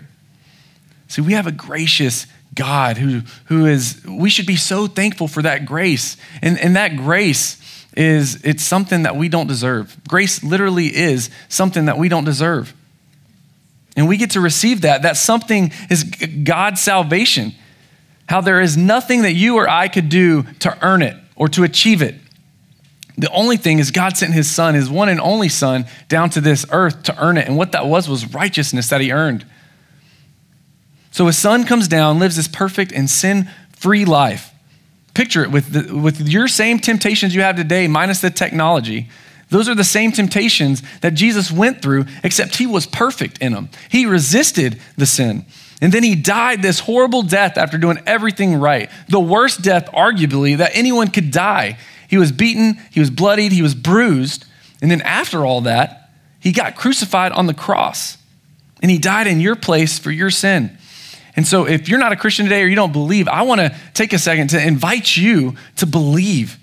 See, 1.07 1.21
we 1.21 1.33
have 1.33 1.47
a 1.47 1.51
gracious 1.51 2.25
God 2.55 2.97
who, 2.97 3.21
who 3.45 3.65
is, 3.65 4.03
we 4.05 4.29
should 4.29 4.45
be 4.45 4.55
so 4.55 4.87
thankful 4.87 5.27
for 5.27 5.41
that 5.41 5.65
grace. 5.65 6.17
And, 6.41 6.59
and 6.59 6.75
that 6.75 6.97
grace 6.97 7.57
is, 7.95 8.43
it's 8.43 8.63
something 8.63 9.03
that 9.03 9.15
we 9.15 9.29
don't 9.29 9.47
deserve. 9.47 9.95
Grace 10.07 10.43
literally 10.43 10.95
is 10.95 11.29
something 11.49 11.85
that 11.85 11.97
we 11.97 12.09
don't 12.09 12.23
deserve. 12.23 12.73
And 13.95 14.07
we 14.07 14.17
get 14.17 14.31
to 14.31 14.41
receive 14.41 14.81
that. 14.81 15.03
That 15.03 15.17
something 15.17 15.71
is 15.89 16.03
God's 16.03 16.81
salvation. 16.81 17.53
How 18.27 18.41
there 18.41 18.61
is 18.61 18.75
nothing 18.75 19.21
that 19.23 19.33
you 19.33 19.57
or 19.57 19.69
I 19.69 19.87
could 19.87 20.09
do 20.09 20.43
to 20.59 20.77
earn 20.81 21.01
it 21.01 21.15
or 21.35 21.47
to 21.49 21.63
achieve 21.63 22.01
it. 22.01 22.15
The 23.17 23.29
only 23.31 23.57
thing 23.57 23.79
is 23.79 23.91
God 23.91 24.17
sent 24.17 24.33
his 24.33 24.49
son, 24.49 24.73
his 24.73 24.89
one 24.89 25.09
and 25.09 25.19
only 25.19 25.49
son, 25.49 25.85
down 26.07 26.29
to 26.31 26.41
this 26.41 26.65
earth 26.71 27.03
to 27.03 27.23
earn 27.23 27.37
it. 27.37 27.47
And 27.47 27.57
what 27.57 27.71
that 27.73 27.85
was 27.85 28.09
was 28.09 28.33
righteousness 28.33 28.89
that 28.89 29.01
he 29.01 29.11
earned. 29.11 29.45
So 31.11 31.27
his 31.27 31.37
son 31.37 31.63
comes 31.65 31.87
down, 31.87 32.17
lives 32.17 32.37
this 32.37 32.47
perfect 32.47 32.91
and 32.91 33.07
sin 33.07 33.49
free 33.71 34.03
life. 34.03 34.51
Picture 35.13 35.43
it 35.43 35.51
with, 35.51 35.71
the, 35.71 35.95
with 35.95 36.27
your 36.27 36.47
same 36.47 36.79
temptations 36.79 37.35
you 37.35 37.41
have 37.41 37.55
today, 37.55 37.87
minus 37.87 38.21
the 38.21 38.31
technology. 38.31 39.09
Those 39.49 39.69
are 39.69 39.75
the 39.75 39.83
same 39.83 40.11
temptations 40.11 40.81
that 41.01 41.13
Jesus 41.13 41.51
went 41.51 41.83
through, 41.83 42.05
except 42.23 42.55
he 42.55 42.65
was 42.65 42.87
perfect 42.87 43.37
in 43.37 43.53
them. 43.53 43.69
He 43.89 44.07
resisted 44.07 44.81
the 44.97 45.05
sin. 45.05 45.45
And 45.79 45.93
then 45.93 46.01
he 46.01 46.15
died 46.15 46.63
this 46.63 46.79
horrible 46.79 47.21
death 47.21 47.57
after 47.57 47.77
doing 47.77 48.01
everything 48.07 48.55
right. 48.55 48.89
The 49.09 49.19
worst 49.19 49.61
death, 49.61 49.91
arguably, 49.91 50.57
that 50.57 50.71
anyone 50.73 51.09
could 51.09 51.29
die. 51.29 51.77
He 52.09 52.17
was 52.17 52.31
beaten, 52.31 52.77
he 52.91 52.99
was 52.99 53.09
bloodied, 53.09 53.51
he 53.51 53.61
was 53.61 53.75
bruised. 53.75 54.45
And 54.81 54.91
then 54.91 55.01
after 55.01 55.45
all 55.45 55.61
that, 55.61 56.09
he 56.39 56.51
got 56.51 56.75
crucified 56.75 57.31
on 57.31 57.47
the 57.47 57.53
cross. 57.53 58.17
And 58.81 58.91
he 58.91 58.97
died 58.97 59.27
in 59.27 59.39
your 59.39 59.55
place 59.55 59.97
for 59.97 60.11
your 60.11 60.29
sin. 60.29 60.77
And 61.35 61.47
so, 61.47 61.65
if 61.65 61.87
you're 61.87 61.99
not 61.99 62.11
a 62.11 62.15
Christian 62.15 62.45
today 62.45 62.61
or 62.61 62.67
you 62.67 62.75
don't 62.75 62.91
believe, 62.91 63.27
I 63.27 63.41
want 63.43 63.61
to 63.61 63.75
take 63.93 64.13
a 64.13 64.19
second 64.19 64.49
to 64.49 64.61
invite 64.61 65.17
you 65.17 65.55
to 65.77 65.85
believe. 65.85 66.59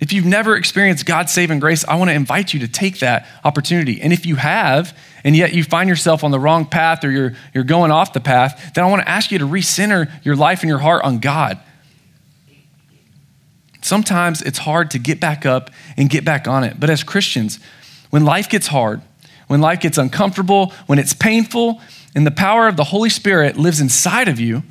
If 0.00 0.12
you've 0.12 0.26
never 0.26 0.56
experienced 0.56 1.06
God's 1.06 1.32
saving 1.32 1.58
grace, 1.58 1.84
I 1.86 1.96
want 1.96 2.10
to 2.10 2.14
invite 2.14 2.52
you 2.52 2.60
to 2.60 2.68
take 2.68 3.00
that 3.00 3.26
opportunity. 3.44 4.00
And 4.00 4.12
if 4.12 4.26
you 4.26 4.36
have, 4.36 4.96
and 5.24 5.34
yet 5.34 5.54
you 5.54 5.64
find 5.64 5.88
yourself 5.88 6.22
on 6.22 6.30
the 6.30 6.38
wrong 6.38 6.66
path 6.66 7.02
or 7.02 7.10
you're, 7.10 7.34
you're 7.54 7.64
going 7.64 7.90
off 7.90 8.12
the 8.12 8.20
path, 8.20 8.72
then 8.74 8.84
I 8.84 8.88
want 8.88 9.02
to 9.02 9.08
ask 9.08 9.30
you 9.30 9.38
to 9.38 9.46
recenter 9.46 10.10
your 10.22 10.36
life 10.36 10.60
and 10.60 10.68
your 10.68 10.78
heart 10.78 11.02
on 11.02 11.18
God. 11.18 11.58
Sometimes 13.86 14.42
it's 14.42 14.58
hard 14.58 14.90
to 14.90 14.98
get 14.98 15.20
back 15.20 15.46
up 15.46 15.70
and 15.96 16.10
get 16.10 16.24
back 16.24 16.48
on 16.48 16.64
it. 16.64 16.80
But 16.80 16.90
as 16.90 17.04
Christians, 17.04 17.60
when 18.10 18.24
life 18.24 18.48
gets 18.48 18.66
hard, 18.66 19.00
when 19.46 19.60
life 19.60 19.78
gets 19.78 19.96
uncomfortable, 19.96 20.72
when 20.86 20.98
it's 20.98 21.14
painful, 21.14 21.80
and 22.12 22.26
the 22.26 22.32
power 22.32 22.66
of 22.66 22.76
the 22.76 22.82
Holy 22.82 23.08
Spirit 23.08 23.56
lives 23.56 23.80
inside 23.80 24.26
of 24.26 24.40
you, 24.40 24.64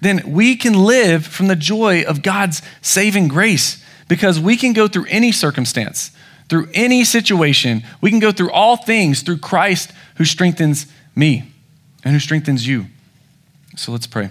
then 0.00 0.32
we 0.32 0.56
can 0.56 0.74
live 0.74 1.24
from 1.24 1.46
the 1.46 1.54
joy 1.54 2.02
of 2.02 2.22
God's 2.22 2.60
saving 2.80 3.28
grace 3.28 3.80
because 4.08 4.40
we 4.40 4.56
can 4.56 4.72
go 4.72 4.88
through 4.88 5.06
any 5.08 5.30
circumstance, 5.30 6.10
through 6.48 6.70
any 6.74 7.04
situation. 7.04 7.84
We 8.00 8.10
can 8.10 8.18
go 8.18 8.32
through 8.32 8.50
all 8.50 8.76
things 8.76 9.22
through 9.22 9.38
Christ 9.38 9.92
who 10.16 10.24
strengthens 10.24 10.86
me 11.14 11.52
and 12.02 12.14
who 12.14 12.18
strengthens 12.18 12.66
you. 12.66 12.86
So 13.76 13.92
let's 13.92 14.08
pray. 14.08 14.30